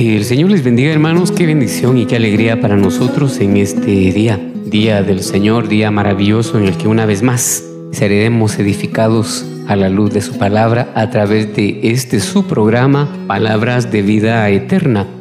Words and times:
Que 0.00 0.16
el 0.16 0.24
Señor 0.24 0.50
les 0.50 0.64
bendiga 0.64 0.90
hermanos, 0.90 1.30
qué 1.30 1.44
bendición 1.44 1.98
y 1.98 2.06
qué 2.06 2.16
alegría 2.16 2.58
para 2.58 2.74
nosotros 2.74 3.38
en 3.38 3.58
este 3.58 3.90
día, 3.90 4.40
día 4.64 5.02
del 5.02 5.20
Señor, 5.20 5.68
día 5.68 5.90
maravilloso 5.90 6.58
en 6.58 6.64
el 6.64 6.78
que 6.78 6.88
una 6.88 7.04
vez 7.04 7.22
más 7.22 7.62
seremos 7.92 8.58
edificados 8.58 9.44
a 9.68 9.76
la 9.76 9.90
luz 9.90 10.14
de 10.14 10.22
su 10.22 10.38
palabra 10.38 10.90
a 10.94 11.10
través 11.10 11.54
de 11.54 11.80
este 11.82 12.20
su 12.20 12.46
programa, 12.46 13.26
Palabras 13.26 13.92
de 13.92 14.00
Vida 14.00 14.48
Eterna. 14.48 15.19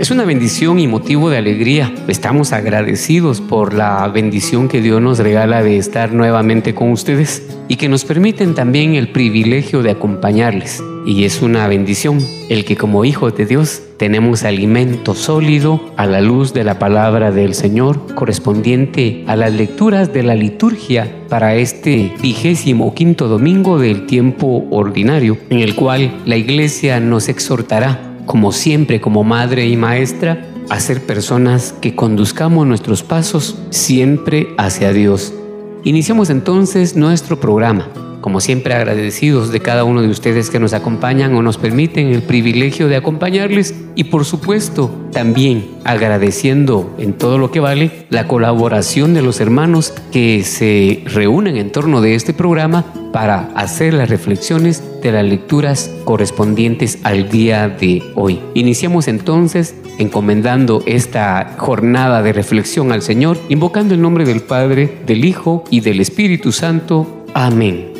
Es 0.00 0.10
una 0.10 0.24
bendición 0.24 0.78
y 0.78 0.86
motivo 0.86 1.28
de 1.28 1.36
alegría. 1.36 1.92
Estamos 2.08 2.54
agradecidos 2.54 3.42
por 3.42 3.74
la 3.74 4.08
bendición 4.08 4.66
que 4.66 4.80
Dios 4.80 5.02
nos 5.02 5.18
regala 5.18 5.62
de 5.62 5.76
estar 5.76 6.14
nuevamente 6.14 6.74
con 6.74 6.90
ustedes 6.90 7.46
y 7.68 7.76
que 7.76 7.90
nos 7.90 8.06
permiten 8.06 8.54
también 8.54 8.94
el 8.94 9.08
privilegio 9.08 9.82
de 9.82 9.90
acompañarles. 9.90 10.82
Y 11.04 11.24
es 11.24 11.42
una 11.42 11.68
bendición 11.68 12.18
el 12.48 12.64
que 12.64 12.78
como 12.78 13.04
hijos 13.04 13.36
de 13.36 13.44
Dios 13.44 13.82
tenemos 13.98 14.44
alimento 14.44 15.14
sólido 15.14 15.92
a 15.98 16.06
la 16.06 16.22
luz 16.22 16.54
de 16.54 16.64
la 16.64 16.78
palabra 16.78 17.30
del 17.30 17.52
Señor 17.52 18.14
correspondiente 18.14 19.24
a 19.26 19.36
las 19.36 19.52
lecturas 19.52 20.14
de 20.14 20.22
la 20.22 20.34
liturgia 20.34 21.14
para 21.28 21.56
este 21.56 22.14
vigésimo 22.22 22.94
quinto 22.94 23.28
domingo 23.28 23.78
del 23.78 24.06
tiempo 24.06 24.66
ordinario 24.70 25.36
en 25.50 25.60
el 25.60 25.74
cual 25.74 26.22
la 26.24 26.38
iglesia 26.38 27.00
nos 27.00 27.28
exhortará 27.28 28.09
como 28.30 28.52
siempre 28.52 29.00
como 29.00 29.24
madre 29.24 29.66
y 29.66 29.76
maestra 29.76 30.46
a 30.68 30.78
ser 30.78 31.04
personas 31.04 31.74
que 31.80 31.96
conduzcamos 31.96 32.64
nuestros 32.64 33.02
pasos 33.02 33.58
siempre 33.70 34.54
hacia 34.56 34.92
Dios. 34.92 35.34
Iniciamos 35.82 36.30
entonces 36.30 36.94
nuestro 36.94 37.40
programa 37.40 37.88
como 38.20 38.40
siempre 38.40 38.74
agradecidos 38.74 39.50
de 39.50 39.60
cada 39.60 39.82
uno 39.82 40.02
de 40.02 40.08
ustedes 40.08 40.50
que 40.50 40.60
nos 40.60 40.74
acompañan 40.74 41.34
o 41.34 41.42
nos 41.42 41.58
permiten 41.58 42.08
el 42.08 42.22
privilegio 42.22 42.86
de 42.86 42.96
acompañarles 42.96 43.74
y 43.96 44.04
por 44.04 44.24
supuesto 44.24 44.90
también 45.10 45.68
agradeciendo 45.84 46.94
en 46.98 47.14
todo 47.14 47.38
lo 47.38 47.50
que 47.50 47.60
vale 47.60 48.06
la 48.10 48.28
colaboración 48.28 49.14
de 49.14 49.22
los 49.22 49.40
hermanos 49.40 49.92
que 50.12 50.44
se 50.44 51.02
reúnen 51.06 51.56
en 51.56 51.72
torno 51.72 52.00
de 52.00 52.14
este 52.14 52.32
programa 52.32 52.84
para 53.12 53.50
hacer 53.56 53.94
las 53.94 54.08
reflexiones 54.08 54.84
de 55.02 55.12
las 55.12 55.24
lecturas 55.24 55.90
correspondientes 56.04 56.98
al 57.02 57.28
día 57.28 57.68
de 57.68 58.02
hoy. 58.14 58.40
Iniciamos 58.54 59.08
entonces 59.08 59.74
encomendando 59.98 60.82
esta 60.86 61.56
jornada 61.58 62.22
de 62.22 62.32
reflexión 62.32 62.92
al 62.92 63.02
Señor, 63.02 63.38
invocando 63.48 63.94
el 63.94 64.02
nombre 64.02 64.24
del 64.24 64.40
Padre, 64.40 64.98
del 65.06 65.24
Hijo 65.24 65.64
y 65.70 65.80
del 65.80 66.00
Espíritu 66.00 66.52
Santo. 66.52 67.24
Amén. 67.34 67.92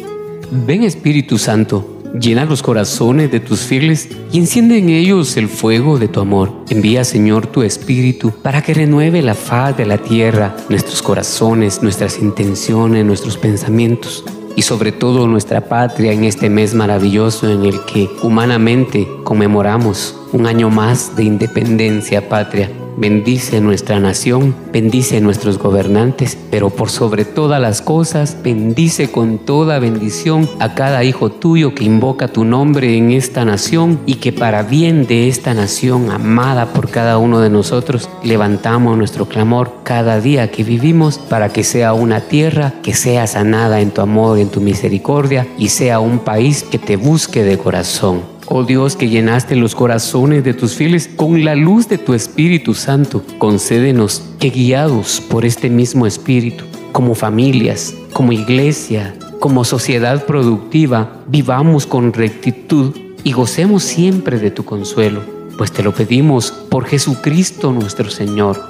Ven 0.50 0.82
Espíritu 0.82 1.38
Santo, 1.38 2.00
llena 2.18 2.44
los 2.44 2.62
corazones 2.62 3.30
de 3.30 3.40
tus 3.40 3.60
fieles 3.60 4.08
y 4.32 4.38
enciende 4.38 4.78
en 4.78 4.88
ellos 4.88 5.36
el 5.36 5.48
fuego 5.48 5.98
de 5.98 6.08
tu 6.08 6.20
amor. 6.20 6.52
Envía 6.70 7.04
Señor 7.04 7.46
tu 7.46 7.62
Espíritu 7.62 8.32
para 8.42 8.62
que 8.62 8.74
renueve 8.74 9.22
la 9.22 9.34
faz 9.34 9.76
de 9.76 9.86
la 9.86 9.98
tierra, 9.98 10.56
nuestros 10.68 11.02
corazones, 11.02 11.82
nuestras 11.82 12.18
intenciones, 12.18 13.04
nuestros 13.04 13.36
pensamientos 13.36 14.24
y 14.56 14.62
sobre 14.62 14.92
todo 14.92 15.26
nuestra 15.26 15.62
patria 15.62 16.12
en 16.12 16.24
este 16.24 16.50
mes 16.50 16.74
maravilloso 16.74 17.50
en 17.50 17.64
el 17.64 17.84
que 17.84 18.10
humanamente 18.22 19.08
conmemoramos 19.24 20.16
un 20.32 20.46
año 20.46 20.70
más 20.70 21.16
de 21.16 21.24
independencia 21.24 22.28
patria 22.28 22.70
bendice 23.00 23.62
nuestra 23.62 23.98
nación, 23.98 24.54
bendice 24.72 25.22
nuestros 25.22 25.58
gobernantes, 25.58 26.36
pero 26.50 26.68
por 26.68 26.90
sobre 26.90 27.24
todas 27.24 27.60
las 27.60 27.80
cosas, 27.80 28.36
bendice 28.44 29.10
con 29.10 29.38
toda 29.38 29.78
bendición 29.78 30.48
a 30.58 30.74
cada 30.74 31.02
hijo 31.02 31.30
tuyo 31.30 31.74
que 31.74 31.84
invoca 31.84 32.28
tu 32.28 32.44
nombre 32.44 32.96
en 32.98 33.10
esta 33.10 33.46
nación 33.46 34.00
y 34.04 34.16
que 34.16 34.32
para 34.32 34.62
bien 34.62 35.06
de 35.06 35.28
esta 35.28 35.54
nación 35.54 36.10
amada 36.10 36.66
por 36.74 36.90
cada 36.90 37.16
uno 37.16 37.40
de 37.40 37.48
nosotros, 37.48 38.10
levantamos 38.22 38.98
nuestro 38.98 39.26
clamor 39.26 39.72
cada 39.82 40.20
día 40.20 40.50
que 40.50 40.62
vivimos 40.62 41.18
para 41.18 41.48
que 41.48 41.64
sea 41.64 41.94
una 41.94 42.20
tierra 42.20 42.74
que 42.82 42.92
sea 42.92 43.26
sanada 43.26 43.80
en 43.80 43.92
tu 43.92 44.02
amor, 44.02 44.38
en 44.38 44.50
tu 44.50 44.60
misericordia 44.60 45.46
y 45.56 45.70
sea 45.70 46.00
un 46.00 46.18
país 46.18 46.64
que 46.64 46.78
te 46.78 46.96
busque 46.96 47.42
de 47.42 47.56
corazón. 47.56 48.39
Oh 48.52 48.64
Dios, 48.64 48.96
que 48.96 49.08
llenaste 49.08 49.54
los 49.54 49.76
corazones 49.76 50.42
de 50.42 50.54
tus 50.54 50.74
fieles 50.74 51.06
con 51.06 51.44
la 51.44 51.54
luz 51.54 51.88
de 51.88 51.98
tu 51.98 52.14
Espíritu 52.14 52.74
Santo, 52.74 53.22
concédenos 53.38 54.24
que 54.40 54.50
guiados 54.50 55.20
por 55.20 55.44
este 55.44 55.70
mismo 55.70 56.04
Espíritu, 56.04 56.64
como 56.90 57.14
familias, 57.14 57.94
como 58.12 58.32
iglesia, 58.32 59.14
como 59.38 59.62
sociedad 59.64 60.26
productiva, 60.26 61.22
vivamos 61.28 61.86
con 61.86 62.12
rectitud 62.12 62.92
y 63.22 63.30
gocemos 63.30 63.84
siempre 63.84 64.40
de 64.40 64.50
tu 64.50 64.64
consuelo, 64.64 65.22
pues 65.56 65.70
te 65.70 65.84
lo 65.84 65.94
pedimos 65.94 66.50
por 66.50 66.86
Jesucristo 66.86 67.70
nuestro 67.70 68.10
Señor. 68.10 68.60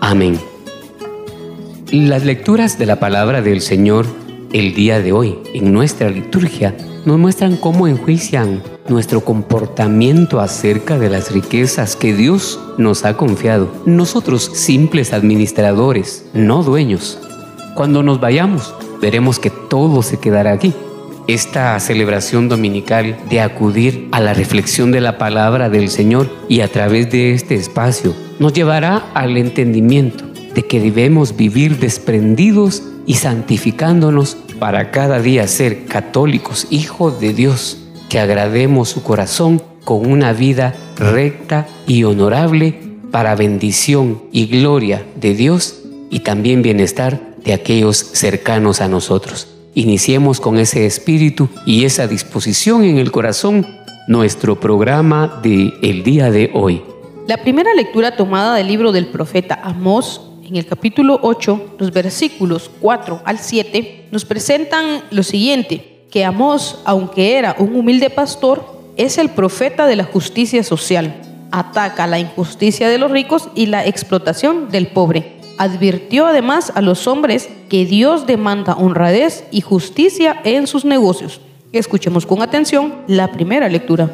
Amén. 0.00 0.40
Las 1.92 2.24
lecturas 2.24 2.78
de 2.78 2.86
la 2.86 2.98
palabra 2.98 3.42
del 3.42 3.60
Señor 3.60 4.06
el 4.54 4.72
día 4.72 4.98
de 5.00 5.12
hoy 5.12 5.36
en 5.52 5.74
nuestra 5.74 6.08
liturgia 6.08 6.74
nos 7.04 7.18
muestran 7.18 7.58
cómo 7.58 7.86
enjuician 7.86 8.62
nuestro 8.90 9.22
comportamiento 9.22 10.40
acerca 10.40 10.98
de 10.98 11.08
las 11.08 11.30
riquezas 11.32 11.96
que 11.96 12.12
Dios 12.12 12.60
nos 12.76 13.04
ha 13.04 13.16
confiado. 13.16 13.72
Nosotros, 13.86 14.50
simples 14.52 15.12
administradores, 15.12 16.26
no 16.34 16.62
dueños. 16.62 17.18
Cuando 17.74 18.02
nos 18.02 18.20
vayamos, 18.20 18.74
veremos 19.00 19.38
que 19.38 19.50
todo 19.50 20.02
se 20.02 20.18
quedará 20.18 20.52
aquí. 20.52 20.74
Esta 21.28 21.78
celebración 21.78 22.48
dominical 22.48 23.16
de 23.30 23.40
acudir 23.40 24.08
a 24.10 24.20
la 24.20 24.34
reflexión 24.34 24.90
de 24.90 25.00
la 25.00 25.16
palabra 25.16 25.70
del 25.70 25.88
Señor 25.88 26.28
y 26.48 26.60
a 26.60 26.68
través 26.68 27.10
de 27.10 27.32
este 27.32 27.54
espacio 27.54 28.14
nos 28.40 28.52
llevará 28.52 29.10
al 29.14 29.36
entendimiento 29.36 30.24
de 30.54 30.66
que 30.66 30.80
debemos 30.80 31.36
vivir 31.36 31.78
desprendidos 31.78 32.82
y 33.06 33.14
santificándonos 33.14 34.36
para 34.58 34.90
cada 34.90 35.20
día 35.20 35.46
ser 35.46 35.86
católicos, 35.86 36.66
hijos 36.70 37.20
de 37.20 37.32
Dios, 37.32 37.78
que 38.10 38.18
agrademos 38.18 38.90
su 38.90 39.02
corazón 39.02 39.62
con 39.84 40.04
una 40.04 40.34
vida 40.34 40.74
recta 40.96 41.66
y 41.86 42.04
honorable 42.04 42.78
para 43.10 43.36
bendición 43.36 44.24
y 44.32 44.46
gloria 44.46 45.06
de 45.14 45.34
Dios 45.34 45.82
y 46.10 46.20
también 46.20 46.60
bienestar 46.60 47.20
de 47.44 47.54
aquellos 47.54 47.96
cercanos 47.96 48.80
a 48.80 48.88
nosotros. 48.88 49.48
Iniciemos 49.74 50.40
con 50.40 50.58
ese 50.58 50.84
espíritu 50.84 51.48
y 51.64 51.84
esa 51.84 52.08
disposición 52.08 52.84
en 52.84 52.98
el 52.98 53.12
corazón 53.12 53.66
nuestro 54.08 54.58
programa 54.58 55.40
de 55.42 55.72
el 55.80 56.02
día 56.02 56.32
de 56.32 56.50
hoy. 56.52 56.82
La 57.28 57.38
primera 57.38 57.72
lectura 57.74 58.16
tomada 58.16 58.56
del 58.56 58.66
libro 58.66 58.90
del 58.90 59.06
profeta 59.06 59.60
Amós 59.62 60.20
en 60.44 60.56
el 60.56 60.66
capítulo 60.66 61.20
8, 61.22 61.76
los 61.78 61.92
versículos 61.92 62.72
4 62.80 63.22
al 63.24 63.38
7, 63.38 64.08
nos 64.10 64.24
presentan 64.24 65.04
lo 65.12 65.22
siguiente, 65.22 65.89
que 66.10 66.24
Amós, 66.24 66.80
aunque 66.84 67.38
era 67.38 67.54
un 67.58 67.74
humilde 67.74 68.10
pastor, 68.10 68.64
es 68.96 69.16
el 69.16 69.30
profeta 69.30 69.86
de 69.86 69.96
la 69.96 70.04
justicia 70.04 70.62
social. 70.64 71.14
Ataca 71.52 72.06
la 72.06 72.18
injusticia 72.18 72.88
de 72.88 72.98
los 72.98 73.10
ricos 73.10 73.48
y 73.54 73.66
la 73.66 73.86
explotación 73.86 74.70
del 74.70 74.88
pobre. 74.88 75.36
Advirtió 75.58 76.26
además 76.26 76.72
a 76.74 76.80
los 76.80 77.06
hombres 77.06 77.48
que 77.68 77.86
Dios 77.86 78.26
demanda 78.26 78.74
honradez 78.74 79.44
y 79.50 79.60
justicia 79.60 80.40
en 80.44 80.66
sus 80.66 80.84
negocios. 80.84 81.40
Escuchemos 81.72 82.26
con 82.26 82.42
atención 82.42 82.94
la 83.06 83.30
primera 83.30 83.68
lectura. 83.68 84.10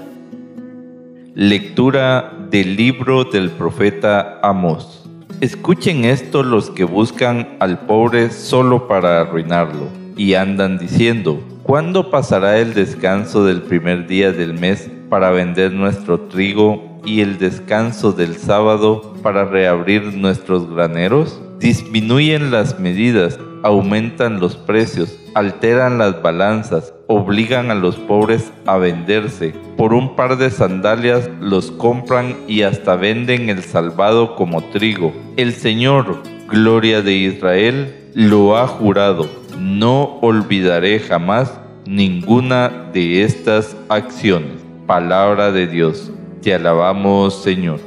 Lectura 1.34 2.32
del 2.50 2.76
libro 2.76 3.24
del 3.24 3.50
profeta 3.50 4.40
Amós. 4.42 5.04
Escuchen 5.40 6.04
esto 6.04 6.42
los 6.42 6.70
que 6.70 6.84
buscan 6.84 7.56
al 7.60 7.80
pobre 7.80 8.30
solo 8.30 8.88
para 8.88 9.20
arruinarlo 9.20 9.88
y 10.16 10.34
andan 10.34 10.78
diciendo, 10.78 11.42
¿cuándo 11.66 12.10
pasará 12.10 12.58
el 12.58 12.74
descanso 12.74 13.44
del 13.44 13.60
primer 13.60 14.06
día 14.06 14.30
del 14.30 14.54
mes 14.54 14.88
para 15.10 15.30
vender 15.30 15.72
nuestro 15.72 16.20
trigo 16.20 17.00
y 17.04 17.22
el 17.22 17.38
descanso 17.38 18.12
del 18.12 18.36
sábado 18.36 19.14
para 19.20 19.44
reabrir 19.44 20.14
nuestros 20.14 20.70
graneros? 20.70 21.40
Disminuyen 21.58 22.52
las 22.52 22.78
medidas, 22.78 23.40
aumentan 23.64 24.38
los 24.38 24.56
precios, 24.56 25.18
alteran 25.34 25.98
las 25.98 26.22
balanzas, 26.22 26.94
obligan 27.08 27.72
a 27.72 27.74
los 27.74 27.96
pobres 27.96 28.52
a 28.66 28.76
venderse. 28.76 29.52
Por 29.76 29.92
un 29.92 30.14
par 30.14 30.38
de 30.38 30.50
sandalias 30.50 31.28
los 31.40 31.72
compran 31.72 32.36
y 32.46 32.62
hasta 32.62 32.94
venden 32.94 33.48
el 33.48 33.64
salvado 33.64 34.36
como 34.36 34.62
trigo. 34.66 35.12
El 35.36 35.52
Señor, 35.52 36.22
gloria 36.48 37.02
de 37.02 37.14
Israel, 37.14 37.92
lo 38.14 38.56
ha 38.56 38.68
jurado. 38.68 39.28
No 39.60 40.18
olvidaré 40.20 40.98
jamás 40.98 41.52
ninguna 41.86 42.90
de 42.92 43.22
estas 43.22 43.76
acciones. 43.88 44.52
Palabra 44.86 45.52
de 45.52 45.66
Dios. 45.66 46.10
Te 46.42 46.54
alabamos, 46.54 47.42
Señor. 47.42 47.80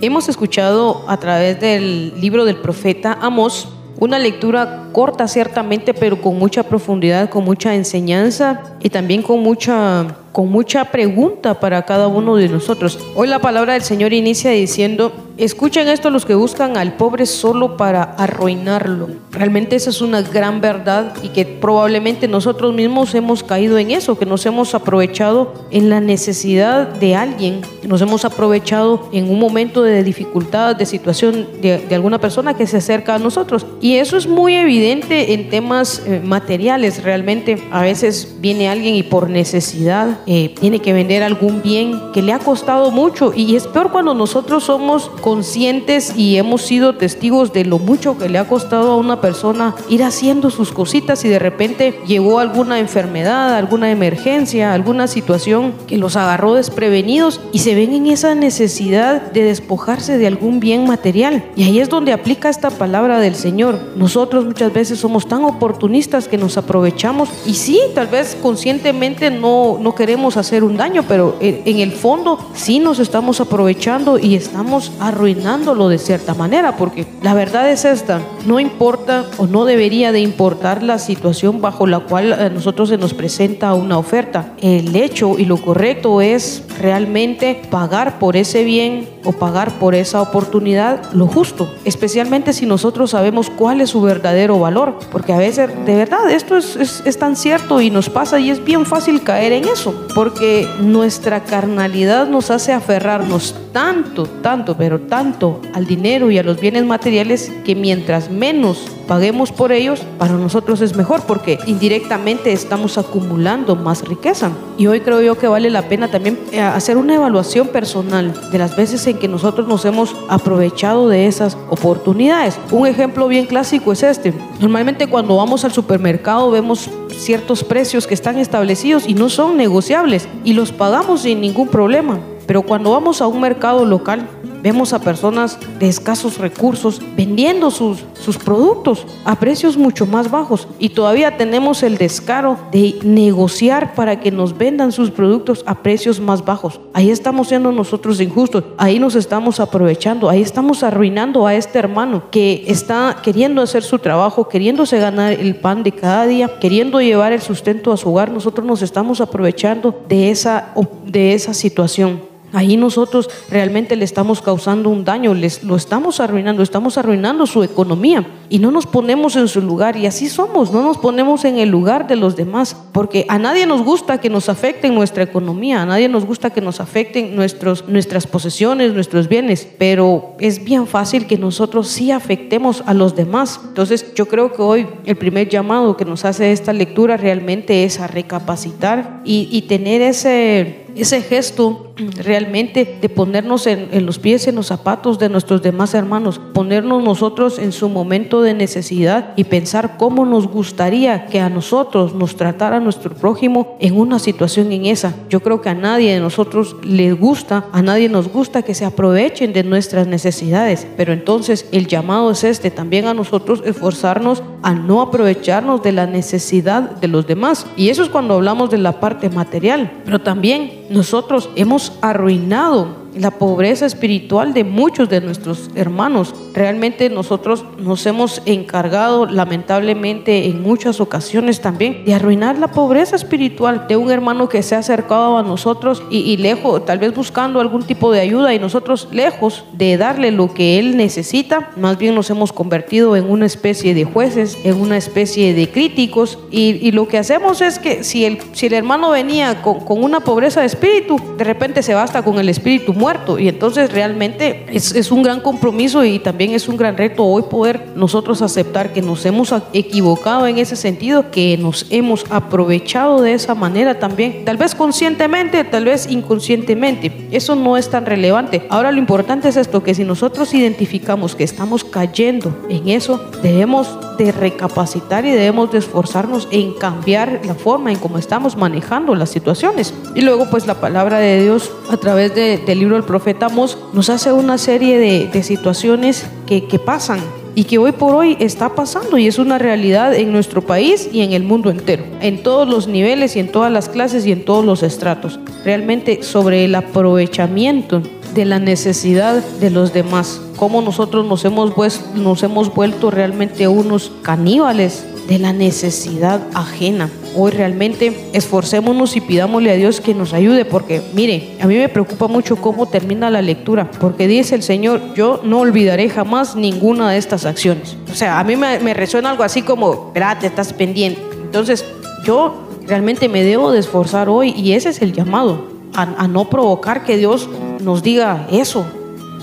Hemos 0.00 0.28
escuchado 0.28 1.04
a 1.08 1.16
través 1.18 1.60
del 1.60 2.20
libro 2.20 2.44
del 2.44 2.56
profeta 2.56 3.18
Amós 3.20 3.68
una 4.00 4.18
lectura 4.18 4.90
corta 4.92 5.26
ciertamente, 5.26 5.92
pero 5.92 6.20
con 6.20 6.38
mucha 6.38 6.62
profundidad, 6.62 7.28
con 7.30 7.44
mucha 7.44 7.74
enseñanza 7.74 8.76
y 8.80 8.90
también 8.90 9.22
con 9.22 9.40
mucha 9.42 10.06
con 10.30 10.52
mucha 10.52 10.84
pregunta 10.84 11.58
para 11.58 11.82
cada 11.82 12.06
uno 12.06 12.36
de 12.36 12.48
nosotros. 12.48 12.96
Hoy 13.16 13.26
la 13.26 13.40
palabra 13.40 13.72
del 13.72 13.82
Señor 13.82 14.12
inicia 14.12 14.52
diciendo, 14.52 15.12
escuchen 15.38 15.88
esto 15.88 16.10
los 16.10 16.26
que 16.26 16.34
buscan 16.34 16.76
al 16.76 16.94
pobre 16.94 17.26
solo 17.26 17.76
para 17.76 18.02
arruinarlo. 18.02 19.08
Realmente 19.30 19.76
esa 19.76 19.90
es 19.90 20.00
una 20.00 20.22
gran 20.22 20.60
verdad 20.60 21.14
y 21.22 21.28
que 21.28 21.44
probablemente 21.44 22.28
nosotros 22.28 22.74
mismos 22.74 23.14
hemos 23.14 23.42
caído 23.42 23.78
en 23.78 23.90
eso, 23.90 24.18
que 24.18 24.26
nos 24.26 24.44
hemos 24.46 24.74
aprovechado 24.74 25.54
en 25.70 25.90
la 25.90 26.00
necesidad 26.00 26.88
de 26.88 27.14
alguien, 27.14 27.60
nos 27.86 28.02
hemos 28.02 28.24
aprovechado 28.24 29.08
en 29.12 29.30
un 29.30 29.38
momento 29.38 29.82
de 29.82 30.02
dificultad, 30.02 30.76
de 30.76 30.86
situación 30.86 31.46
de, 31.60 31.86
alguna 31.94 32.20
persona 32.20 32.54
que 32.54 32.66
se 32.66 32.78
acerca 32.78 33.14
a 33.14 33.18
nosotros. 33.18 33.66
Y 33.80 33.96
eso 33.96 34.16
es 34.16 34.26
muy 34.26 34.54
evidente 34.54 35.34
en 35.34 35.50
temas 35.50 36.02
eh, 36.06 36.20
materiales. 36.24 37.02
Realmente 37.02 37.62
a 37.70 37.82
veces 37.82 38.36
viene 38.40 38.68
alguien 38.68 38.94
y 38.94 39.02
por 39.02 39.30
necesidad 39.30 40.18
eh, 40.26 40.54
tiene 40.60 40.80
que 40.80 40.92
vender 40.92 41.22
algún 41.22 41.62
bien 41.62 42.12
que 42.12 42.22
le 42.22 42.32
ha 42.32 42.38
costado 42.38 42.90
mucho 42.90 43.32
y 43.34 43.56
es 43.56 43.66
peor 43.66 43.90
cuando 43.90 44.14
nosotros 44.14 44.64
somos 44.64 45.10
conscientes 45.28 46.14
y 46.16 46.38
hemos 46.38 46.62
sido 46.62 46.94
testigos 46.94 47.52
de 47.52 47.66
lo 47.66 47.78
mucho 47.78 48.16
que 48.16 48.30
le 48.30 48.38
ha 48.38 48.48
costado 48.48 48.92
a 48.92 48.96
una 48.96 49.20
persona 49.20 49.74
ir 49.90 50.02
haciendo 50.02 50.48
sus 50.48 50.72
cositas 50.72 51.22
y 51.22 51.28
de 51.28 51.38
repente 51.38 52.00
llegó 52.06 52.38
alguna 52.38 52.78
enfermedad, 52.78 53.54
alguna 53.54 53.90
emergencia, 53.90 54.72
alguna 54.72 55.06
situación 55.06 55.74
que 55.86 55.98
los 55.98 56.16
agarró 56.16 56.54
desprevenidos 56.54 57.42
y 57.52 57.58
se 57.58 57.74
ven 57.74 57.92
en 57.92 58.06
esa 58.06 58.34
necesidad 58.34 59.20
de 59.20 59.42
despojarse 59.42 60.16
de 60.16 60.26
algún 60.26 60.60
bien 60.60 60.86
material. 60.86 61.44
Y 61.56 61.64
ahí 61.64 61.78
es 61.78 61.90
donde 61.90 62.14
aplica 62.14 62.48
esta 62.48 62.70
palabra 62.70 63.20
del 63.20 63.34
Señor. 63.34 63.78
Nosotros 63.96 64.46
muchas 64.46 64.72
veces 64.72 64.98
somos 64.98 65.28
tan 65.28 65.44
oportunistas 65.44 66.26
que 66.26 66.38
nos 66.38 66.56
aprovechamos 66.56 67.28
y 67.44 67.52
sí, 67.52 67.78
tal 67.94 68.06
vez 68.06 68.34
conscientemente 68.40 69.30
no, 69.30 69.76
no 69.78 69.94
queremos 69.94 70.38
hacer 70.38 70.64
un 70.64 70.78
daño, 70.78 71.04
pero 71.06 71.36
en 71.38 71.80
el 71.80 71.92
fondo 71.92 72.38
sí 72.54 72.78
nos 72.78 72.98
estamos 72.98 73.42
aprovechando 73.42 74.18
y 74.18 74.34
estamos 74.34 74.90
arruinándolo 75.18 75.88
de 75.88 75.98
cierta 75.98 76.32
manera, 76.34 76.76
porque 76.76 77.04
la 77.22 77.34
verdad 77.34 77.68
es 77.68 77.84
esta, 77.84 78.20
no 78.46 78.60
importa 78.60 79.26
o 79.36 79.48
no 79.48 79.64
debería 79.64 80.12
de 80.12 80.20
importar 80.20 80.84
la 80.84 81.00
situación 81.00 81.60
bajo 81.60 81.88
la 81.88 81.98
cual 81.98 82.32
a 82.32 82.48
nosotros 82.50 82.88
se 82.88 82.98
nos 82.98 83.14
presenta 83.14 83.74
una 83.74 83.98
oferta. 83.98 84.52
El 84.62 84.94
hecho 84.94 85.36
y 85.36 85.44
lo 85.44 85.56
correcto 85.56 86.20
es 86.20 86.62
realmente 86.78 87.60
pagar 87.68 88.20
por 88.20 88.36
ese 88.36 88.62
bien 88.62 89.08
o 89.24 89.32
pagar 89.32 89.72
por 89.72 89.96
esa 89.96 90.22
oportunidad 90.22 91.12
lo 91.12 91.26
justo, 91.26 91.74
especialmente 91.84 92.52
si 92.52 92.64
nosotros 92.64 93.10
sabemos 93.10 93.50
cuál 93.50 93.80
es 93.80 93.90
su 93.90 94.00
verdadero 94.00 94.60
valor, 94.60 95.00
porque 95.10 95.32
a 95.32 95.38
veces 95.38 95.68
de 95.84 95.96
verdad 95.96 96.30
esto 96.30 96.56
es, 96.56 96.76
es, 96.76 97.02
es 97.04 97.18
tan 97.18 97.34
cierto 97.34 97.80
y 97.80 97.90
nos 97.90 98.08
pasa 98.08 98.38
y 98.38 98.50
es 98.50 98.64
bien 98.64 98.86
fácil 98.86 99.24
caer 99.24 99.52
en 99.52 99.64
eso 99.64 100.06
porque 100.14 100.68
nuestra 100.80 101.42
carnalidad 101.42 102.28
nos 102.28 102.52
hace 102.52 102.72
aferrarnos 102.72 103.54
tanto, 103.72 104.26
tanto, 104.26 104.76
pero 104.76 105.00
tanto 105.08 105.60
al 105.74 105.86
dinero 105.86 106.30
y 106.30 106.38
a 106.38 106.42
los 106.42 106.60
bienes 106.60 106.84
materiales 106.84 107.50
que 107.64 107.74
mientras 107.74 108.30
menos 108.30 108.90
paguemos 109.06 109.52
por 109.52 109.72
ellos, 109.72 110.02
para 110.18 110.34
nosotros 110.34 110.80
es 110.82 110.94
mejor 110.94 111.22
porque 111.22 111.58
indirectamente 111.66 112.52
estamos 112.52 112.98
acumulando 112.98 113.74
más 113.74 114.06
riqueza. 114.06 114.52
Y 114.76 114.86
hoy 114.86 115.00
creo 115.00 115.22
yo 115.22 115.36
que 115.36 115.48
vale 115.48 115.70
la 115.70 115.88
pena 115.88 116.08
también 116.08 116.38
eh, 116.52 116.60
hacer 116.60 116.98
una 116.98 117.14
evaluación 117.14 117.68
personal 117.68 118.34
de 118.52 118.58
las 118.58 118.76
veces 118.76 119.06
en 119.06 119.18
que 119.18 119.26
nosotros 119.26 119.66
nos 119.66 119.84
hemos 119.84 120.14
aprovechado 120.28 121.08
de 121.08 121.26
esas 121.26 121.56
oportunidades. 121.70 122.58
Un 122.70 122.86
ejemplo 122.86 123.28
bien 123.28 123.46
clásico 123.46 123.92
es 123.92 124.02
este. 124.02 124.34
Normalmente 124.60 125.06
cuando 125.06 125.36
vamos 125.36 125.64
al 125.64 125.72
supermercado 125.72 126.50
vemos 126.50 126.90
ciertos 127.10 127.64
precios 127.64 128.06
que 128.06 128.14
están 128.14 128.38
establecidos 128.38 129.08
y 129.08 129.14
no 129.14 129.28
son 129.28 129.56
negociables 129.56 130.28
y 130.44 130.52
los 130.52 130.72
pagamos 130.72 131.22
sin 131.22 131.40
ningún 131.40 131.68
problema. 131.68 132.18
Pero 132.46 132.62
cuando 132.62 132.92
vamos 132.92 133.20
a 133.20 133.26
un 133.26 133.42
mercado 133.42 133.84
local, 133.84 134.26
vemos 134.62 134.92
a 134.92 135.00
personas 135.00 135.58
de 135.78 135.88
escasos 135.88 136.38
recursos 136.38 137.00
vendiendo 137.16 137.70
sus, 137.70 138.04
sus 138.14 138.38
productos 138.38 139.06
a 139.24 139.36
precios 139.36 139.76
mucho 139.76 140.06
más 140.06 140.30
bajos 140.30 140.68
y 140.78 140.90
todavía 140.90 141.36
tenemos 141.36 141.82
el 141.82 141.98
descaro 141.98 142.58
de 142.72 142.98
negociar 143.02 143.94
para 143.94 144.20
que 144.20 144.30
nos 144.30 144.56
vendan 144.56 144.92
sus 144.92 145.10
productos 145.10 145.62
a 145.66 145.82
precios 145.82 146.20
más 146.20 146.44
bajos. 146.44 146.80
Ahí 146.92 147.10
estamos 147.10 147.48
siendo 147.48 147.72
nosotros 147.72 148.20
injustos, 148.20 148.64
ahí 148.76 148.98
nos 148.98 149.14
estamos 149.14 149.60
aprovechando, 149.60 150.28
ahí 150.28 150.42
estamos 150.42 150.82
arruinando 150.82 151.46
a 151.46 151.54
este 151.54 151.78
hermano 151.78 152.24
que 152.30 152.64
está 152.66 153.18
queriendo 153.22 153.62
hacer 153.62 153.82
su 153.82 153.98
trabajo, 153.98 154.48
queriéndose 154.48 154.98
ganar 154.98 155.32
el 155.32 155.56
pan 155.56 155.82
de 155.82 155.92
cada 155.92 156.26
día, 156.26 156.58
queriendo 156.58 157.00
llevar 157.00 157.32
el 157.32 157.40
sustento 157.40 157.92
a 157.92 157.96
su 157.96 158.10
hogar. 158.10 158.30
Nosotros 158.30 158.66
nos 158.66 158.82
estamos 158.82 159.20
aprovechando 159.20 159.94
de 160.08 160.30
esa, 160.30 160.72
de 161.04 161.34
esa 161.34 161.54
situación. 161.54 162.37
Ahí 162.52 162.76
nosotros 162.76 163.28
realmente 163.50 163.96
le 163.96 164.04
estamos 164.04 164.40
causando 164.40 164.88
un 164.88 165.04
daño, 165.04 165.34
les, 165.34 165.62
lo 165.64 165.76
estamos 165.76 166.20
arruinando, 166.20 166.62
estamos 166.62 166.96
arruinando 166.96 167.46
su 167.46 167.62
economía 167.62 168.26
y 168.48 168.58
no 168.58 168.70
nos 168.70 168.86
ponemos 168.86 169.36
en 169.36 169.48
su 169.48 169.60
lugar 169.60 169.96
y 169.96 170.06
así 170.06 170.28
somos, 170.28 170.72
no 170.72 170.82
nos 170.82 170.98
ponemos 170.98 171.44
en 171.44 171.58
el 171.58 171.68
lugar 171.68 172.06
de 172.06 172.16
los 172.16 172.36
demás, 172.36 172.76
porque 172.92 173.26
a 173.28 173.38
nadie 173.38 173.66
nos 173.66 173.82
gusta 173.82 174.18
que 174.18 174.30
nos 174.30 174.48
afecten 174.48 174.94
nuestra 174.94 175.22
economía, 175.22 175.82
a 175.82 175.86
nadie 175.86 176.08
nos 176.08 176.24
gusta 176.24 176.50
que 176.50 176.60
nos 176.60 176.80
afecten 176.80 177.36
nuestros, 177.36 177.86
nuestras 177.88 178.26
posesiones, 178.26 178.94
nuestros 178.94 179.28
bienes, 179.28 179.68
pero 179.78 180.34
es 180.38 180.64
bien 180.64 180.86
fácil 180.86 181.26
que 181.26 181.36
nosotros 181.36 181.88
sí 181.88 182.10
afectemos 182.10 182.82
a 182.86 182.94
los 182.94 183.14
demás. 183.14 183.60
Entonces 183.68 184.14
yo 184.14 184.26
creo 184.26 184.52
que 184.52 184.62
hoy 184.62 184.86
el 185.04 185.16
primer 185.16 185.48
llamado 185.48 185.96
que 185.96 186.04
nos 186.04 186.24
hace 186.24 186.52
esta 186.52 186.72
lectura 186.72 187.16
realmente 187.16 187.84
es 187.84 188.00
a 188.00 188.06
recapacitar 188.06 189.20
y, 189.24 189.48
y 189.50 189.62
tener 189.62 190.00
ese 190.00 190.87
ese 191.02 191.22
gesto 191.22 191.92
realmente 192.16 192.98
de 193.00 193.08
ponernos 193.08 193.66
en, 193.66 194.06
los 194.06 194.18
pies, 194.18 194.46
en 194.46 194.54
los 194.54 194.66
zapatos 194.66 195.18
de 195.18 195.28
nuestros 195.28 195.62
demás 195.62 195.94
hermanos, 195.94 196.40
ponernos 196.54 197.02
nosotros 197.02 197.58
en 197.58 197.72
su 197.72 197.88
momento 197.88 198.42
de 198.42 198.54
necesidad 198.54 199.32
y 199.36 199.44
pensar 199.44 199.96
cómo 199.96 200.24
nos 200.24 200.46
gustaría 200.46 201.26
que 201.26 201.40
a 201.40 201.48
nosotros 201.48 202.14
nos 202.14 202.36
tratara 202.36 202.80
nuestro 202.80 203.14
prójimo 203.14 203.76
en 203.80 203.98
una 203.98 204.18
situación 204.18 204.72
en 204.72 204.86
esa. 204.86 205.14
Yo 205.28 205.40
creo 205.40 205.60
que 205.60 205.70
a 205.70 205.74
nadie 205.74 206.14
de 206.14 206.20
nosotros 206.20 206.76
le 206.82 207.12
gusta, 207.12 207.66
a 207.72 207.82
nadie 207.82 208.08
nos 208.08 208.28
gusta 208.28 208.62
que 208.62 208.74
se 208.74 208.84
aprovechen 208.84 209.52
de 209.52 209.64
nuestras 209.64 210.06
necesidades, 210.06 210.86
pero 210.96 211.12
entonces 211.12 211.66
el 211.72 211.86
llamado 211.86 212.30
es 212.30 212.44
este, 212.44 212.70
también 212.70 213.06
a 213.06 213.14
nosotros 213.14 213.62
esforzarnos 213.64 214.42
a 214.62 214.74
no 214.74 215.00
aprovecharnos 215.00 215.82
de 215.82 215.92
la 215.92 216.06
necesidad 216.06 216.82
de 216.82 217.08
los 217.08 217.26
demás. 217.26 217.66
Y 217.76 217.90
eso 217.90 218.02
es 218.02 218.08
cuando 218.08 218.34
hablamos 218.34 218.70
de 218.70 218.78
la 218.78 219.00
parte 219.00 219.28
material, 219.30 219.90
pero 220.04 220.20
también 220.20 220.86
nosotros 220.90 221.48
hemos 221.56 221.92
arruinado 222.00 223.07
la 223.18 223.32
pobreza 223.32 223.84
espiritual 223.84 224.54
de 224.54 224.64
muchos 224.64 225.08
de 225.08 225.20
nuestros 225.20 225.70
hermanos. 225.74 226.34
Realmente 226.54 227.10
nosotros 227.10 227.64
nos 227.78 228.06
hemos 228.06 228.42
encargado, 228.46 229.26
lamentablemente, 229.26 230.46
en 230.46 230.62
muchas 230.62 231.00
ocasiones 231.00 231.60
también, 231.60 232.04
de 232.04 232.14
arruinar 232.14 232.58
la 232.58 232.68
pobreza 232.68 233.16
espiritual 233.16 233.86
de 233.88 233.96
un 233.96 234.10
hermano 234.10 234.48
que 234.48 234.62
se 234.62 234.76
ha 234.76 234.78
acercado 234.78 235.38
a 235.38 235.42
nosotros 235.42 236.02
y, 236.10 236.36
lejos, 236.36 236.84
tal 236.84 236.98
vez 236.98 237.14
buscando 237.14 237.60
algún 237.60 237.82
tipo 237.82 238.12
de 238.12 238.20
ayuda 238.20 238.54
y 238.54 238.58
nosotros 238.58 239.08
lejos 239.10 239.64
de 239.72 239.96
darle 239.96 240.30
lo 240.30 240.54
que 240.54 240.78
él 240.78 240.96
necesita, 240.96 241.70
más 241.76 241.98
bien 241.98 242.14
nos 242.14 242.30
hemos 242.30 242.52
convertido 242.52 243.16
en 243.16 243.28
una 243.28 243.46
especie 243.46 243.94
de 243.94 244.04
jueces, 244.04 244.56
en 244.64 244.80
una 244.80 244.96
especie 244.96 245.54
de 245.54 245.68
críticos 245.68 246.38
y, 246.50 246.88
lo 246.88 247.06
que 247.06 247.18
hacemos 247.18 247.60
es 247.60 247.78
que 247.78 248.02
si 248.02 248.24
el, 248.24 248.38
si 248.52 248.66
el 248.66 248.72
hermano 248.72 249.10
venía 249.10 249.60
con, 249.62 249.80
con 249.80 250.02
una 250.02 250.20
pobreza 250.20 250.60
de 250.60 250.66
espíritu, 250.66 251.20
de 251.36 251.44
repente 251.44 251.82
se 251.82 251.94
basta 251.94 252.22
con 252.22 252.38
el 252.38 252.48
espíritu 252.48 252.94
muerto 252.94 253.07
Y 253.38 253.48
entonces 253.48 253.90
realmente 253.90 254.66
es, 254.70 254.94
es 254.94 255.10
un 255.10 255.22
gran 255.22 255.40
compromiso 255.40 256.04
y 256.04 256.18
también 256.18 256.52
es 256.52 256.68
un 256.68 256.76
gran 256.76 256.96
reto 256.96 257.24
hoy 257.24 257.42
poder 257.42 257.88
nosotros 257.94 258.42
aceptar 258.42 258.92
que 258.92 259.00
nos 259.00 259.24
hemos 259.24 259.54
equivocado 259.72 260.46
en 260.46 260.58
ese 260.58 260.76
sentido, 260.76 261.30
que 261.30 261.56
nos 261.56 261.86
hemos 261.88 262.26
aprovechado 262.28 263.22
de 263.22 263.32
esa 263.32 263.54
manera 263.54 263.98
también, 263.98 264.44
tal 264.44 264.58
vez 264.58 264.74
conscientemente, 264.74 265.64
tal 265.64 265.86
vez 265.86 266.06
inconscientemente. 266.10 267.28
Eso 267.30 267.54
no 267.54 267.78
es 267.78 267.88
tan 267.88 268.04
relevante. 268.04 268.66
Ahora 268.68 268.92
lo 268.92 268.98
importante 268.98 269.48
es 269.48 269.56
esto, 269.56 269.82
que 269.82 269.94
si 269.94 270.04
nosotros 270.04 270.52
identificamos 270.52 271.34
que 271.34 271.44
estamos 271.44 271.84
cayendo 271.84 272.54
en 272.68 272.88
eso, 272.90 273.30
debemos 273.42 273.88
de 274.18 274.32
recapacitar 274.32 275.24
y 275.24 275.30
debemos 275.30 275.72
de 275.72 275.78
esforzarnos 275.78 276.48
en 276.50 276.74
cambiar 276.74 277.40
la 277.44 277.54
forma 277.54 277.90
en 277.90 277.98
cómo 277.98 278.18
estamos 278.18 278.56
manejando 278.56 279.14
las 279.14 279.30
situaciones. 279.30 279.94
Y 280.14 280.20
luego 280.20 280.50
pues 280.50 280.66
la 280.66 280.74
palabra 280.74 281.18
de 281.18 281.42
Dios 281.42 281.70
a 281.90 281.96
través 281.96 282.34
del 282.34 282.78
libro 282.78 282.97
del 282.98 283.06
profeta 283.06 283.46
Amos 283.46 283.78
nos 283.92 284.10
hace 284.10 284.32
una 284.32 284.58
serie 284.58 284.98
de, 284.98 285.42
situaciones 285.42 286.26
que, 286.46 286.66
que 286.66 286.78
pasan 286.78 287.20
y 287.54 287.64
que 287.64 287.78
hoy 287.78 287.92
por 287.92 288.14
hoy 288.14 288.36
está 288.40 288.74
pasando 288.74 289.18
y 289.18 289.26
es 289.26 289.38
una 289.38 289.58
realidad 289.58 290.14
en 290.14 290.32
nuestro 290.32 290.62
país 290.62 291.08
y 291.12 291.22
en 291.22 291.32
el 291.32 291.42
mundo 291.42 291.70
entero, 291.70 292.04
en 292.20 292.42
todos 292.42 292.68
los 292.68 292.86
niveles 292.86 293.34
y 293.34 293.40
en 293.40 293.50
todas 293.50 293.72
las 293.72 293.88
clases 293.88 294.26
y 294.26 294.32
en 294.32 294.44
todos 294.44 294.64
los 294.64 294.82
estratos. 294.82 295.40
Realmente 295.64 296.22
sobre 296.22 296.64
el 296.64 296.74
aprovechamiento 296.74 298.02
de 298.34 298.44
la 298.44 298.58
necesidad 298.58 299.42
de 299.60 299.70
los 299.70 299.92
demás, 299.92 300.40
cómo 300.56 300.82
nosotros 300.82 301.26
nos 301.26 301.44
hemos, 301.44 301.72
nos 302.14 302.42
hemos 302.42 302.74
vuelto 302.74 303.10
realmente 303.10 303.66
unos 303.66 304.12
caníbales 304.22 305.04
de 305.28 305.38
la 305.38 305.52
necesidad 305.52 306.40
ajena. 306.54 307.10
Hoy 307.40 307.52
realmente 307.52 308.30
esforcémonos 308.32 309.14
y 309.14 309.20
pidámosle 309.20 309.70
a 309.70 309.76
Dios 309.76 310.00
que 310.00 310.12
nos 310.12 310.32
ayude, 310.32 310.64
porque 310.64 311.00
mire, 311.14 311.50
a 311.60 311.68
mí 311.68 311.76
me 311.76 311.88
preocupa 311.88 312.26
mucho 312.26 312.56
cómo 312.56 312.86
termina 312.86 313.30
la 313.30 313.42
lectura, 313.42 313.88
porque 314.00 314.26
dice 314.26 314.56
el 314.56 314.64
Señor, 314.64 315.14
yo 315.14 315.40
no 315.44 315.60
olvidaré 315.60 316.10
jamás 316.10 316.56
ninguna 316.56 317.12
de 317.12 317.18
estas 317.18 317.46
acciones. 317.46 317.96
O 318.10 318.14
sea, 318.16 318.40
a 318.40 318.44
mí 318.44 318.56
me, 318.56 318.92
resuena 318.92 319.30
algo 319.30 319.44
así 319.44 319.62
como, 319.62 320.08
espérate, 320.08 320.48
estás 320.48 320.72
pendiente. 320.72 321.20
Entonces, 321.44 321.84
yo 322.24 322.66
realmente 322.88 323.28
me 323.28 323.44
debo 323.44 323.70
de 323.70 323.78
esforzar 323.78 324.28
hoy 324.28 324.50
y 324.56 324.72
ese 324.72 324.88
es 324.88 325.00
el 325.00 325.12
llamado, 325.12 325.68
a, 325.94 326.24
a 326.24 326.26
no 326.26 326.50
provocar 326.50 327.04
que 327.04 327.18
Dios 327.18 327.48
nos 327.80 328.02
diga 328.02 328.48
eso, 328.50 328.84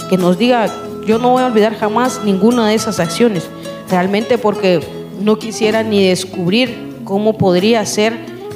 que 0.09 0.17
nos 0.17 0.37
diga, 0.37 0.67
yo 1.07 1.17
no 1.17 1.29
voy 1.29 1.43
a 1.43 1.45
olvidar 1.45 1.73
jamás 1.77 2.19
ninguna 2.25 2.67
de 2.67 2.75
esas 2.75 2.99
acciones. 2.99 3.49
Realmente 3.89 4.37
porque 4.37 4.81
no 5.21 5.39
quisiera 5.39 5.81
ni 5.81 6.05
descubrir 6.05 6.94
cómo 7.05 7.37
podría 7.37 7.85
ser 7.85 8.13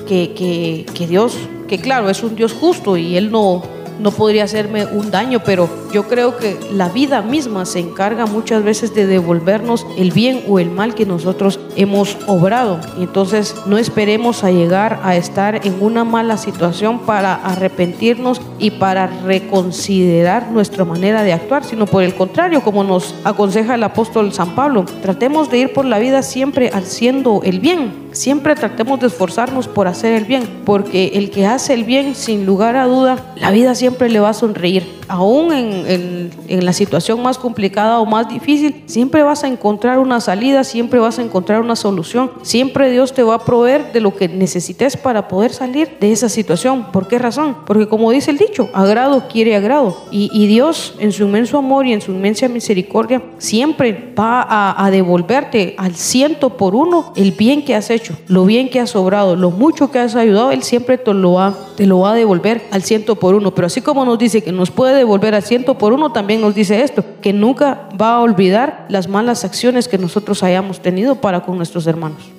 que, 0.08 0.86
que, 0.94 1.08
Dios, 1.08 1.38
que 1.70 1.80
claro, 1.80 2.10
es 2.10 2.22
un 2.24 2.36
Dios 2.36 2.52
justo 2.52 2.98
y 2.98 3.16
Él 3.16 3.32
no, 3.32 3.64
no 4.00 4.12
podría 4.12 4.44
hacerme 4.44 4.86
un 4.86 5.12
daño, 5.12 5.42
pero 5.46 5.70
yo 5.92 6.08
creo 6.08 6.38
que 6.38 6.58
la 6.72 6.90
vida 6.90 7.22
misma 7.22 7.66
se 7.66 7.80
encarga 7.80 8.26
muchas 8.26 8.64
veces 8.64 8.94
de 8.94 9.08
devolvernos 9.08 9.86
el 9.98 10.12
bien 10.12 10.44
o 10.48 10.60
el 10.60 10.70
mal 10.70 10.96
que 10.96 11.06
nosotros 11.06 11.60
hemos 11.76 12.18
obrado. 12.28 12.80
Entonces 13.00 13.56
no 13.66 13.78
esperemos 13.78 14.44
a 14.44 14.52
llegar 14.52 15.00
a 15.04 15.16
estar 15.16 15.66
en 15.66 15.82
una 15.82 16.04
mala 16.04 16.38
situación 16.38 17.00
para 17.00 17.36
arrepentirnos 17.36 18.42
y 18.60 18.72
para 18.72 19.08
reconsiderar 19.08 20.52
nuestra 20.52 20.86
manera 20.86 21.24
de 21.24 21.34
actuar, 21.34 21.64
sino 21.64 21.86
por 21.86 22.04
el 22.04 22.16
contrario, 22.16 22.62
como 22.62 22.84
nos 22.84 23.16
aconseja 23.24 23.76
el 23.76 23.84
apóstol 23.84 24.34
San 24.34 24.56
Pablo, 24.56 24.86
tratemos 25.02 25.50
de 25.50 25.60
ir 25.60 25.74
por 25.74 25.86
la 25.86 26.00
vida 26.00 26.22
siempre 26.22 26.70
haciendo 26.74 27.42
el 27.44 27.60
bien. 27.60 28.10
Siempre 28.12 28.56
tratemos 28.56 29.00
de 29.00 29.08
esforzarnos 29.08 29.68
por 29.68 29.88
hacer 29.88 30.14
el 30.14 30.26
bien, 30.26 30.44
porque 30.66 31.12
el 31.16 31.30
que 31.32 31.46
hace 31.46 31.74
el 31.74 31.84
bien, 31.84 32.16
sin 32.16 32.46
lugar 32.46 32.76
a 32.76 32.86
duda, 32.86 33.34
la 33.36 33.52
vida 33.52 33.76
siempre 33.76 34.10
le 34.10 34.20
va 34.20 34.30
a 34.30 34.34
sonreír 34.34 34.99
aún 35.10 35.52
en, 35.52 36.30
la 36.48 36.74
situación 36.74 37.22
más 37.22 37.38
complicada 37.38 38.00
o 38.00 38.06
más 38.06 38.30
difícil, 38.30 38.84
siempre 38.86 39.24
vas 39.24 39.44
a 39.44 39.48
encontrar 39.48 40.00
una 40.00 40.20
salida, 40.22 40.64
siempre 40.64 41.00
vas 41.00 41.20
a 41.20 41.24
encontrar 41.24 41.62
una 41.62 41.76
solución, 41.76 42.32
siempre 42.44 42.92
Dios 42.92 43.14
te 43.14 43.24
va 43.24 43.36
a 43.36 43.46
proveer 43.46 43.92
de 43.92 44.00
lo 44.00 44.16
que 44.16 44.28
necesites 44.28 44.96
para 44.96 45.28
poder 45.28 45.52
salir 45.52 45.98
de 46.00 46.12
esa 46.12 46.30
situación. 46.30 46.92
¿Por 46.92 47.08
qué 47.08 47.18
razón? 47.20 47.58
Porque 47.66 47.88
como 47.88 48.12
dice 48.12 48.32
el 48.32 48.38
dicho, 48.38 48.70
agrado 48.74 49.28
quiere 49.28 49.56
agrado. 49.56 49.98
Y, 50.12 50.50
Dios 50.50 50.96
en 51.00 51.12
su 51.12 51.26
inmenso 51.26 51.58
amor 51.58 51.86
y 51.86 51.94
en 51.94 52.02
su 52.02 52.12
inmensa 52.12 52.48
misericordia 52.48 53.22
siempre 53.38 54.14
va 54.18 54.46
a, 54.50 54.90
devolverte 54.90 55.76
al 55.78 55.96
ciento 55.96 56.58
por 56.58 56.76
uno 56.76 57.14
el 57.16 57.34
bien 57.34 57.64
que 57.64 57.76
has 57.76 57.90
hecho, 57.90 58.16
lo 58.28 58.46
bien 58.46 58.70
que 58.70 58.80
has 58.80 58.96
obrado, 58.96 59.36
lo 59.36 59.52
mucho 59.52 59.92
que 59.92 60.00
has 60.00 60.16
ayudado, 60.16 60.52
Él 60.52 60.64
siempre 60.64 60.98
te 60.98 61.14
lo 61.14 61.34
va, 61.34 61.56
te 61.76 61.86
lo 61.86 62.00
va 62.00 62.12
a 62.12 62.16
devolver 62.16 62.64
al 62.72 62.84
ciento 62.84 63.16
por 63.16 63.36
uno. 63.36 63.54
Pero 63.54 63.68
así 63.68 63.82
como 63.82 64.06
nos 64.06 64.18
dice 64.18 64.42
que 64.42 64.52
nos 64.52 64.72
puede 64.72 64.99
volver 65.04 65.36
a 65.36 65.42
ciento 65.42 65.78
por 65.78 65.94
uno, 65.94 66.12
también 66.12 66.42
nos 66.42 66.56
dice 66.56 66.82
esto, 66.84 67.04
que 67.22 67.34
nunca 67.34 67.90
va 68.00 68.16
a 68.16 68.22
olvidar 68.22 68.86
las 68.90 69.08
malas 69.08 69.46
acciones 69.46 69.88
que 69.88 69.98
nosotros 69.98 70.44
hayamos 70.44 70.82
tenido 70.82 71.16
para 71.16 71.42
con 71.42 71.58
nuestros 71.58 71.88
hermanos. 71.88 72.32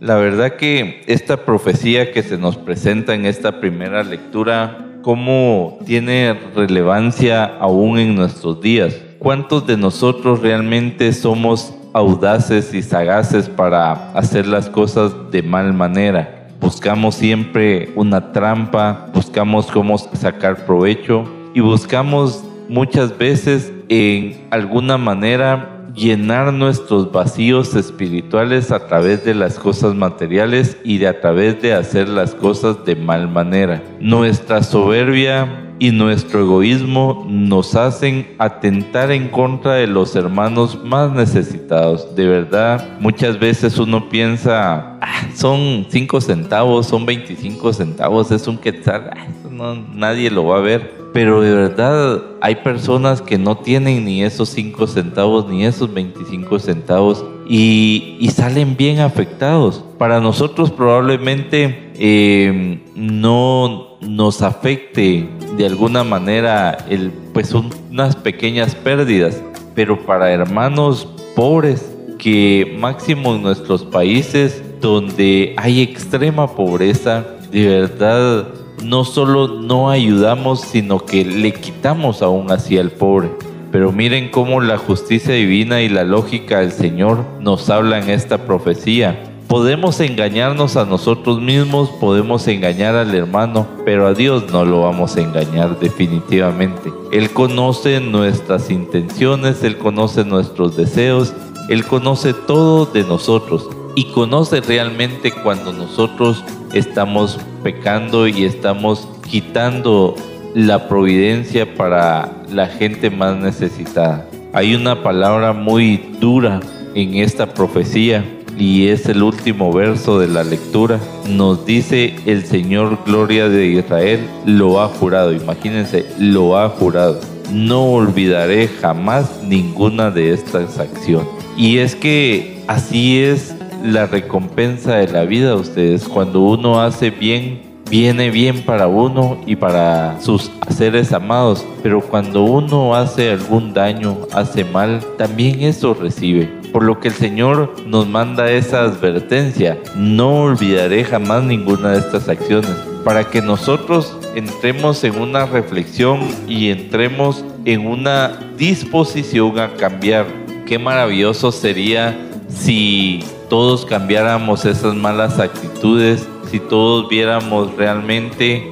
La 0.00 0.14
verdad 0.16 0.56
que 0.56 1.02
esta 1.06 1.44
profecía 1.44 2.10
que 2.12 2.22
se 2.22 2.38
nos 2.38 2.56
presenta 2.56 3.14
en 3.14 3.26
esta 3.26 3.60
primera 3.60 4.02
lectura, 4.02 4.86
¿cómo 5.02 5.78
tiene 5.84 6.32
relevancia 6.54 7.44
aún 7.44 7.98
en 7.98 8.14
nuestros 8.14 8.62
días? 8.62 8.96
¿Cuántos 9.18 9.66
de 9.66 9.76
nosotros 9.76 10.40
realmente 10.40 11.12
somos 11.12 11.74
audaces 11.92 12.72
y 12.72 12.82
sagaces 12.82 13.50
para 13.50 14.12
hacer 14.12 14.46
las 14.46 14.70
cosas 14.70 15.12
de 15.30 15.42
mal 15.42 15.74
manera? 15.74 16.39
Buscamos 16.60 17.14
siempre 17.14 17.90
una 17.96 18.32
trampa, 18.32 19.10
buscamos 19.14 19.66
cómo 19.66 19.98
sacar 19.98 20.66
provecho 20.66 21.24
y 21.54 21.60
buscamos 21.60 22.44
muchas 22.68 23.16
veces 23.16 23.72
en 23.88 24.46
alguna 24.50 24.98
manera 24.98 25.76
llenar 25.94 26.52
nuestros 26.52 27.10
vacíos 27.10 27.74
espirituales 27.74 28.70
a 28.70 28.86
través 28.86 29.24
de 29.24 29.34
las 29.34 29.58
cosas 29.58 29.94
materiales 29.94 30.76
y 30.84 30.98
de 30.98 31.08
a 31.08 31.20
través 31.20 31.60
de 31.60 31.74
hacer 31.74 32.08
las 32.08 32.34
cosas 32.34 32.84
de 32.84 32.94
mal 32.94 33.28
manera. 33.28 33.82
Nuestra 33.98 34.62
soberbia 34.62 35.69
y 35.80 35.92
nuestro 35.92 36.40
egoísmo 36.40 37.26
nos 37.26 37.74
hacen 37.74 38.34
atentar 38.38 39.10
en 39.10 39.28
contra 39.28 39.76
de 39.76 39.86
los 39.86 40.14
hermanos 40.14 40.78
más 40.84 41.10
necesitados. 41.10 42.14
De 42.14 42.28
verdad, 42.28 42.86
muchas 43.00 43.40
veces 43.40 43.78
uno 43.78 44.10
piensa, 44.10 44.98
ah, 45.00 45.26
son 45.34 45.86
5 45.88 46.20
centavos, 46.20 46.86
son 46.86 47.06
25 47.06 47.72
centavos, 47.72 48.30
es 48.30 48.46
un 48.46 48.58
quetzal, 48.58 49.10
ah, 49.10 49.74
nadie 49.94 50.30
lo 50.30 50.44
va 50.44 50.58
a 50.58 50.60
ver. 50.60 51.00
Pero 51.14 51.40
de 51.40 51.52
verdad 51.52 52.22
hay 52.42 52.56
personas 52.56 53.22
que 53.22 53.38
no 53.38 53.56
tienen 53.56 54.04
ni 54.04 54.22
esos 54.22 54.50
5 54.50 54.86
centavos 54.86 55.48
ni 55.48 55.64
esos 55.64 55.92
25 55.92 56.58
centavos 56.58 57.24
y, 57.48 58.28
salen 58.32 58.76
bien 58.76 59.00
afectados. 59.00 59.82
Para 59.98 60.20
nosotros 60.20 60.70
probablemente 60.70 61.90
eh, 61.94 62.80
no 62.94 63.89
nos 64.00 64.42
afecte 64.42 65.28
de 65.56 65.66
alguna 65.66 66.04
manera 66.04 66.78
el, 66.88 67.10
pues 67.32 67.52
unas 67.54 68.16
pequeñas 68.16 68.74
pérdidas, 68.74 69.42
pero 69.74 70.04
para 70.04 70.30
hermanos 70.30 71.08
pobres 71.34 71.96
que 72.18 72.76
máximo 72.78 73.34
en 73.34 73.42
nuestros 73.42 73.82
países 73.84 74.62
donde 74.80 75.54
hay 75.56 75.82
extrema 75.82 76.54
pobreza, 76.54 77.24
de 77.50 77.66
verdad 77.66 78.48
no 78.84 79.04
solo 79.04 79.60
no 79.60 79.90
ayudamos, 79.90 80.62
sino 80.62 81.04
que 81.04 81.24
le 81.24 81.52
quitamos 81.52 82.22
aún 82.22 82.50
así 82.50 82.78
al 82.78 82.90
pobre. 82.90 83.30
Pero 83.70 83.92
miren 83.92 84.30
cómo 84.30 84.60
la 84.60 84.78
justicia 84.78 85.34
divina 85.34 85.80
y 85.82 85.88
la 85.88 86.02
lógica 86.02 86.60
del 86.60 86.72
Señor 86.72 87.24
nos 87.40 87.70
hablan 87.70 88.10
esta 88.10 88.38
profecía 88.38 89.29
Podemos 89.50 89.98
engañarnos 89.98 90.76
a 90.76 90.84
nosotros 90.84 91.40
mismos, 91.40 91.90
podemos 91.90 92.46
engañar 92.46 92.94
al 92.94 93.12
hermano, 93.12 93.66
pero 93.84 94.06
a 94.06 94.14
Dios 94.14 94.44
no 94.52 94.64
lo 94.64 94.82
vamos 94.82 95.16
a 95.16 95.22
engañar 95.22 95.76
definitivamente. 95.80 96.92
Él 97.10 97.30
conoce 97.30 97.98
nuestras 97.98 98.70
intenciones, 98.70 99.64
Él 99.64 99.76
conoce 99.76 100.24
nuestros 100.24 100.76
deseos, 100.76 101.34
Él 101.68 101.84
conoce 101.84 102.32
todo 102.32 102.86
de 102.86 103.02
nosotros 103.02 103.68
y 103.96 104.04
conoce 104.12 104.60
realmente 104.60 105.32
cuando 105.32 105.72
nosotros 105.72 106.44
estamos 106.72 107.40
pecando 107.64 108.28
y 108.28 108.44
estamos 108.44 109.08
quitando 109.28 110.14
la 110.54 110.86
providencia 110.86 111.74
para 111.74 112.44
la 112.52 112.68
gente 112.68 113.10
más 113.10 113.34
necesitada. 113.36 114.28
Hay 114.52 114.76
una 114.76 115.02
palabra 115.02 115.52
muy 115.52 115.96
dura 116.20 116.60
en 116.94 117.16
esta 117.16 117.52
profecía 117.52 118.24
y 118.60 118.88
es 118.88 119.06
el 119.06 119.22
último 119.22 119.72
verso 119.72 120.18
de 120.18 120.28
la 120.28 120.44
lectura, 120.44 121.00
nos 121.26 121.64
dice 121.64 122.14
el 122.26 122.44
Señor 122.44 122.98
Gloria 123.06 123.48
de 123.48 123.66
Israel 123.66 124.20
lo 124.44 124.82
ha 124.82 124.88
jurado, 124.88 125.32
imagínense, 125.32 126.04
lo 126.18 126.58
ha 126.58 126.68
jurado. 126.68 127.18
No 127.50 127.84
olvidaré 127.86 128.68
jamás 128.68 129.42
ninguna 129.42 130.10
de 130.10 130.34
estas 130.34 130.78
acciones. 130.78 131.26
Y 131.56 131.78
es 131.78 131.96
que 131.96 132.62
así 132.68 133.20
es 133.20 133.54
la 133.82 134.06
recompensa 134.06 134.96
de 134.96 135.08
la 135.08 135.24
vida 135.24 135.56
ustedes. 135.56 136.06
Cuando 136.06 136.42
uno 136.42 136.82
hace 136.82 137.10
bien, 137.10 137.62
viene 137.90 138.30
bien 138.30 138.62
para 138.62 138.86
uno 138.86 139.38
y 139.46 139.56
para 139.56 140.20
sus 140.20 140.50
seres 140.68 141.12
amados, 141.12 141.64
pero 141.82 142.02
cuando 142.02 142.44
uno 142.44 142.94
hace 142.94 143.30
algún 143.30 143.72
daño, 143.72 144.18
hace 144.32 144.64
mal, 144.64 145.00
también 145.16 145.62
eso 145.62 145.94
recibe. 145.94 146.59
Por 146.72 146.84
lo 146.84 147.00
que 147.00 147.08
el 147.08 147.14
Señor 147.14 147.74
nos 147.86 148.06
manda 148.06 148.50
esa 148.50 148.82
advertencia, 148.82 149.78
no 149.96 150.42
olvidaré 150.42 151.04
jamás 151.04 151.44
ninguna 151.44 151.92
de 151.92 151.98
estas 151.98 152.28
acciones, 152.28 152.70
para 153.04 153.24
que 153.24 153.42
nosotros 153.42 154.16
entremos 154.34 155.02
en 155.04 155.20
una 155.20 155.46
reflexión 155.46 156.20
y 156.46 156.70
entremos 156.70 157.44
en 157.64 157.86
una 157.86 158.38
disposición 158.56 159.58
a 159.58 159.74
cambiar. 159.74 160.26
Qué 160.66 160.78
maravilloso 160.78 161.50
sería 161.50 162.16
si 162.48 163.24
todos 163.48 163.84
cambiáramos 163.84 164.64
esas 164.64 164.94
malas 164.94 165.38
actitudes 165.38 166.26
si 166.50 166.58
todos 166.58 167.08
viéramos 167.08 167.74
realmente 167.76 168.68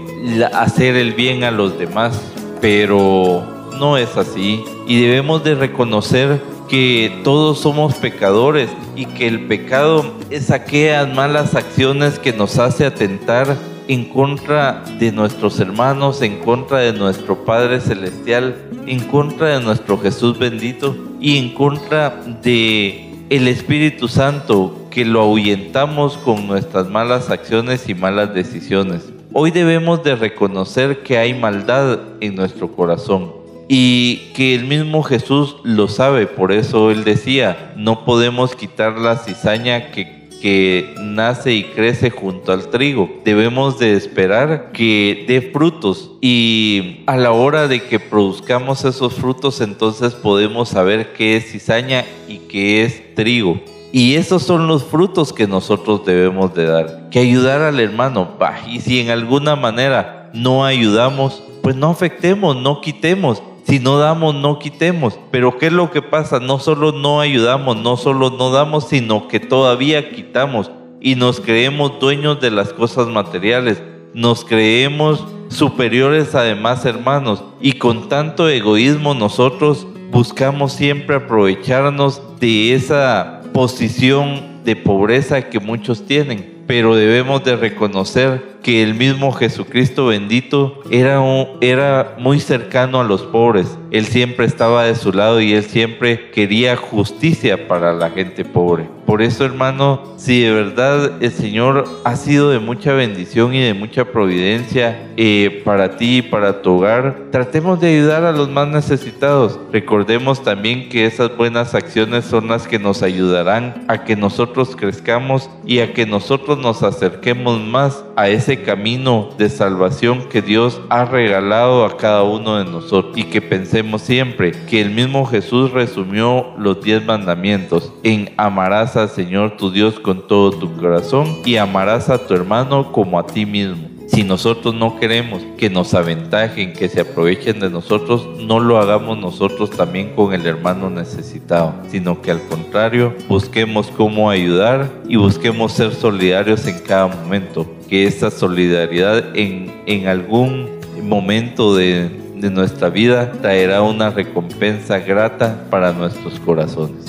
hacer 0.53 0.97
el 0.97 1.15
bien 1.15 1.45
a 1.45 1.51
los 1.53 1.79
demás, 1.79 2.21
pero 2.61 3.47
no 3.79 3.97
es 3.97 4.17
así 4.17 4.65
y 4.89 5.01
debemos 5.01 5.45
de 5.45 5.55
reconocer 5.55 6.43
que 6.69 7.21
todos 7.25 7.61
somos 7.61 7.95
pecadores 7.95 8.69
y 8.95 9.07
que 9.07 9.27
el 9.27 9.47
pecado 9.47 10.05
es 10.31 10.51
aquellas 10.51 11.13
malas 11.15 11.55
acciones 11.55 12.19
que 12.19 12.33
nos 12.33 12.59
hace 12.59 12.85
atentar 12.85 13.57
en 13.89 14.05
contra 14.05 14.85
de 14.99 15.11
nuestros 15.11 15.59
hermanos, 15.61 16.21
en 16.21 16.41
contra 16.41 16.79
de 16.79 16.93
nuestro 16.93 17.45
Padre 17.45 17.81
Celestial, 17.81 18.57
en 18.87 19.01
contra 19.01 19.59
de 19.59 19.65
nuestro 19.65 19.99
Jesús 19.99 20.39
bendito 20.39 20.95
y 21.21 21.39
en 21.39 21.55
contra 21.55 22.21
de 22.43 23.15
el 23.31 23.49
Espíritu 23.49 24.09
Santo 24.09 24.87
que 24.91 25.05
lo 25.05 25.21
ahuyentamos 25.21 26.19
con 26.19 26.47
nuestras 26.47 26.89
malas 26.89 27.31
acciones 27.31 27.89
y 27.89 27.95
malas 27.95 28.35
decisiones. 28.35 29.03
Hoy 29.33 29.51
debemos 29.51 30.03
de 30.05 30.17
reconocer 30.17 31.03
que 31.03 31.19
hay 31.19 31.35
maldad 31.35 31.99
en 32.21 32.35
nuestro 32.35 32.73
corazón 32.73 33.38
y 33.69 34.33
que 34.35 34.55
el 34.55 34.65
mismo 34.65 35.03
Jesús 35.03 35.57
lo 35.63 35.89
sabe, 35.89 36.27
por 36.27 36.53
eso 36.53 36.91
él 36.91 37.05
decía, 37.05 37.73
no 37.77 38.05
podemos 38.05 38.57
quitar 38.57 38.99
la 38.99 39.17
cizaña 39.17 39.91
que 39.91 40.19
que 40.41 40.95
nace 41.01 41.53
y 41.53 41.65
crece 41.65 42.11
junto 42.11 42.53
al 42.53 42.69
trigo. 42.69 43.11
Debemos 43.25 43.79
de 43.79 43.95
esperar 43.95 44.71
que 44.73 45.25
dé 45.27 45.41
frutos 45.41 46.13
y 46.21 47.03
a 47.07 47.17
la 47.17 47.33
hora 47.33 47.69
de 47.69 47.83
que 47.83 48.01
produzcamos 48.01 48.85
esos 48.85 49.15
frutos 49.15 49.61
entonces 49.61 50.15
podemos 50.15 50.69
saber 50.69 51.13
qué 51.13 51.37
es 51.37 51.51
cizaña 51.51 52.05
y 52.29 52.39
qué 52.39 52.85
es 52.85 53.15
trigo. 53.15 53.61
Y 53.91 54.17
esos 54.17 54.43
son 54.43 54.67
los 54.69 54.85
frutos 54.85 55.33
que 55.33 55.47
nosotros 55.47 56.05
debemos 56.05 56.55
de 56.55 56.67
dar. 56.67 57.09
Que 57.11 57.21
ayudar 57.21 57.63
al 57.63 57.81
hermano. 57.81 58.37
y 58.69 58.81
si 58.81 59.01
en 59.01 59.11
alguna 59.11 59.57
manera 59.57 60.31
no 60.35 60.65
ayudamos, 60.65 61.43
pues 61.63 61.75
no 61.75 61.89
afectemos, 61.89 62.55
no 62.57 62.83
quitemos. 62.83 63.43
Si 63.69 63.81
no 63.81 63.99
damos, 63.99 64.35
no 64.35 64.59
quitemos. 64.59 65.19
Pero 65.31 65.59
¿qué 65.59 65.67
es 65.67 65.73
lo 65.73 65.91
que 65.91 66.01
pasa? 66.01 66.41
No 66.41 66.59
solo 66.59 66.91
no 66.93 67.21
ayudamos, 67.21 67.77
no 67.77 67.99
solo 67.99 68.31
no 68.31 68.51
damos, 68.51 68.89
sino 68.89 69.29
que 69.29 69.41
todavía 69.41 70.09
quitamos 70.09 70.71
y 71.03 71.17
nos 71.17 71.39
creemos 71.39 72.01
dueños 72.01 72.41
de 72.41 72.51
las 72.51 72.73
cosas 72.73 73.09
materiales. 73.09 73.83
Nos 74.15 74.47
creemos 74.47 75.23
superiores 75.49 76.35
a 76.35 76.43
demás 76.45 76.87
hermanos 76.87 77.45
y 77.61 77.75
con 77.75 78.09
tanto 78.09 78.49
egoísmo 78.49 79.13
nosotros 79.13 79.87
buscamos 80.11 80.73
siempre 80.73 81.17
aprovecharnos 81.17 82.23
de 82.41 82.73
esa 82.73 83.43
posición 83.53 84.65
de 84.65 84.77
pobreza 84.77 85.43
que 85.43 85.61
muchos 85.61 86.07
tienen. 86.07 86.65
Pero 86.67 86.97
debemos 86.97 87.45
de 87.45 87.55
reconocer 87.57 88.48
que 88.63 88.83
el 88.83 88.95
mismo 88.95 89.33
Jesucristo 89.33 90.07
bendito 90.07 90.81
era, 90.91 91.23
era 91.61 92.17
muy 92.19 92.41
cercano 92.41 93.01
a 93.01 93.05
los 93.05 93.23
pobres. 93.23 93.79
Él 93.91 94.07
siempre 94.07 94.47
estaba 94.47 94.85
de 94.85 94.95
su 94.95 95.13
lado 95.13 95.41
y 95.41 95.53
él 95.53 95.65
siempre 95.65 96.31
quería 96.31 96.77
justicia 96.77 97.69
para 97.69 97.93
la 97.93 98.11
gente 98.11 98.45
pobre. 98.45 98.89
Por 99.07 99.23
eso, 99.23 99.47
hermano, 99.47 100.03
si 100.19 100.43
de 100.43 100.53
verdad 100.53 101.23
el 101.23 101.31
Señor 101.31 101.85
ha 102.05 102.17
sido 102.17 102.51
de 102.51 102.59
mucha 102.59 102.93
bendición 102.93 103.55
y 103.55 103.61
de 103.63 103.73
mucha 103.73 104.05
providencia 104.05 105.09
eh, 105.17 105.63
para 105.65 105.97
ti 105.97 106.19
y 106.19 106.23
para 106.23 106.61
tu 106.61 106.73
hogar, 106.73 107.29
tratemos 107.31 107.81
de 107.81 107.97
ayudar 107.97 108.25
a 108.25 108.33
los 108.33 108.51
más 108.51 108.69
necesitados. 108.69 109.59
Recordemos 109.73 110.43
también 110.43 110.91
que 110.91 111.07
esas 111.07 111.35
buenas 111.35 111.75
acciones 111.75 112.27
son 112.27 112.49
las 112.49 112.69
que 112.69 112.79
nos 112.79 113.03
ayudarán 113.03 113.87
a 113.89 114.05
que 114.05 114.15
nosotros 114.15 114.77
crezcamos 114.77 115.49
y 115.65 115.79
a 115.79 115.95
que 115.95 116.05
nosotros 116.05 116.59
nos 116.59 116.83
acerquemos 116.83 117.61
más 117.61 118.05
a 118.19 118.29
ese 118.29 118.63
camino 118.63 119.29
de 119.39 119.49
salvación 119.49 120.25
que 120.29 120.43
Dios 120.43 120.81
ha 120.89 121.05
regalado 121.05 121.85
a 121.85 121.97
cada 121.97 122.25
uno 122.25 122.57
de 122.57 122.69
nosotros 122.69 123.17
y 123.17 123.23
que 123.23 123.41
pensemos 123.41 124.03
siempre 124.03 124.51
que 124.51 124.81
el 124.81 124.91
mismo 124.91 125.25
Jesús 125.25 125.71
resumió 125.71 126.49
los 126.59 126.83
diez 126.83 127.05
mandamientos 127.05 127.93
en 128.03 128.31
amarás 128.37 128.97
al 128.97 129.09
Señor 129.09 129.57
tu 129.57 129.71
Dios 129.71 130.01
con 130.01 130.27
todo 130.27 130.51
tu 130.51 130.77
corazón 130.79 131.43
y 131.45 131.59
amarás 131.59 132.11
a 132.11 132.27
tu 132.27 132.35
hermano 132.35 132.91
como 132.91 133.21
a 133.21 133.27
ti 133.29 133.47
mismo. 133.47 133.89
Si 134.09 134.25
nosotros 134.25 134.75
no 134.75 134.99
queremos 134.99 135.45
que 135.57 135.71
nos 135.71 135.95
aventajen, 135.95 136.73
que 136.73 136.89
se 136.89 137.03
aprovechen 137.03 137.61
de 137.61 137.71
nosotros, 137.71 138.27
no 138.41 138.59
lo 138.59 138.81
hagamos 138.81 139.17
nosotros 139.17 139.71
también 139.71 140.17
con 140.17 140.35
el 140.35 140.45
hermano 140.45 140.91
necesitado, 140.91 141.75
sino 141.89 142.21
que 142.21 142.33
al 142.33 142.43
contrario, 142.49 143.15
busquemos 143.29 143.93
cómo 143.97 144.29
ayudar 144.29 144.91
y 145.07 145.15
busquemos 145.15 145.73
ser 145.73 145.95
solidarios 145.95 146.67
en 146.67 146.81
cada 146.81 147.07
momento. 147.07 147.78
Que 147.89 148.07
esta 148.07 148.31
solidaridad 148.31 149.37
en, 149.37 149.83
en 149.87 150.07
algún 150.09 150.69
momento 151.03 151.75
de, 151.75 152.11
de 152.37 152.51
nuestra 152.51 152.91
vida 152.91 153.33
traerá 153.33 153.83
una 153.83 154.11
recompensa 154.11 154.99
grata 154.99 155.65
para 155.71 155.93
nuestros 155.93 156.39
corazones. 156.41 157.07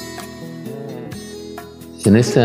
En 2.05 2.15
este 2.15 2.41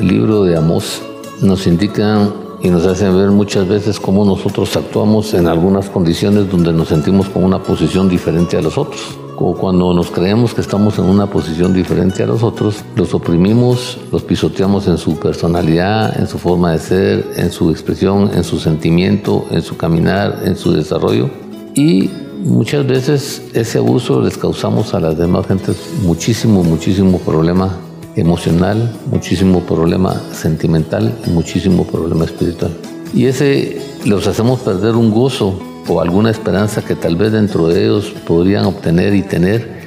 libro 0.00 0.44
de 0.44 0.56
Amós 0.56 1.00
nos 1.42 1.66
indican 1.66 2.32
y 2.62 2.68
nos 2.68 2.86
hacen 2.86 3.16
ver 3.16 3.30
muchas 3.30 3.66
veces 3.66 3.98
cómo 3.98 4.24
nosotros 4.24 4.76
actuamos 4.76 5.32
en 5.34 5.46
algunas 5.46 5.88
condiciones 5.88 6.50
donde 6.50 6.72
nos 6.72 6.88
sentimos 6.88 7.28
con 7.28 7.44
una 7.44 7.62
posición 7.62 8.08
diferente 8.08 8.56
a 8.56 8.62
los 8.62 8.76
otros. 8.76 9.19
Como 9.40 9.54
cuando 9.54 9.94
nos 9.94 10.10
creemos 10.10 10.52
que 10.52 10.60
estamos 10.60 10.98
en 10.98 11.06
una 11.06 11.24
posición 11.24 11.72
diferente 11.72 12.22
a 12.22 12.26
los 12.26 12.42
otros, 12.42 12.84
los 12.94 13.14
oprimimos, 13.14 13.96
los 14.12 14.22
pisoteamos 14.22 14.86
en 14.86 14.98
su 14.98 15.18
personalidad, 15.18 16.20
en 16.20 16.26
su 16.26 16.36
forma 16.36 16.72
de 16.72 16.78
ser, 16.78 17.26
en 17.38 17.50
su 17.50 17.70
expresión, 17.70 18.32
en 18.34 18.44
su 18.44 18.58
sentimiento, 18.58 19.46
en 19.50 19.62
su 19.62 19.78
caminar, 19.78 20.42
en 20.44 20.56
su 20.56 20.72
desarrollo. 20.72 21.30
Y 21.74 22.10
muchas 22.44 22.86
veces 22.86 23.42
ese 23.54 23.78
abuso 23.78 24.20
les 24.20 24.36
causamos 24.36 24.92
a 24.92 25.00
las 25.00 25.16
demás 25.16 25.46
gentes 25.46 25.88
muchísimo, 26.02 26.62
muchísimo 26.62 27.16
problema 27.20 27.78
emocional, 28.16 28.94
muchísimo 29.10 29.60
problema 29.60 30.20
sentimental 30.32 31.14
y 31.26 31.30
muchísimo 31.30 31.84
problema 31.84 32.26
espiritual. 32.26 32.72
Y 33.14 33.24
ese 33.24 33.80
los 34.04 34.26
hacemos 34.26 34.60
perder 34.60 34.96
un 34.96 35.10
gozo 35.10 35.58
o 35.88 36.00
alguna 36.00 36.30
esperanza 36.30 36.82
que 36.82 36.94
tal 36.94 37.16
vez 37.16 37.32
dentro 37.32 37.68
de 37.68 37.84
ellos 37.84 38.10
podrían 38.26 38.64
obtener 38.64 39.14
y 39.14 39.22
tener. 39.22 39.79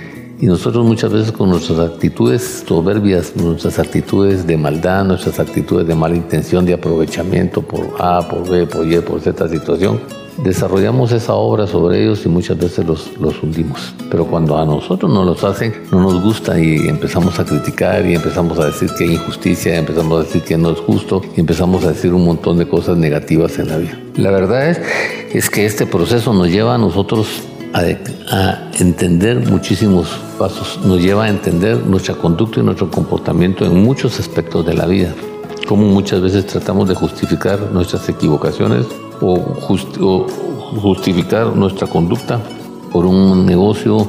Y 0.43 0.45
nosotros 0.45 0.85
muchas 0.85 1.09
veces 1.09 1.31
con 1.31 1.51
nuestras 1.51 1.79
actitudes 1.79 2.65
soberbias, 2.67 3.33
nuestras 3.37 3.79
actitudes 3.79 4.45
de 4.45 4.57
maldad, 4.57 5.05
nuestras 5.05 5.39
actitudes 5.39 5.87
de 5.87 5.95
mala 5.95 6.17
intención, 6.17 6.65
de 6.65 6.73
aprovechamiento 6.73 7.61
por 7.61 7.95
A, 7.97 8.27
por 8.27 8.49
B, 8.49 8.65
por 8.65 8.85
Y, 8.85 8.99
por 8.99 9.21
Z 9.21 9.47
situación, 9.47 10.01
desarrollamos 10.43 11.13
esa 11.13 11.33
obra 11.35 11.65
sobre 11.65 12.03
ellos 12.03 12.25
y 12.25 12.27
muchas 12.27 12.57
veces 12.57 12.85
los, 12.85 13.17
los 13.21 13.41
hundimos. 13.41 13.95
Pero 14.11 14.25
cuando 14.25 14.57
a 14.57 14.65
nosotros 14.65 15.09
nos 15.09 15.25
los 15.25 15.41
hacen, 15.45 15.75
no 15.93 16.01
nos 16.01 16.21
gusta 16.21 16.59
y 16.59 16.89
empezamos 16.89 17.39
a 17.39 17.45
criticar 17.45 18.05
y 18.05 18.13
empezamos 18.13 18.59
a 18.59 18.65
decir 18.65 18.89
que 18.97 19.05
hay 19.05 19.13
injusticia, 19.13 19.77
empezamos 19.77 20.19
a 20.19 20.23
decir 20.25 20.41
que 20.41 20.57
no 20.57 20.71
es 20.71 20.79
justo 20.79 21.21
y 21.37 21.39
empezamos 21.39 21.85
a 21.85 21.93
decir 21.93 22.13
un 22.13 22.25
montón 22.25 22.57
de 22.57 22.67
cosas 22.67 22.97
negativas 22.97 23.59
en 23.59 23.69
la 23.69 23.77
vida. 23.77 23.97
La 24.17 24.31
verdad 24.31 24.71
es, 24.71 24.81
es 25.33 25.49
que 25.49 25.65
este 25.65 25.85
proceso 25.85 26.33
nos 26.33 26.49
lleva 26.49 26.75
a 26.75 26.77
nosotros 26.77 27.43
a, 27.73 27.81
a, 28.35 28.71
entender 28.79 29.49
muchísimos 29.49 30.07
pasos, 30.37 30.79
nos 30.85 31.01
lleva 31.01 31.25
a 31.25 31.29
entender 31.29 31.77
nuestra 31.85 32.15
conducta 32.15 32.59
y 32.59 32.63
nuestro 32.63 32.89
comportamiento 32.89 33.65
en 33.65 33.83
muchos 33.83 34.19
aspectos 34.19 34.65
de 34.65 34.75
la 34.75 34.85
vida. 34.85 35.13
Como 35.67 35.87
muchas 35.87 36.21
veces 36.21 36.45
tratamos 36.45 36.87
de 36.87 36.95
justificar 36.95 37.59
nuestras 37.71 38.07
equivocaciones 38.09 38.85
o, 39.21 39.37
justificar 40.81 41.55
nuestra 41.55 41.87
conducta 41.87 42.39
por 42.91 43.05
un 43.05 43.45
negocio, 43.45 44.07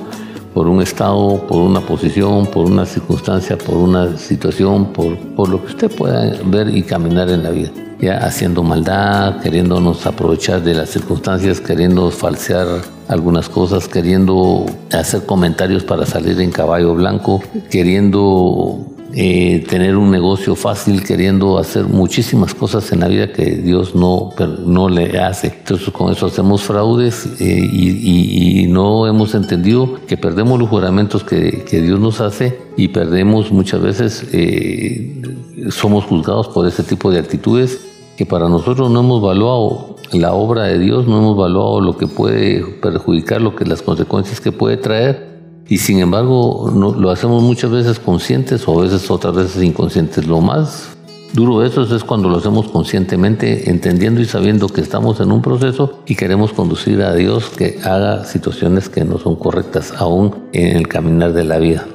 por 0.52 0.66
un 0.66 0.80
estado, 0.80 1.46
por 1.46 1.62
una 1.62 1.80
posición, 1.80 2.46
por 2.46 2.66
una 2.66 2.86
circunstancia, 2.86 3.58
por 3.58 3.76
una 3.76 4.16
situación, 4.16 4.92
por, 4.92 5.16
por 5.36 5.48
lo 5.48 5.60
que 5.62 5.72
usted 5.72 5.94
pueda 5.94 6.38
ver 6.44 6.68
y 6.74 6.82
caminar 6.82 7.28
en 7.28 7.42
la 7.42 7.50
vida. 7.50 7.70
Ya 8.00 8.18
haciendo 8.18 8.62
maldad, 8.62 9.40
queriéndonos 9.40 10.06
aprovechar 10.06 10.62
de 10.62 10.74
las 10.74 10.90
circunstancias, 10.90 11.60
queriendo 11.60 12.10
falsear 12.10 12.82
algunas 13.08 13.48
cosas, 13.48 13.88
queriendo 13.88 14.66
hacer 14.92 15.26
comentarios 15.26 15.84
para 15.84 16.06
salir 16.06 16.40
en 16.40 16.50
caballo 16.50 16.94
blanco, 16.94 17.42
queriendo 17.70 18.94
eh, 19.16 19.64
tener 19.68 19.96
un 19.96 20.10
negocio 20.10 20.56
fácil, 20.56 21.04
queriendo 21.04 21.58
hacer 21.58 21.84
muchísimas 21.84 22.52
cosas 22.52 22.90
en 22.90 22.98
la 22.98 23.06
vida 23.06 23.32
que 23.32 23.44
Dios 23.44 23.94
no, 23.94 24.30
no 24.66 24.88
le 24.88 25.20
hace. 25.20 25.48
Entonces 25.58 25.90
con 25.90 26.10
eso 26.12 26.26
hacemos 26.26 26.62
fraudes 26.62 27.26
eh, 27.40 27.68
y, 27.72 28.66
no 28.66 29.06
hemos 29.06 29.36
entendido 29.36 30.00
que 30.08 30.16
perdemos 30.16 30.58
los 30.58 30.68
juramentos 30.68 31.22
que, 31.22 31.64
que 31.64 31.80
Dios 31.80 32.00
nos 32.00 32.20
hace 32.20 32.58
y 32.76 32.88
perdemos 32.88 33.52
muchas 33.52 33.80
veces, 33.80 34.26
eh, 34.32 35.22
somos 35.70 36.04
juzgados 36.04 36.48
por 36.48 36.66
ese 36.66 36.82
tipo 36.82 37.12
de 37.12 37.20
actitudes 37.20 37.78
que 38.16 38.26
para 38.26 38.48
nosotros 38.48 38.90
no 38.90 39.00
hemos 39.00 39.22
evaluado 39.22 39.93
la 40.12 40.32
obra 40.32 40.64
de 40.64 40.78
Dios, 40.78 41.06
no 41.06 41.18
hemos 41.18 41.36
evaluado 41.36 41.80
lo 41.80 41.96
que 41.96 42.06
puede 42.06 42.62
perjudicar, 42.80 43.40
lo 43.40 43.56
que 43.56 43.64
las 43.64 43.82
consecuencias 43.82 44.40
que 44.40 44.52
puede 44.52 44.76
traer 44.76 45.34
y 45.66 45.78
sin 45.78 45.98
embargo 45.98 46.70
no, 46.74 46.92
lo 46.92 47.10
hacemos 47.10 47.42
muchas 47.42 47.70
veces 47.70 47.98
conscientes 47.98 48.66
o 48.68 48.78
a 48.78 48.82
veces 48.82 49.10
otras 49.10 49.34
veces 49.34 49.62
inconscientes. 49.62 50.26
Lo 50.26 50.40
más 50.40 50.96
duro 51.32 51.60
de 51.60 51.68
eso 51.68 51.82
es 51.82 52.04
cuando 52.04 52.28
lo 52.28 52.36
hacemos 52.36 52.68
conscientemente, 52.68 53.70
entendiendo 53.70 54.20
y 54.20 54.26
sabiendo 54.26 54.68
que 54.68 54.80
estamos 54.80 55.20
en 55.20 55.32
un 55.32 55.42
proceso 55.42 56.00
y 56.06 56.16
queremos 56.16 56.52
conducir 56.52 57.02
a 57.02 57.14
Dios 57.14 57.48
que 57.48 57.80
haga 57.82 58.24
situaciones 58.24 58.88
que 58.88 59.04
no 59.04 59.18
son 59.18 59.36
correctas 59.36 59.94
aún 59.96 60.34
en 60.52 60.76
el 60.76 60.86
caminar 60.86 61.32
de 61.32 61.44
la 61.44 61.58
vida. 61.58 61.86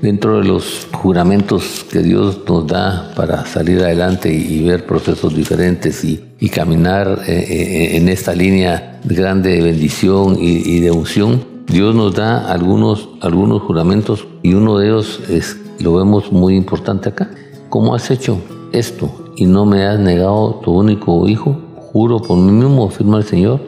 Dentro 0.00 0.38
de 0.38 0.44
los 0.44 0.86
juramentos 0.92 1.84
que 1.90 2.00
Dios 2.00 2.40
nos 2.48 2.66
da 2.66 3.12
para 3.16 3.44
salir 3.46 3.80
adelante 3.80 4.32
y, 4.32 4.64
ver 4.64 4.86
procesos 4.86 5.34
diferentes 5.34 6.04
y, 6.04 6.48
caminar 6.50 7.20
eh, 7.26 7.46
eh, 7.48 7.96
en 7.96 8.08
esta 8.08 8.34
línea 8.34 9.00
grande 9.04 9.50
de 9.50 9.62
bendición 9.62 10.36
y 10.40 10.80
de 10.80 10.90
unción, 10.90 11.58
Dios 11.68 11.94
nos 11.94 12.14
da 12.14 12.50
algunos, 12.50 13.10
algunos 13.20 13.60
juramentos 13.60 14.26
y 14.42 14.54
uno 14.54 14.78
de 14.78 14.86
ellos 14.86 15.20
es, 15.28 15.58
lo 15.80 15.96
vemos 15.96 16.32
muy 16.32 16.56
importante 16.56 17.10
acá. 17.10 17.30
¿Cómo 17.68 17.94
has 17.94 18.10
hecho 18.10 18.40
esto 18.72 19.32
y 19.36 19.44
no 19.44 19.66
me 19.66 19.84
has 19.84 19.98
negado 19.98 20.60
tu 20.64 20.72
único 20.72 21.28
hijo? 21.28 21.58
Juro 21.92 22.20
por 22.20 22.38
mí 22.38 22.52
mismo, 22.52 22.86
afirma 22.86 23.18
el 23.18 23.24
Señor, 23.24 23.60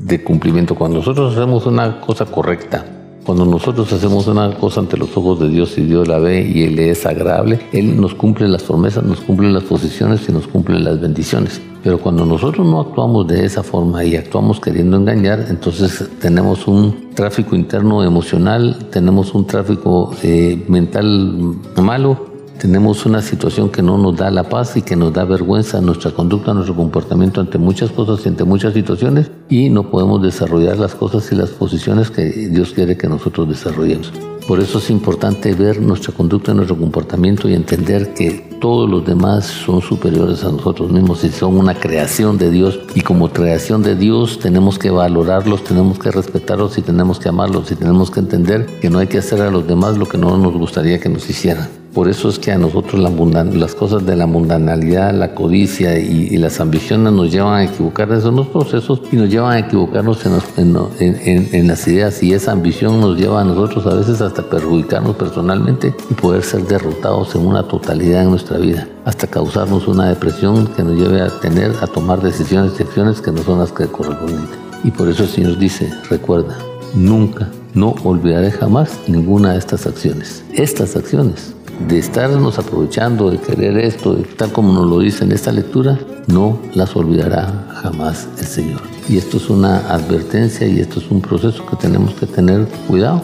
de 0.00 0.24
cumplimiento. 0.24 0.74
Cuando 0.74 1.00
nosotros 1.00 1.36
hacemos 1.36 1.66
una 1.66 2.00
cosa 2.00 2.24
correcta, 2.24 2.86
cuando 3.24 3.44
nosotros 3.44 3.92
hacemos 3.92 4.26
una 4.26 4.52
cosa 4.54 4.80
ante 4.80 4.96
los 4.96 5.16
ojos 5.16 5.40
de 5.40 5.48
Dios 5.48 5.76
y 5.78 5.82
Dios 5.82 6.08
la 6.08 6.18
ve 6.18 6.40
y 6.42 6.62
Él 6.62 6.78
es 6.78 7.04
agradable, 7.06 7.60
Él 7.72 8.00
nos 8.00 8.14
cumple 8.14 8.48
las 8.48 8.62
promesas, 8.62 9.04
nos 9.04 9.20
cumple 9.20 9.50
las 9.50 9.64
posiciones 9.64 10.28
y 10.28 10.32
nos 10.32 10.46
cumple 10.46 10.80
las 10.80 11.00
bendiciones. 11.00 11.60
Pero 11.82 11.98
cuando 11.98 12.26
nosotros 12.26 12.66
no 12.66 12.80
actuamos 12.80 13.26
de 13.26 13.44
esa 13.44 13.62
forma 13.62 14.04
y 14.04 14.16
actuamos 14.16 14.60
queriendo 14.60 14.96
engañar, 14.96 15.46
entonces 15.48 16.10
tenemos 16.20 16.66
un 16.66 17.10
tráfico 17.14 17.56
interno 17.56 18.04
emocional, 18.04 18.88
tenemos 18.90 19.34
un 19.34 19.46
tráfico 19.46 20.14
eh, 20.22 20.62
mental 20.68 21.56
malo 21.76 22.29
tenemos 22.60 23.06
una 23.06 23.22
situación 23.22 23.70
que 23.70 23.80
no 23.80 23.96
nos 23.96 24.16
da 24.16 24.30
la 24.30 24.44
paz 24.50 24.76
y 24.76 24.82
que 24.82 24.94
nos 24.94 25.14
da 25.14 25.24
vergüenza 25.24 25.80
nuestra 25.80 26.10
conducta, 26.10 26.52
nuestro 26.52 26.76
comportamiento 26.76 27.40
ante 27.40 27.56
muchas 27.56 27.90
cosas 27.90 28.20
y 28.24 28.28
ante 28.28 28.44
muchas 28.44 28.74
situaciones 28.74 29.30
y 29.48 29.70
no 29.70 29.90
podemos 29.90 30.20
desarrollar 30.22 30.76
las 30.78 30.94
cosas 30.94 31.32
y 31.32 31.36
las 31.36 31.48
posiciones 31.50 32.10
que 32.10 32.24
Dios 32.50 32.72
quiere 32.72 32.98
que 32.98 33.08
nosotros 33.08 33.48
desarrollemos. 33.48 34.12
Por 34.46 34.60
eso 34.60 34.78
es 34.78 34.90
importante 34.90 35.54
ver 35.54 35.80
nuestra 35.80 36.12
conducta, 36.12 36.52
nuestro 36.52 36.76
comportamiento 36.76 37.48
y 37.48 37.54
entender 37.54 38.12
que 38.12 38.50
todos 38.60 38.90
los 38.90 39.06
demás 39.06 39.46
son 39.46 39.80
superiores 39.80 40.44
a 40.44 40.52
nosotros 40.52 40.92
mismos 40.92 41.24
y 41.24 41.30
son 41.30 41.56
una 41.56 41.74
creación 41.74 42.36
de 42.36 42.50
Dios. 42.50 42.78
Y 42.94 43.00
como 43.00 43.30
creación 43.30 43.82
de 43.82 43.96
Dios 43.96 44.38
tenemos 44.38 44.78
que 44.78 44.90
valorarlos, 44.90 45.64
tenemos 45.64 45.98
que 45.98 46.10
respetarlos 46.10 46.76
y 46.76 46.82
tenemos 46.82 47.18
que 47.20 47.30
amarlos 47.30 47.70
y 47.72 47.76
tenemos 47.76 48.10
que 48.10 48.20
entender 48.20 48.66
que 48.82 48.90
no 48.90 48.98
hay 48.98 49.06
que 49.06 49.18
hacer 49.18 49.40
a 49.40 49.50
los 49.50 49.66
demás 49.66 49.96
lo 49.96 50.06
que 50.06 50.18
no 50.18 50.36
nos 50.36 50.52
gustaría 50.52 51.00
que 51.00 51.08
nos 51.08 51.30
hicieran. 51.30 51.79
Por 51.94 52.08
eso 52.08 52.28
es 52.28 52.38
que 52.38 52.52
a 52.52 52.58
nosotros 52.58 53.00
las 53.00 53.74
cosas 53.74 54.06
de 54.06 54.14
la 54.14 54.26
mundanalidad, 54.26 55.12
la 55.12 55.34
codicia 55.34 55.98
y, 55.98 56.36
las 56.36 56.60
ambiciones 56.60 57.12
nos 57.12 57.32
llevan 57.32 57.54
a 57.54 57.64
equivocar 57.64 58.10
en 58.12 58.36
los 58.36 58.46
procesos 58.46 59.02
y 59.10 59.16
nos 59.16 59.28
llevan 59.28 59.52
a 59.52 59.58
equivocarnos 59.58 60.24
en, 60.56 61.66
las 61.66 61.88
ideas. 61.88 62.22
Y 62.22 62.32
esa 62.32 62.52
ambición 62.52 63.00
nos 63.00 63.18
lleva 63.18 63.40
a 63.40 63.44
nosotros 63.44 63.86
a 63.86 63.94
veces 63.94 64.20
hasta 64.20 64.48
perjudicarnos 64.48 65.16
personalmente 65.16 65.92
y 66.08 66.14
poder 66.14 66.44
ser 66.44 66.64
derrotados 66.64 67.34
en 67.34 67.44
una 67.44 67.66
totalidad 67.66 68.22
en 68.22 68.30
nuestra 68.30 68.58
vida, 68.58 68.88
hasta 69.04 69.26
causarnos 69.26 69.88
una 69.88 70.08
depresión 70.08 70.68
que 70.68 70.84
nos 70.84 70.96
lleve 70.96 71.20
a 71.20 71.40
tener, 71.40 71.72
a 71.82 71.88
tomar 71.88 72.22
decisiones 72.22 72.72
y 72.78 72.84
acciones 72.84 73.20
que 73.20 73.32
no 73.32 73.42
son 73.42 73.58
las 73.58 73.72
que 73.72 73.86
corresponden. 73.86 74.46
Y 74.84 74.92
por 74.92 75.08
eso 75.08 75.24
el 75.24 75.28
Señor 75.28 75.58
dice, 75.58 75.92
recuerda, 76.08 76.56
nunca, 76.94 77.48
no 77.74 77.96
olvidaré 78.04 78.52
jamás 78.52 78.96
ninguna 79.08 79.52
de 79.52 79.58
estas 79.58 79.86
acciones. 79.86 80.44
Estas 80.54 80.96
acciones 80.96 81.54
de 81.88 81.98
estarnos 81.98 82.58
aprovechando, 82.58 83.30
de 83.30 83.38
querer 83.38 83.78
esto, 83.78 84.16
tal 84.36 84.52
como 84.52 84.72
nos 84.72 84.86
lo 84.86 84.98
dice 84.98 85.24
en 85.24 85.32
esta 85.32 85.52
lectura, 85.52 85.98
no 86.26 86.58
las 86.74 86.94
olvidará 86.96 87.66
jamás 87.82 88.28
el 88.38 88.46
Señor. 88.46 88.80
Y 89.08 89.16
esto 89.16 89.38
es 89.38 89.50
una 89.50 89.78
advertencia 89.92 90.66
y 90.66 90.80
esto 90.80 91.00
es 91.00 91.10
un 91.10 91.20
proceso 91.20 91.64
que 91.66 91.76
tenemos 91.76 92.14
que 92.14 92.26
tener 92.26 92.66
cuidado. 92.86 93.22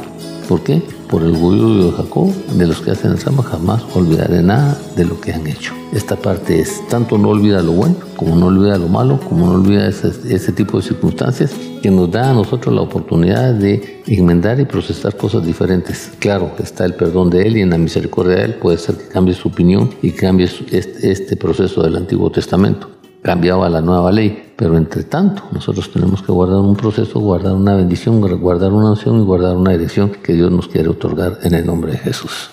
¿Por 0.48 0.62
qué? 0.62 0.80
Por 1.08 1.22
el 1.22 1.32
orgullo 1.32 1.90
de 1.90 1.92
Jacob, 1.92 2.32
de 2.56 2.66
los 2.66 2.80
que 2.80 2.92
hacen 2.92 3.12
el 3.12 3.18
ramo, 3.18 3.42
jamás 3.42 3.82
olvidaré 3.94 4.42
nada 4.42 4.80
de 4.94 5.04
lo 5.04 5.20
que 5.20 5.32
han 5.32 5.46
hecho. 5.46 5.74
Esta 5.92 6.14
parte 6.14 6.60
es, 6.60 6.86
tanto 6.88 7.18
no 7.18 7.30
olvida 7.30 7.62
lo 7.62 7.72
bueno, 7.72 7.96
como 8.16 8.36
no 8.36 8.46
olvida 8.46 8.78
lo 8.78 8.88
malo, 8.88 9.18
como 9.20 9.46
no 9.46 9.52
olvida 9.54 9.88
ese, 9.88 10.12
ese 10.28 10.52
tipo 10.52 10.76
de 10.76 10.84
circunstancias 10.84 11.52
que 11.82 11.90
nos 11.90 12.10
da 12.10 12.30
a 12.30 12.32
nosotros 12.32 12.74
la 12.74 12.80
oportunidad 12.80 13.54
de 13.54 14.02
enmendar 14.06 14.60
y 14.60 14.64
procesar 14.66 15.16
cosas 15.16 15.44
diferentes. 15.44 16.12
Claro, 16.20 16.52
está 16.58 16.84
el 16.84 16.94
perdón 16.94 17.30
de 17.30 17.46
Él 17.46 17.56
y 17.56 17.62
en 17.62 17.70
la 17.70 17.78
misericordia 17.78 18.36
de 18.36 18.44
Él 18.44 18.54
puede 18.54 18.78
ser 18.78 18.96
que 18.96 19.08
cambie 19.08 19.34
su 19.34 19.48
opinión 19.48 19.90
y 20.02 20.12
cambie 20.12 20.48
este, 20.70 21.10
este 21.10 21.36
proceso 21.36 21.82
del 21.82 21.96
Antiguo 21.96 22.30
Testamento 22.30 22.95
cambiaba 23.26 23.68
la 23.68 23.80
nueva 23.80 24.12
ley. 24.12 24.52
Pero 24.54 24.76
entre 24.78 25.02
tanto, 25.02 25.42
nosotros 25.50 25.92
tenemos 25.92 26.22
que 26.22 26.30
guardar 26.30 26.60
un 26.60 26.76
proceso, 26.76 27.18
guardar 27.18 27.54
una 27.54 27.74
bendición, 27.74 28.20
guardar 28.20 28.72
una 28.72 28.90
unción 28.90 29.20
y 29.20 29.24
guardar 29.24 29.56
una 29.56 29.72
dirección 29.72 30.10
que 30.22 30.32
Dios 30.32 30.50
nos 30.52 30.68
quiere 30.68 30.88
otorgar 30.88 31.38
en 31.42 31.54
el 31.54 31.66
nombre 31.66 31.92
de 31.92 31.98
Jesús. 31.98 32.50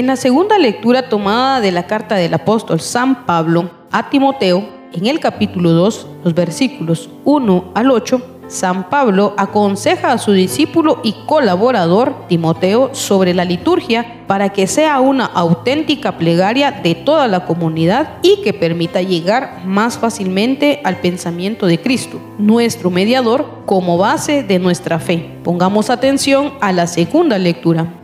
En 0.00 0.06
la 0.06 0.16
segunda 0.16 0.56
lectura 0.56 1.10
tomada 1.10 1.60
de 1.60 1.72
la 1.72 1.86
carta 1.86 2.14
del 2.14 2.32
apóstol 2.32 2.80
San 2.80 3.26
Pablo 3.26 3.70
a 3.92 4.08
Timoteo, 4.08 4.66
en 4.94 5.04
el 5.04 5.20
capítulo 5.20 5.72
2, 5.72 6.06
los 6.24 6.32
versículos 6.32 7.10
1 7.26 7.72
al 7.74 7.90
8, 7.90 8.22
San 8.48 8.88
Pablo 8.88 9.34
aconseja 9.36 10.12
a 10.12 10.16
su 10.16 10.32
discípulo 10.32 11.00
y 11.04 11.12
colaborador 11.26 12.26
Timoteo 12.28 12.94
sobre 12.94 13.34
la 13.34 13.44
liturgia 13.44 14.24
para 14.26 14.48
que 14.48 14.66
sea 14.66 15.00
una 15.00 15.26
auténtica 15.26 16.16
plegaria 16.16 16.70
de 16.70 16.94
toda 16.94 17.28
la 17.28 17.44
comunidad 17.44 18.20
y 18.22 18.40
que 18.40 18.54
permita 18.54 19.02
llegar 19.02 19.66
más 19.66 19.98
fácilmente 19.98 20.80
al 20.82 20.96
pensamiento 20.96 21.66
de 21.66 21.78
Cristo, 21.78 22.18
nuestro 22.38 22.88
mediador, 22.88 23.44
como 23.66 23.98
base 23.98 24.44
de 24.44 24.58
nuestra 24.58 24.98
fe. 24.98 25.30
Pongamos 25.44 25.90
atención 25.90 26.54
a 26.62 26.72
la 26.72 26.86
segunda 26.86 27.36
lectura. 27.36 27.99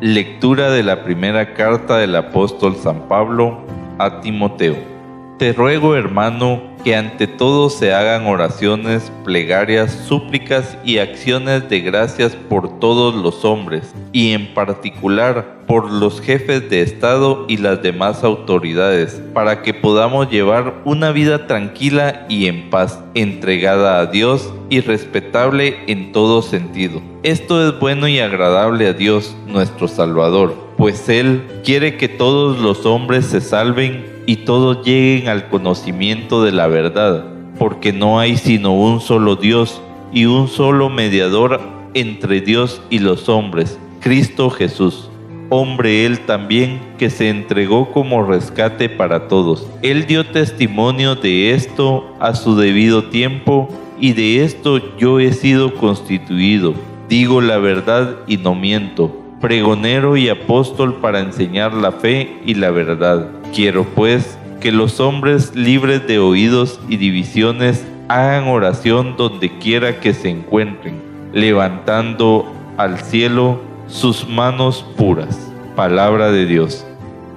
Lectura 0.00 0.70
de 0.70 0.84
la 0.84 1.02
primera 1.02 1.54
carta 1.54 1.98
del 1.98 2.14
apóstol 2.14 2.76
San 2.76 3.08
Pablo 3.08 3.58
a 3.98 4.20
Timoteo. 4.20 4.97
Te 5.38 5.52
ruego, 5.52 5.94
hermano, 5.94 6.60
que 6.82 6.96
ante 6.96 7.28
todo 7.28 7.70
se 7.70 7.92
hagan 7.92 8.26
oraciones, 8.26 9.12
plegarias, 9.24 9.92
súplicas 10.08 10.76
y 10.84 10.98
acciones 10.98 11.68
de 11.68 11.78
gracias 11.80 12.34
por 12.34 12.80
todos 12.80 13.14
los 13.14 13.44
hombres, 13.44 13.94
y 14.10 14.32
en 14.32 14.52
particular 14.52 15.58
por 15.68 15.92
los 15.92 16.20
jefes 16.20 16.68
de 16.68 16.82
Estado 16.82 17.44
y 17.46 17.58
las 17.58 17.80
demás 17.84 18.24
autoridades, 18.24 19.22
para 19.32 19.62
que 19.62 19.74
podamos 19.74 20.28
llevar 20.28 20.82
una 20.84 21.12
vida 21.12 21.46
tranquila 21.46 22.26
y 22.28 22.46
en 22.46 22.68
paz, 22.68 22.98
entregada 23.14 24.00
a 24.00 24.06
Dios 24.06 24.52
y 24.70 24.80
respetable 24.80 25.76
en 25.86 26.10
todo 26.10 26.42
sentido. 26.42 27.00
Esto 27.22 27.64
es 27.68 27.78
bueno 27.78 28.08
y 28.08 28.18
agradable 28.18 28.88
a 28.88 28.92
Dios, 28.92 29.36
nuestro 29.46 29.86
Salvador, 29.86 30.56
pues 30.76 31.08
Él 31.08 31.44
quiere 31.64 31.96
que 31.96 32.08
todos 32.08 32.58
los 32.58 32.84
hombres 32.86 33.26
se 33.26 33.40
salven 33.40 34.17
y 34.28 34.36
todos 34.36 34.84
lleguen 34.84 35.28
al 35.28 35.48
conocimiento 35.48 36.44
de 36.44 36.52
la 36.52 36.66
verdad, 36.66 37.24
porque 37.58 37.94
no 37.94 38.20
hay 38.20 38.36
sino 38.36 38.74
un 38.74 39.00
solo 39.00 39.36
Dios 39.36 39.80
y 40.12 40.26
un 40.26 40.48
solo 40.48 40.90
mediador 40.90 41.62
entre 41.94 42.42
Dios 42.42 42.82
y 42.90 42.98
los 42.98 43.30
hombres, 43.30 43.78
Cristo 44.00 44.50
Jesús. 44.50 45.08
Hombre 45.48 46.04
él 46.04 46.20
también 46.26 46.78
que 46.98 47.08
se 47.08 47.30
entregó 47.30 47.90
como 47.90 48.22
rescate 48.22 48.90
para 48.90 49.28
todos. 49.28 49.66
Él 49.80 50.04
dio 50.04 50.26
testimonio 50.26 51.14
de 51.14 51.54
esto 51.54 52.14
a 52.20 52.34
su 52.34 52.54
debido 52.54 53.04
tiempo 53.04 53.70
y 53.98 54.12
de 54.12 54.44
esto 54.44 54.98
yo 54.98 55.20
he 55.20 55.32
sido 55.32 55.72
constituido. 55.72 56.74
Digo 57.08 57.40
la 57.40 57.56
verdad 57.56 58.16
y 58.26 58.36
no 58.36 58.54
miento. 58.54 59.10
Pregonero 59.40 60.18
y 60.18 60.28
apóstol 60.28 60.96
para 60.96 61.20
enseñar 61.20 61.72
la 61.72 61.92
fe 61.92 62.42
y 62.44 62.56
la 62.56 62.70
verdad. 62.70 63.37
Quiero 63.54 63.84
pues 63.84 64.38
que 64.60 64.72
los 64.72 65.00
hombres 65.00 65.54
libres 65.54 66.06
de 66.06 66.18
oídos 66.18 66.80
y 66.88 66.96
divisiones 66.96 67.84
hagan 68.08 68.48
oración 68.48 69.16
donde 69.16 69.58
quiera 69.58 70.00
que 70.00 70.14
se 70.14 70.28
encuentren, 70.28 71.00
levantando 71.32 72.46
al 72.76 72.98
cielo 72.98 73.60
sus 73.86 74.28
manos 74.28 74.84
puras. 74.96 75.38
Palabra 75.76 76.30
de 76.30 76.46
Dios. 76.46 76.84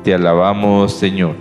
Te 0.04 0.14
alabamos, 0.14 0.94
Señor. 0.94 1.36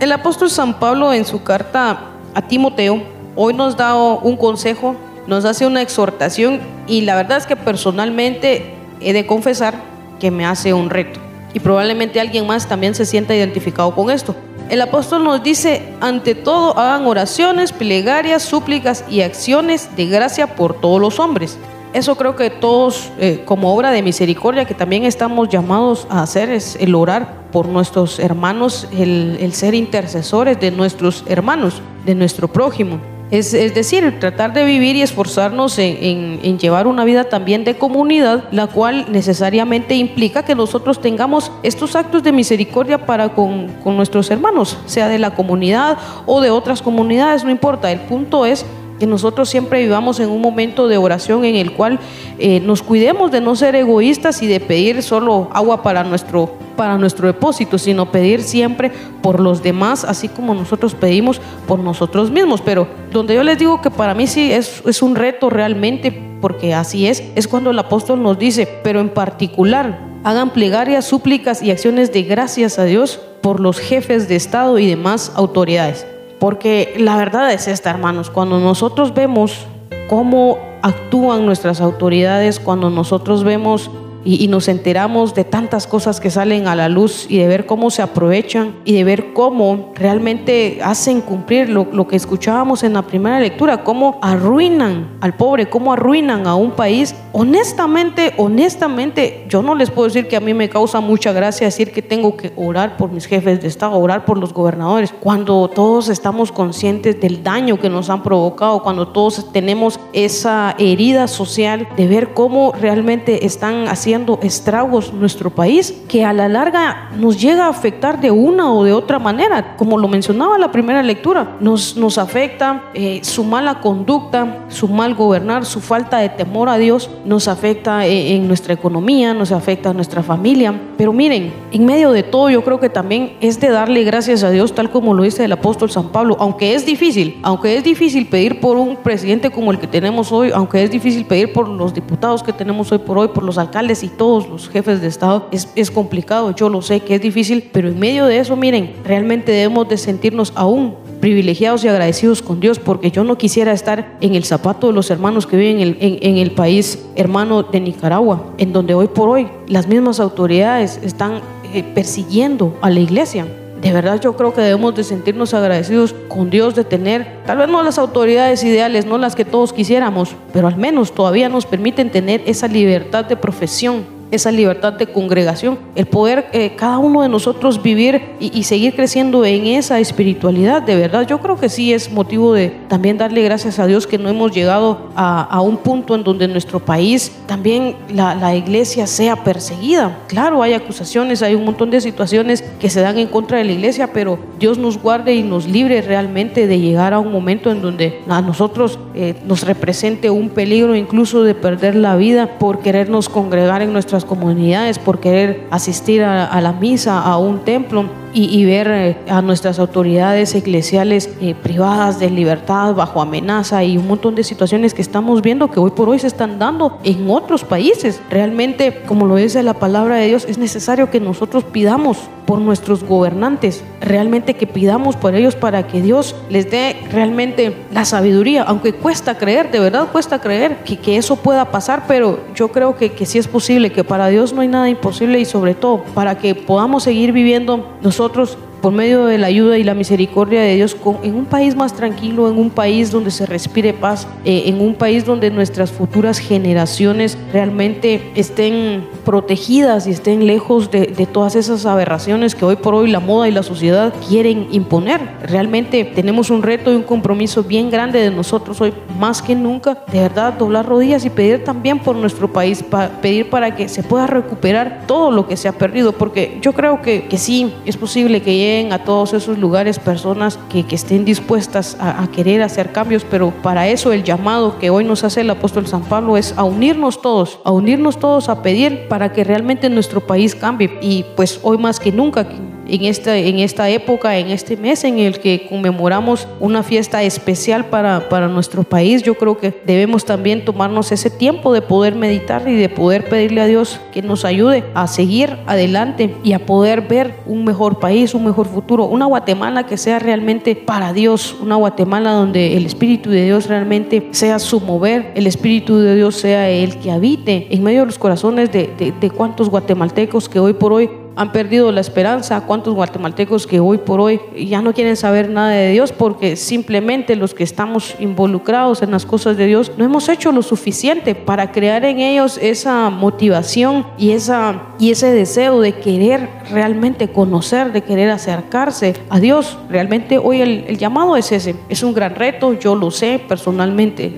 El 0.00 0.12
apóstol 0.12 0.50
San 0.50 0.78
Pablo 0.78 1.12
en 1.12 1.24
su 1.24 1.42
carta 1.42 2.00
a 2.34 2.42
Timoteo 2.42 3.02
hoy 3.34 3.54
nos 3.54 3.76
da 3.76 3.94
un 3.94 4.36
consejo, 4.36 4.94
nos 5.26 5.44
hace 5.44 5.66
una 5.66 5.82
exhortación 5.82 6.60
y 6.86 7.02
la 7.02 7.16
verdad 7.16 7.38
es 7.38 7.46
que 7.46 7.56
personalmente 7.56 8.74
he 9.00 9.12
de 9.12 9.26
confesar 9.26 9.74
que 10.20 10.30
me 10.30 10.46
hace 10.46 10.72
un 10.74 10.90
reto 10.90 11.25
y 11.56 11.58
probablemente 11.58 12.20
alguien 12.20 12.46
más 12.46 12.68
también 12.68 12.94
se 12.94 13.06
sienta 13.06 13.34
identificado 13.34 13.94
con 13.94 14.10
esto. 14.10 14.36
El 14.68 14.82
apóstol 14.82 15.24
nos 15.24 15.42
dice, 15.42 15.88
ante 16.02 16.34
todo 16.34 16.78
hagan 16.78 17.06
oraciones, 17.06 17.72
plegarias, 17.72 18.42
súplicas 18.42 19.06
y 19.08 19.22
acciones 19.22 19.88
de 19.96 20.04
gracia 20.04 20.54
por 20.54 20.78
todos 20.78 21.00
los 21.00 21.18
hombres. 21.18 21.56
Eso 21.94 22.14
creo 22.16 22.36
que 22.36 22.50
todos, 22.50 23.10
eh, 23.18 23.42
como 23.46 23.74
obra 23.74 23.90
de 23.90 24.02
misericordia, 24.02 24.66
que 24.66 24.74
también 24.74 25.06
estamos 25.06 25.48
llamados 25.48 26.06
a 26.10 26.20
hacer, 26.20 26.50
es 26.50 26.76
el 26.78 26.94
orar 26.94 27.48
por 27.52 27.68
nuestros 27.68 28.18
hermanos, 28.18 28.86
el, 28.92 29.38
el 29.40 29.54
ser 29.54 29.72
intercesores 29.72 30.60
de 30.60 30.70
nuestros 30.72 31.24
hermanos, 31.26 31.80
de 32.04 32.14
nuestro 32.14 32.48
prójimo. 32.48 33.00
Es, 33.30 33.52
decir, 33.52 34.20
tratar 34.20 34.52
de 34.52 34.64
vivir 34.64 34.94
y 34.94 35.02
esforzarnos 35.02 35.78
en, 35.78 36.58
llevar 36.58 36.86
una 36.86 37.04
vida 37.04 37.24
también 37.24 37.64
de 37.64 37.76
comunidad, 37.76 38.44
la 38.52 38.68
cual 38.68 39.06
necesariamente 39.10 39.96
implica 39.96 40.44
que 40.44 40.54
nosotros 40.54 41.00
tengamos 41.00 41.50
estos 41.64 41.96
actos 41.96 42.22
de 42.22 42.30
misericordia 42.30 43.04
para 43.04 43.30
con, 43.30 43.68
con 43.82 43.96
nuestros 43.96 44.30
hermanos, 44.30 44.78
sea 44.86 45.08
de 45.08 45.18
la 45.18 45.34
comunidad 45.34 45.98
o 46.24 46.40
de 46.40 46.50
otras 46.50 46.82
comunidades, 46.82 47.42
no 47.42 47.50
importa. 47.50 47.90
El 47.90 48.00
punto 48.00 48.46
es 48.46 48.64
que 48.98 49.06
nosotros 49.06 49.48
siempre 49.48 49.82
vivamos 49.82 50.20
en 50.20 50.30
un 50.30 50.40
momento 50.40 50.88
de 50.88 50.96
oración 50.96 51.44
en 51.44 51.56
el 51.56 51.72
cual 51.72 51.98
eh, 52.38 52.60
nos 52.60 52.82
cuidemos 52.82 53.30
de 53.30 53.40
no 53.40 53.56
ser 53.56 53.74
egoístas 53.74 54.42
y 54.42 54.46
de 54.46 54.60
pedir 54.60 55.02
solo 55.02 55.48
agua 55.52 55.82
para 55.82 56.04
nuestro, 56.04 56.50
para 56.76 56.98
nuestro 56.98 57.26
depósito, 57.26 57.78
sino 57.78 58.10
pedir 58.10 58.42
siempre 58.42 58.90
por 59.22 59.40
los 59.40 59.62
demás, 59.62 60.04
así 60.04 60.28
como 60.28 60.54
nosotros 60.54 60.94
pedimos 60.94 61.40
por 61.66 61.78
nosotros 61.78 62.30
mismos. 62.30 62.60
Pero 62.60 62.86
donde 63.12 63.34
yo 63.34 63.42
les 63.42 63.58
digo 63.58 63.80
que 63.80 63.90
para 63.90 64.14
mí 64.14 64.26
sí 64.26 64.52
es, 64.52 64.82
es 64.86 65.02
un 65.02 65.14
reto 65.14 65.50
realmente, 65.50 66.12
porque 66.40 66.74
así 66.74 67.06
es, 67.06 67.22
es 67.34 67.48
cuando 67.48 67.70
el 67.70 67.78
apóstol 67.78 68.22
nos 68.22 68.38
dice, 68.38 68.66
pero 68.82 69.00
en 69.00 69.08
particular, 69.08 69.98
hagan 70.24 70.50
plegarias, 70.50 71.04
súplicas 71.04 71.62
y 71.62 71.70
acciones 71.70 72.12
de 72.12 72.22
gracias 72.22 72.78
a 72.78 72.84
Dios 72.84 73.20
por 73.42 73.60
los 73.60 73.78
jefes 73.78 74.28
de 74.28 74.36
Estado 74.36 74.78
y 74.78 74.86
demás 74.88 75.32
autoridades 75.36 76.06
porque 76.38 76.94
la 76.98 77.16
verdad 77.16 77.52
es 77.52 77.68
esta, 77.68 77.90
hermanos, 77.90 78.30
cuando 78.30 78.58
nosotros 78.60 79.14
vemos 79.14 79.66
cómo 80.08 80.58
actúan 80.82 81.46
nuestras 81.46 81.80
autoridades, 81.80 82.60
cuando 82.60 82.90
nosotros 82.90 83.44
vemos 83.44 83.90
y, 84.26 84.48
nos 84.48 84.68
enteramos 84.68 85.34
de 85.34 85.44
tantas 85.44 85.86
cosas 85.86 86.20
que 86.20 86.30
salen 86.30 86.66
a 86.66 86.74
la 86.74 86.88
luz 86.88 87.26
y 87.28 87.38
de 87.38 87.46
ver 87.46 87.64
cómo 87.64 87.90
se 87.90 88.02
aprovechan 88.02 88.74
y 88.84 88.94
de 88.94 89.04
ver 89.04 89.32
cómo 89.32 89.92
realmente 89.94 90.80
hacen 90.82 91.20
cumplir 91.20 91.68
lo, 91.68 91.86
lo, 91.92 92.08
que 92.08 92.16
escuchábamos 92.16 92.82
en 92.82 92.94
la 92.94 93.02
primera 93.02 93.38
lectura, 93.38 93.84
cómo 93.84 94.18
arruinan 94.22 95.16
al 95.20 95.36
pobre, 95.36 95.68
cómo 95.68 95.92
arruinan 95.92 96.46
a 96.46 96.56
un 96.56 96.72
país. 96.72 97.14
Honestamente, 97.32 98.34
honestamente, 98.36 99.46
yo 99.48 99.62
no 99.62 99.74
les 99.74 99.90
puedo 99.90 100.08
decir 100.08 100.26
que 100.26 100.36
a 100.36 100.40
mí 100.40 100.54
me 100.54 100.68
causa 100.68 101.00
mucha 101.00 101.32
gracia 101.32 101.66
decir 101.66 101.92
que 101.92 102.02
tengo 102.02 102.36
que 102.36 102.52
orar 102.56 102.96
por 102.96 103.12
mis 103.12 103.26
jefes 103.26 103.62
de 103.62 103.68
Estado, 103.68 103.96
orar 103.96 104.24
por 104.24 104.38
los 104.38 104.52
gobernadores, 104.52 105.14
cuando 105.20 105.68
todos 105.68 106.08
estamos 106.08 106.50
conscientes 106.50 107.20
del 107.20 107.44
daño 107.44 107.78
que 107.78 107.88
nos 107.88 108.10
han 108.10 108.22
provocado, 108.22 108.82
cuando 108.82 109.08
todos 109.08 109.52
tenemos 109.52 110.00
esa 110.12 110.74
herida 110.78 111.28
social 111.28 111.86
de 111.96 112.08
ver 112.08 112.34
cómo 112.34 112.72
realmente 112.72 113.46
están 113.46 113.86
haciendo 113.88 114.15
estragos 114.42 115.12
nuestro 115.12 115.50
país 115.50 115.94
que 116.08 116.24
a 116.24 116.32
la 116.32 116.48
larga 116.48 117.10
nos 117.18 117.40
llega 117.40 117.66
a 117.66 117.70
afectar 117.70 118.20
de 118.20 118.30
una 118.30 118.72
o 118.72 118.84
de 118.84 118.92
otra 118.92 119.18
manera. 119.18 119.76
Como 119.76 119.98
lo 119.98 120.08
mencionaba 120.08 120.58
la 120.58 120.72
primera 120.72 121.02
lectura, 121.02 121.56
nos, 121.60 121.96
nos 121.96 122.18
afecta 122.18 122.84
eh, 122.94 123.20
su 123.22 123.44
mala 123.44 123.80
conducta, 123.80 124.64
su 124.68 124.88
mal 124.88 125.14
gobernar, 125.14 125.64
su 125.64 125.80
falta 125.80 126.18
de 126.18 126.28
temor 126.28 126.68
a 126.68 126.78
Dios, 126.78 127.10
nos 127.24 127.48
afecta 127.48 128.06
eh, 128.06 128.34
en 128.34 128.46
nuestra 128.48 128.74
economía, 128.74 129.34
nos 129.34 129.52
afecta 129.52 129.90
a 129.90 129.92
nuestra 129.92 130.22
familia. 130.22 130.74
Pero 130.96 131.12
miren, 131.12 131.52
en 131.72 131.84
medio 131.84 132.12
de 132.12 132.22
todo 132.22 132.50
yo 132.50 132.62
creo 132.64 132.80
que 132.80 132.88
también 132.88 133.36
es 133.40 133.60
de 133.60 133.68
darle 133.68 134.04
gracias 134.04 134.42
a 134.42 134.50
Dios, 134.50 134.74
tal 134.74 134.90
como 134.90 135.14
lo 135.14 135.22
dice 135.22 135.44
el 135.44 135.52
apóstol 135.52 135.90
San 135.90 136.08
Pablo, 136.08 136.36
aunque 136.38 136.74
es 136.74 136.86
difícil, 136.86 137.38
aunque 137.42 137.76
es 137.76 137.84
difícil 137.84 138.26
pedir 138.26 138.60
por 138.60 138.76
un 138.76 138.96
presidente 138.96 139.50
como 139.50 139.72
el 139.72 139.78
que 139.78 139.86
tenemos 139.86 140.32
hoy, 140.32 140.50
aunque 140.54 140.82
es 140.82 140.90
difícil 140.90 141.24
pedir 141.26 141.52
por 141.52 141.68
los 141.68 141.94
diputados 141.94 142.42
que 142.42 142.52
tenemos 142.52 142.90
hoy 142.92 142.98
por 142.98 143.18
hoy, 143.18 143.28
por 143.28 143.42
los 143.42 143.58
alcaldes 143.58 144.02
y 144.02 144.05
todos 144.08 144.48
los 144.48 144.68
jefes 144.68 145.00
de 145.00 145.08
Estado, 145.08 145.48
es, 145.52 145.68
es 145.74 145.90
complicado, 145.90 146.54
yo 146.54 146.68
lo 146.68 146.82
sé 146.82 147.00
que 147.00 147.16
es 147.16 147.20
difícil, 147.20 147.70
pero 147.72 147.88
en 147.88 147.98
medio 147.98 148.26
de 148.26 148.38
eso, 148.38 148.56
miren, 148.56 148.94
realmente 149.04 149.52
debemos 149.52 149.88
de 149.88 149.96
sentirnos 149.96 150.52
aún 150.54 150.94
privilegiados 151.20 151.84
y 151.84 151.88
agradecidos 151.88 152.42
con 152.42 152.60
Dios, 152.60 152.78
porque 152.78 153.10
yo 153.10 153.24
no 153.24 153.36
quisiera 153.38 153.72
estar 153.72 154.16
en 154.20 154.34
el 154.34 154.44
zapato 154.44 154.88
de 154.88 154.92
los 154.92 155.10
hermanos 155.10 155.46
que 155.46 155.56
viven 155.56 155.80
en 155.80 155.96
el, 156.00 156.18
en, 156.22 156.36
el 156.36 156.52
país 156.52 157.04
hermano 157.16 157.62
de 157.62 157.80
Nicaragua, 157.80 158.52
en 158.58 158.72
donde 158.72 158.94
hoy 158.94 159.08
por 159.08 159.28
hoy 159.28 159.48
las 159.66 159.88
mismas 159.88 160.20
autoridades 160.20 161.00
están 161.02 161.40
eh, 161.72 161.82
persiguiendo 161.82 162.76
a 162.82 162.90
la 162.90 163.00
iglesia. 163.00 163.46
De 163.86 163.92
verdad 163.92 164.20
yo 164.20 164.36
creo 164.36 164.52
que 164.52 164.60
debemos 164.60 164.96
de 164.96 165.04
sentirnos 165.04 165.54
agradecidos 165.54 166.12
con 166.26 166.50
Dios 166.50 166.74
de 166.74 166.82
tener, 166.82 167.42
tal 167.46 167.58
vez 167.58 167.68
no 167.68 167.84
las 167.84 167.98
autoridades 167.98 168.64
ideales, 168.64 169.06
no 169.06 169.16
las 169.16 169.36
que 169.36 169.44
todos 169.44 169.72
quisiéramos, 169.72 170.34
pero 170.52 170.66
al 170.66 170.76
menos 170.76 171.12
todavía 171.12 171.48
nos 171.48 171.66
permiten 171.66 172.10
tener 172.10 172.42
esa 172.46 172.66
libertad 172.66 173.26
de 173.26 173.36
profesión 173.36 174.15
esa 174.30 174.50
libertad 174.50 174.94
de 174.94 175.06
congregación, 175.06 175.78
el 175.94 176.06
poder 176.06 176.46
eh, 176.52 176.72
cada 176.76 176.98
uno 176.98 177.22
de 177.22 177.28
nosotros 177.28 177.82
vivir 177.82 178.22
y, 178.40 178.64
seguir 178.64 178.96
creciendo 178.96 179.44
en 179.44 179.66
esa 179.66 180.00
espiritualidad, 180.00 180.82
de 180.82 180.96
verdad, 180.96 181.26
yo 181.26 181.40
creo 181.40 181.56
que 181.56 181.68
sí 181.68 181.92
es 181.92 182.10
motivo 182.10 182.52
de 182.52 182.72
también 182.88 183.16
darle 183.16 183.42
gracias 183.42 183.78
a 183.78 183.86
Dios 183.86 184.06
que 184.06 184.18
no 184.18 184.28
hemos 184.28 184.52
llegado 184.52 185.10
a, 185.14 185.60
un 185.60 185.76
punto 185.78 186.14
en 186.14 186.24
donde 186.24 186.48
nuestro 186.48 186.80
país 186.80 187.32
también 187.46 187.96
la, 188.12 188.34
la, 188.34 188.54
iglesia 188.54 189.06
sea 189.06 189.44
perseguida. 189.44 190.18
Claro, 190.26 190.62
hay 190.62 190.74
acusaciones, 190.74 191.42
hay 191.42 191.54
un 191.54 191.64
montón 191.64 191.90
de 191.90 192.00
situaciones 192.00 192.62
que 192.80 192.90
se 192.90 193.00
dan 193.00 193.18
en 193.18 193.28
contra 193.28 193.58
de 193.58 193.64
la 193.64 193.72
iglesia, 193.72 194.12
pero 194.12 194.38
Dios 194.58 194.78
nos 194.78 195.00
guarde 195.00 195.34
y 195.34 195.42
nos 195.42 195.66
libre 195.66 196.02
realmente 196.02 196.66
de 196.66 196.78
llegar 196.80 197.14
a 197.14 197.18
un 197.18 197.32
momento 197.32 197.70
en 197.70 197.82
donde 197.82 198.20
a 198.28 198.40
nosotros 198.40 198.98
eh, 199.14 199.34
nos 199.46 199.62
represente 199.62 200.30
un 200.30 200.50
peligro 200.50 200.94
incluso 200.96 201.42
de 201.42 201.54
perder 201.54 201.94
la 201.94 202.16
vida 202.16 202.58
por 202.58 202.80
querernos 202.80 203.28
congregar 203.28 203.82
en 203.82 203.92
nuestra 203.92 204.15
comunidades, 204.24 204.98
por 204.98 205.20
querer 205.20 205.66
asistir 205.70 206.22
a, 206.22 206.60
la 206.60 206.72
misa, 206.72 207.20
a 207.20 207.38
un 207.38 207.60
templo 207.60 208.04
y, 208.38 208.66
ver 208.66 208.88
eh, 208.90 209.16
a 209.30 209.40
nuestras 209.40 209.78
autoridades 209.78 210.54
eclesiales 210.54 211.30
eh, 211.40 211.54
privadas 211.54 212.20
de 212.20 212.28
libertad 212.28 212.94
bajo 212.94 213.22
amenaza 213.22 213.82
y 213.82 213.96
un 213.96 214.06
montón 214.06 214.34
de 214.34 214.44
situaciones 214.44 214.92
que 214.92 215.00
estamos 215.00 215.40
viendo 215.40 215.70
que 215.70 215.80
hoy 215.80 215.90
por 215.92 216.10
hoy 216.10 216.18
se 216.18 216.26
están 216.26 216.58
dando 216.58 216.98
en 217.02 217.30
otros 217.30 217.64
países. 217.64 218.20
Realmente, 218.28 219.02
como 219.06 219.26
lo 219.26 219.36
dice 219.36 219.62
la 219.62 219.72
palabra 219.72 220.16
de 220.16 220.26
Dios, 220.26 220.44
es 220.46 220.58
necesario 220.58 221.10
que 221.10 221.18
nosotros 221.18 221.64
pidamos 221.64 222.18
por 222.44 222.60
nuestros 222.60 223.02
gobernantes, 223.02 223.82
realmente 224.00 224.54
que 224.54 224.68
pidamos 224.68 225.16
por 225.16 225.34
ellos 225.34 225.56
para 225.56 225.88
que 225.88 226.00
Dios 226.00 226.36
les 226.48 226.70
dé 226.70 226.96
realmente 227.10 227.74
la 227.90 228.04
sabiduría, 228.04 228.62
aunque 228.62 228.92
cuesta 228.92 229.36
creer, 229.36 229.72
de 229.72 229.80
verdad 229.80 230.08
cuesta 230.12 230.40
creer 230.40 230.76
que, 230.84 230.96
que 230.96 231.16
eso 231.16 231.34
pueda 231.34 231.72
pasar, 231.72 232.04
pero 232.06 232.38
yo 232.54 232.68
creo 232.68 232.96
que, 232.96 233.10
que 233.10 233.26
sí 233.26 233.38
es 233.38 233.48
posible, 233.48 233.90
que 233.90 234.04
para 234.04 234.28
Dios 234.28 234.52
no 234.52 234.60
hay 234.60 234.68
nada 234.68 234.88
imposible 234.88 235.40
y 235.40 235.44
sobre 235.44 235.74
todo 235.74 236.04
para 236.14 236.38
que 236.38 236.54
podamos 236.54 237.02
seguir 237.02 237.32
viviendo 237.32 237.96
nosotros 238.00 238.25
nosotros 238.26 238.58
por 238.86 238.92
medio 238.92 239.26
de 239.26 239.36
la 239.36 239.48
ayuda 239.48 239.78
y 239.78 239.82
la 239.82 239.94
misericordia 239.94 240.60
de 240.60 240.76
Dios 240.76 240.96
en 241.24 241.34
un 241.34 241.46
país 241.46 241.74
más 241.74 241.94
tranquilo, 241.94 242.48
en 242.48 242.56
un 242.56 242.70
país 242.70 243.10
donde 243.10 243.32
se 243.32 243.44
respire 243.44 243.92
paz, 243.92 244.28
eh, 244.44 244.62
en 244.66 244.80
un 244.80 244.94
país 244.94 245.24
donde 245.24 245.50
nuestras 245.50 245.90
futuras 245.90 246.38
generaciones 246.38 247.36
realmente 247.52 248.30
estén 248.36 249.04
protegidas 249.24 250.06
y 250.06 250.12
estén 250.12 250.46
lejos 250.46 250.92
de, 250.92 251.06
de 251.06 251.26
todas 251.26 251.56
esas 251.56 251.84
aberraciones 251.84 252.54
que 252.54 252.64
hoy 252.64 252.76
por 252.76 252.94
hoy 252.94 253.10
la 253.10 253.18
moda 253.18 253.48
y 253.48 253.50
la 253.50 253.64
sociedad 253.64 254.14
quieren 254.28 254.68
imponer. 254.70 255.20
Realmente 255.42 256.04
tenemos 256.04 256.48
un 256.50 256.62
reto 256.62 256.92
y 256.92 256.94
un 256.94 257.02
compromiso 257.02 257.64
bien 257.64 257.90
grande 257.90 258.20
de 258.20 258.30
nosotros 258.30 258.80
hoy, 258.80 258.94
más 259.18 259.42
que 259.42 259.56
nunca, 259.56 259.98
de 260.12 260.20
verdad, 260.20 260.52
doblar 260.52 260.86
rodillas 260.86 261.24
y 261.24 261.30
pedir 261.30 261.64
también 261.64 261.98
por 261.98 262.14
nuestro 262.14 262.52
país, 262.52 262.84
pedir 263.20 263.50
para 263.50 263.74
que 263.74 263.88
se 263.88 264.04
pueda 264.04 264.28
recuperar 264.28 265.06
todo 265.08 265.32
lo 265.32 265.48
que 265.48 265.56
se 265.56 265.66
ha 265.66 265.72
perdido, 265.72 266.12
porque 266.12 266.58
yo 266.62 266.72
creo 266.72 267.02
que, 267.02 267.24
que 267.24 267.36
sí, 267.36 267.74
es 267.84 267.96
posible 267.96 268.42
que 268.42 268.75
a 268.92 269.04
todos 269.04 269.32
esos 269.32 269.58
lugares 269.58 269.98
personas 269.98 270.58
que, 270.70 270.84
que 270.84 270.94
estén 270.94 271.24
dispuestas 271.24 271.96
a 272.00 272.26
querer 272.28 272.62
hacer 272.62 272.92
cambios, 272.92 273.24
pero 273.28 273.50
para 273.62 273.88
eso 273.88 274.12
el 274.12 274.22
llamado 274.22 274.78
que 274.78 274.90
hoy 274.90 275.04
nos 275.04 275.24
hace 275.24 275.40
el 275.40 275.50
apóstol 275.50 275.86
San 275.86 276.02
Pablo 276.02 276.36
es 276.36 276.54
a 276.56 276.64
unirnos 276.64 277.20
todos, 277.20 277.58
a 277.64 277.70
unirnos 277.70 278.18
todos 278.18 278.48
a 278.48 278.62
pedir 278.62 279.08
para 279.08 279.32
que 279.32 279.44
realmente 279.44 279.88
nuestro 279.88 280.20
país 280.20 280.54
cambie. 280.54 280.98
Y 281.00 281.24
pues 281.36 281.60
hoy 281.62 281.78
más 281.78 281.98
que 281.98 282.12
nunca 282.12 282.46
en 282.88 283.04
esta, 283.04 283.36
en 283.36 283.58
esta 283.58 283.88
época, 283.90 284.36
en 284.38 284.48
este 284.48 284.76
mes 284.76 285.04
en 285.04 285.18
el 285.18 285.40
que 285.40 285.66
conmemoramos 285.68 286.48
una 286.60 286.82
fiesta 286.82 287.22
especial 287.22 287.86
para, 287.86 288.28
para 288.28 288.48
nuestro 288.48 288.82
país, 288.82 289.22
yo 289.22 289.34
creo 289.34 289.58
que 289.58 289.74
debemos 289.84 290.24
también 290.24 290.64
tomarnos 290.64 291.12
ese 291.12 291.30
tiempo 291.30 291.72
de 291.72 291.82
poder 291.82 292.14
meditar 292.14 292.68
y 292.68 292.76
de 292.76 292.88
poder 292.88 293.28
pedirle 293.28 293.60
a 293.60 293.66
Dios 293.66 294.00
que 294.12 294.22
nos 294.22 294.44
ayude 294.44 294.84
a 294.94 295.06
seguir 295.06 295.56
adelante 295.66 296.34
y 296.42 296.52
a 296.52 296.64
poder 296.64 297.02
ver 297.02 297.34
un 297.46 297.64
mejor 297.64 297.98
país, 297.98 298.34
un 298.34 298.44
mejor 298.44 298.66
futuro, 298.66 299.04
una 299.04 299.26
Guatemala 299.26 299.86
que 299.86 299.96
sea 299.96 300.18
realmente 300.18 300.76
para 300.76 301.12
Dios, 301.12 301.56
una 301.60 301.76
Guatemala 301.76 302.32
donde 302.32 302.76
el 302.76 302.86
Espíritu 302.86 303.30
de 303.30 303.44
Dios 303.44 303.68
realmente 303.68 304.28
sea 304.32 304.58
su 304.58 304.80
mover, 304.80 305.32
el 305.34 305.46
Espíritu 305.46 305.98
de 305.98 306.14
Dios 306.14 306.36
sea 306.36 306.68
el 306.68 306.98
que 306.98 307.10
habite 307.10 307.66
en 307.70 307.82
medio 307.82 308.00
de 308.00 308.06
los 308.06 308.18
corazones 308.18 308.72
de, 308.72 308.90
de, 308.98 309.12
de 309.12 309.30
cuantos 309.30 309.70
guatemaltecos 309.70 310.48
que 310.48 310.60
hoy 310.60 310.72
por 310.72 310.92
hoy 310.92 311.10
han 311.36 311.52
perdido 311.52 311.92
la 311.92 312.00
esperanza, 312.00 312.62
cuántos 312.62 312.94
guatemaltecos 312.94 313.66
que 313.66 313.78
hoy 313.78 313.98
por 313.98 314.20
hoy 314.20 314.40
ya 314.56 314.80
no 314.80 314.94
quieren 314.94 315.16
saber 315.16 315.50
nada 315.50 315.70
de 315.70 315.92
Dios 315.92 316.10
porque 316.10 316.56
simplemente 316.56 317.36
los 317.36 317.52
que 317.52 317.62
estamos 317.62 318.14
involucrados 318.18 319.02
en 319.02 319.10
las 319.10 319.26
cosas 319.26 319.58
de 319.58 319.66
Dios 319.66 319.92
no 319.98 320.04
hemos 320.04 320.30
hecho 320.30 320.50
lo 320.50 320.62
suficiente 320.62 321.34
para 321.34 321.72
crear 321.72 322.06
en 322.06 322.20
ellos 322.20 322.58
esa 322.60 323.10
motivación 323.10 324.06
y, 324.16 324.30
esa, 324.30 324.82
y 324.98 325.10
ese 325.10 325.30
deseo 325.30 325.80
de 325.80 325.92
querer 325.92 326.48
realmente 326.70 327.28
conocer, 327.28 327.92
de 327.92 328.02
querer 328.02 328.30
acercarse 328.30 329.14
a 329.28 329.38
Dios. 329.38 329.76
Realmente 329.90 330.38
hoy 330.38 330.62
el, 330.62 330.96
llamado 330.96 331.36
es 331.36 331.52
ese, 331.52 331.76
es 331.90 332.02
un 332.02 332.14
gran 332.14 332.34
reto, 332.34 332.72
yo 332.72 332.94
lo 332.94 333.10
sé 333.10 333.42
personalmente, 333.46 334.32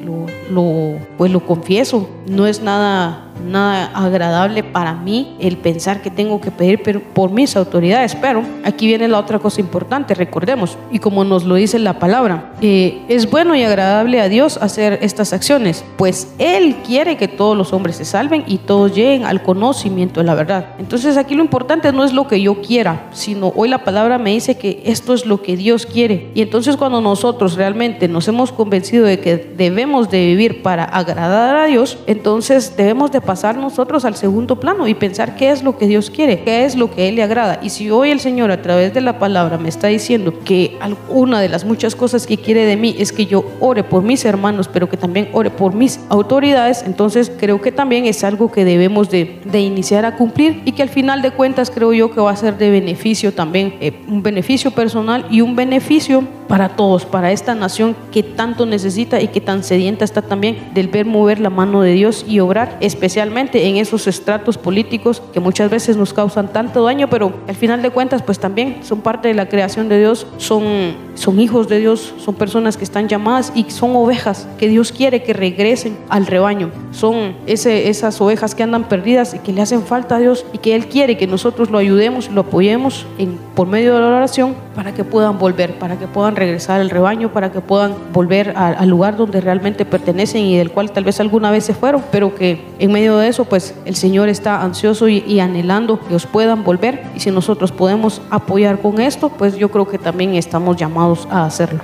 lo, 0.51 0.99
pues 1.17 1.31
lo 1.31 1.47
confieso, 1.47 2.09
no 2.27 2.47
es 2.49 2.61
nada 2.61 3.28
nada 3.45 3.91
agradable 3.95 4.63
para 4.63 4.95
mí 4.95 5.37
el 5.41 5.57
pensar 5.57 6.03
que 6.03 6.11
tengo 6.11 6.41
que 6.41 6.51
pedir 6.51 7.03
por 7.15 7.31
mis 7.31 7.57
autoridades. 7.57 8.15
Pero 8.15 8.43
aquí 8.65 8.87
viene 8.87 9.09
la 9.09 9.19
otra 9.19 9.39
cosa 9.39 9.61
importante, 9.61 10.15
recordemos, 10.15 10.77
y 10.91 10.99
como 10.99 11.25
nos 11.25 11.45
lo 11.45 11.57
dice 11.57 11.79
la 11.79 11.99
palabra, 11.99 12.53
es 12.61 13.31
bueno 13.31 13.55
y 13.55 13.63
agradable 13.63 14.21
a 14.21 14.29
Dios 14.29 14.59
hacer 14.61 14.99
estas 15.03 15.33
acciones, 15.33 15.85
pues 15.97 16.35
Él 16.39 16.77
quiere 16.87 17.17
que 17.17 17.29
todos 17.29 17.57
los 17.57 17.73
hombres 17.73 17.97
se 17.97 18.05
salven 18.05 18.45
y 18.47 18.59
todos 18.59 18.95
lleguen 18.95 19.25
al 19.25 19.43
conocimiento 19.43 20.21
de 20.21 20.27
la 20.27 20.35
verdad. 20.35 20.75
Entonces 20.79 21.17
aquí 21.17 21.35
lo 21.35 21.43
importante 21.43 21.93
no 21.93 22.05
es 22.05 22.13
lo 22.13 22.29
que 22.29 22.41
yo 22.41 22.61
quiera, 22.61 23.09
sino 23.13 23.53
hoy 23.55 23.69
la 23.69 23.85
palabra 23.85 24.19
me 24.19 24.31
dice 24.31 24.57
que 24.57 24.83
esto 24.85 25.15
es 25.15 25.27
lo 25.27 25.43
que 25.43 25.57
Dios 25.57 25.87
quiere. 25.87 26.31
Y 26.35 26.43
entonces 26.43 26.77
cuando 26.77 27.01
nosotros 27.01 27.55
realmente 27.55 28.09
nos 28.09 28.29
hemos 28.29 28.53
convencido 28.53 29.05
de 29.05 29.21
que 29.21 29.37
debemos 29.37 30.11
de 30.11 30.27
vivir 30.27 30.63
para 30.63 30.85
agradar 30.85 31.57
a 31.57 31.67
Dios, 31.67 31.99
entonces 32.07 32.77
debemos 32.77 33.11
de 33.13 33.21
pasar 33.29 33.59
nosotros 33.59 34.07
al 34.07 34.17
segundo 34.17 34.59
plano 34.59 34.89
y 34.89 34.95
pensar 34.95 35.37
qué 35.37 35.51
es 35.51 35.63
lo 35.63 35.77
que 35.77 35.87
Dios 35.87 36.09
quiere, 36.09 36.45
qué 36.45 36.65
es 36.65 36.77
lo 36.77 36.91
que 36.91 37.11
Él 37.11 37.17
le 37.17 37.23
agrada. 37.23 37.61
Y 37.63 37.69
si 37.69 37.91
hoy 37.91 38.11
el 38.11 38.21
Señor 38.21 38.51
a 38.51 38.63
través 38.63 38.95
de 38.95 39.03
la 39.03 39.19
palabra 39.19 39.59
me 39.59 39.69
está 39.69 39.89
diciendo 39.89 40.33
que 40.47 40.79
una 41.11 41.39
de 41.39 41.51
las 41.51 41.67
muchas 41.67 41.95
cosas 41.95 42.27
que 42.27 42.39
quiere 42.39 42.65
de 42.65 42.79
mí 42.79 42.97
es 42.99 43.13
que 43.13 43.27
yo 43.27 43.45
ore 43.61 43.85
por 43.85 44.03
mis 44.03 44.25
hermanos, 44.25 44.67
pero 44.73 44.89
que 44.89 44.97
también 44.97 45.29
ore 45.35 45.51
por 45.51 45.75
mis 45.75 46.01
autoridades, 46.09 46.83
entonces 46.87 47.31
creo 47.39 47.61
que 47.61 47.71
también 47.71 48.07
es 48.07 48.25
algo 48.25 48.51
que 48.51 48.65
debemos 48.65 49.11
de, 49.11 49.41
de 49.45 49.61
iniciar 49.61 50.07
a 50.07 50.17
cumplir 50.17 50.63
y 50.65 50.73
que 50.73 50.83
al 50.83 50.89
final 50.89 51.21
de 51.21 51.31
cuentas 51.31 51.71
creo 51.71 51.93
yo 51.93 52.11
que 52.11 52.23
va 52.23 52.31
a 52.31 52.37
ser 52.37 52.57
de 52.57 52.71
beneficio 52.71 53.35
también, 53.35 53.75
eh, 53.81 53.93
un 54.09 54.23
beneficio 54.23 54.71
personal 54.71 55.27
y 55.31 55.43
un 55.43 55.55
beneficio 55.55 56.25
para 56.49 56.71
todos, 56.71 57.05
para 57.05 57.31
esta 57.31 57.55
nación 57.55 57.95
que 58.11 58.23
tanto 58.23 58.67
necesita 58.67 59.21
y 59.21 59.29
que 59.29 59.41
tan 59.41 59.63
sedienta 59.63 60.05
está 60.05 60.23
también 60.23 60.71
del 60.75 60.89
ver 60.89 61.07
mover 61.07 61.41
la 61.41 61.51
mano 61.51 61.83
de 61.83 61.93
Dios 61.93 62.25
y 62.27 62.41
obrar 62.41 62.77
especialmente 62.81 63.67
en 63.69 63.77
esos 63.77 64.07
estratos 64.07 64.59
políticos 64.59 65.23
que 65.33 65.41
muchas 65.41 65.71
veces 65.71 65.97
nos 65.97 66.13
causan 66.13 66.53
tanto 66.53 66.83
daño, 66.85 67.09
pero 67.09 67.33
al 67.47 67.55
final 67.55 67.83
de 67.83 67.91
cuentas 67.91 68.23
pues 68.23 68.39
también 68.39 68.79
son 68.83 69.03
parte 69.03 69.29
de 69.29 69.35
la 69.35 69.49
creación 69.49 69.89
de 69.89 69.99
Dios, 69.99 70.27
son, 70.39 70.95
son 71.15 71.39
hijos 71.39 71.69
de 71.69 71.79
Dios, 71.81 72.15
son 72.19 72.35
personas 72.35 72.77
que 72.77 72.85
están 72.85 73.09
llamadas 73.09 73.53
y 73.55 73.65
son 73.71 73.95
ovejas 73.95 74.49
que 74.59 74.69
Dios 74.69 74.93
quiere 74.93 75.23
que 75.23 75.35
regresen 75.35 75.99
al 76.09 76.27
rebaño, 76.27 76.71
son 76.93 77.37
esas 77.47 78.21
ovejas 78.21 78.55
que 78.55 78.63
andan 78.63 78.89
perdidas 78.89 79.35
y 79.35 79.39
que 79.41 79.53
le 79.53 79.61
hacen 79.61 79.83
falta 79.83 80.17
a 80.17 80.19
Dios 80.19 80.47
y 80.53 80.59
que 80.59 80.75
Él 80.75 80.87
quiere 80.87 81.19
que 81.19 81.27
nosotros 81.27 81.71
lo 81.71 81.79
ayudemos, 81.79 82.31
lo 82.31 82.43
apoyemos 82.43 83.07
por 83.55 83.69
medio 83.69 83.95
de 83.95 84.01
la 84.01 84.07
oración 84.07 84.55
para 84.75 84.95
que 84.95 85.05
puedan 85.05 85.39
volver, 85.39 85.79
para 85.79 85.99
que 85.99 86.07
puedan 86.07 86.37
regresar 86.39 86.81
al 86.81 86.91
rebaño, 86.91 87.33
para 87.33 87.53
que 87.53 87.61
puedan 87.61 87.95
volver 88.13 88.53
al 88.57 88.89
lugar 88.89 89.17
donde 89.17 89.41
realmente 89.41 89.85
pertenecen 89.85 90.43
y 90.43 90.57
del 90.57 90.71
cual 90.71 90.91
tal 90.93 91.05
vez 91.05 91.21
alguna 91.21 91.51
vez 91.51 91.65
se 91.65 91.75
fueron, 91.75 92.03
pero 92.11 92.35
que 92.35 92.65
en 92.79 92.93
medio 92.93 93.17
de 93.19 93.29
eso, 93.29 93.45
pues 93.45 93.75
el 93.85 93.97
Señor 93.97 94.29
está 94.29 94.63
ansioso 94.63 95.09
y, 95.09 95.19
y 95.27 95.41
anhelando 95.41 96.01
que 96.01 96.15
os 96.15 96.27
puedan 96.27 96.65
volver 96.65 97.03
y 97.15 97.21
si 97.21 97.31
nosotros 97.31 97.73
podemos 97.73 98.21
apoyar 98.31 98.81
con 98.81 99.01
esto, 99.01 99.29
pues 99.29 99.57
yo 99.57 99.71
creo 99.71 99.89
que 99.89 99.99
también 99.99 100.35
estamos 100.35 100.77
llamados 100.77 101.27
a 101.31 101.45
hacerlo. 101.45 101.81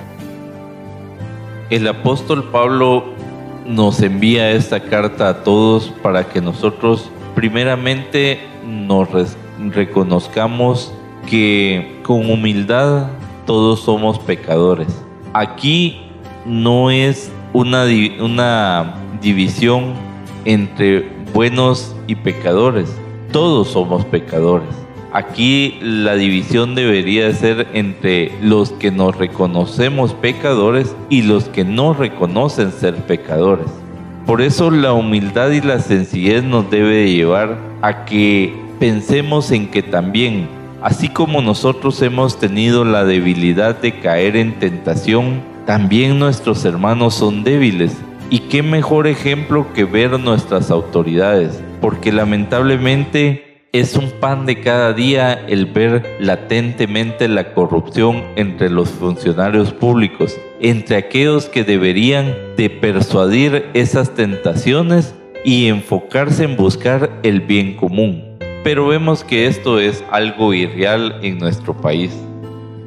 El 1.69 1.87
apóstol 1.87 2.49
Pablo 2.51 3.05
nos 3.65 4.01
envía 4.01 4.51
esta 4.51 4.79
carta 4.79 5.29
a 5.29 5.43
todos 5.43 5.91
para 6.03 6.27
que 6.27 6.39
nosotros 6.39 7.09
primeramente 7.33 8.39
nos 8.65 9.09
reconozcamos 9.73 10.93
que 11.27 11.99
con 12.03 12.29
humildad 12.29 13.07
todos 13.45 13.81
somos 13.81 14.19
pecadores. 14.19 14.87
Aquí 15.33 16.01
no 16.45 16.91
es 16.91 17.31
una, 17.53 17.85
una 18.19 18.95
división 19.21 19.93
entre 20.45 21.09
buenos 21.33 21.95
y 22.07 22.15
pecadores. 22.15 22.95
Todos 23.31 23.69
somos 23.69 24.05
pecadores. 24.05 24.69
Aquí 25.11 25.77
la 25.81 26.15
división 26.15 26.75
debería 26.75 27.31
ser 27.33 27.67
entre 27.73 28.31
los 28.41 28.71
que 28.71 28.91
nos 28.91 29.15
reconocemos 29.15 30.13
pecadores 30.13 30.93
y 31.09 31.21
los 31.21 31.45
que 31.45 31.63
no 31.63 31.93
reconocen 31.93 32.71
ser 32.71 32.95
pecadores. 32.95 33.67
Por 34.25 34.41
eso 34.41 34.71
la 34.71 34.91
humildad 34.91 35.51
y 35.51 35.61
la 35.61 35.79
sencillez 35.79 36.43
nos 36.43 36.69
debe 36.69 37.11
llevar 37.11 37.57
a 37.81 38.05
que 38.05 38.53
pensemos 38.79 39.51
en 39.51 39.69
que 39.69 39.83
también 39.83 40.49
Así 40.85 41.09
como 41.09 41.41
nosotros 41.41 41.99
hemos 42.03 42.37
tenido 42.37 42.85
la 42.85 43.05
debilidad 43.05 43.81
de 43.81 44.01
caer 44.01 44.35
en 44.35 44.59
tentación, 44.59 45.41
también 45.65 46.19
nuestros 46.19 46.63
hermanos 46.63 47.15
son 47.15 47.43
débiles. 47.43 47.97
Y 48.29 48.41
qué 48.41 48.61
mejor 48.61 49.07
ejemplo 49.07 49.73
que 49.73 49.83
ver 49.83 50.19
nuestras 50.19 50.69
autoridades, 50.69 51.59
porque 51.81 52.11
lamentablemente 52.11 53.63
es 53.71 53.95
un 53.95 54.11
pan 54.19 54.45
de 54.45 54.61
cada 54.61 54.93
día 54.93 55.33
el 55.33 55.65
ver 55.65 56.17
latentemente 56.19 57.27
la 57.29 57.55
corrupción 57.55 58.23
entre 58.35 58.69
los 58.69 58.89
funcionarios 58.91 59.73
públicos, 59.73 60.37
entre 60.61 60.97
aquellos 60.97 61.47
que 61.47 61.63
deberían 61.63 62.31
de 62.57 62.69
persuadir 62.69 63.65
esas 63.73 64.13
tentaciones 64.13 65.15
y 65.43 65.65
enfocarse 65.65 66.43
en 66.43 66.55
buscar 66.55 67.09
el 67.23 67.41
bien 67.41 67.75
común 67.75 68.34
pero 68.65 68.87
vemos 68.87 69.23
que 69.23 69.45
esto 69.45 69.79
es 69.79 70.03
algo 70.09 70.51
irreal 70.51 71.19
en 71.21 71.37
nuestro 71.37 71.77
país, 71.77 72.11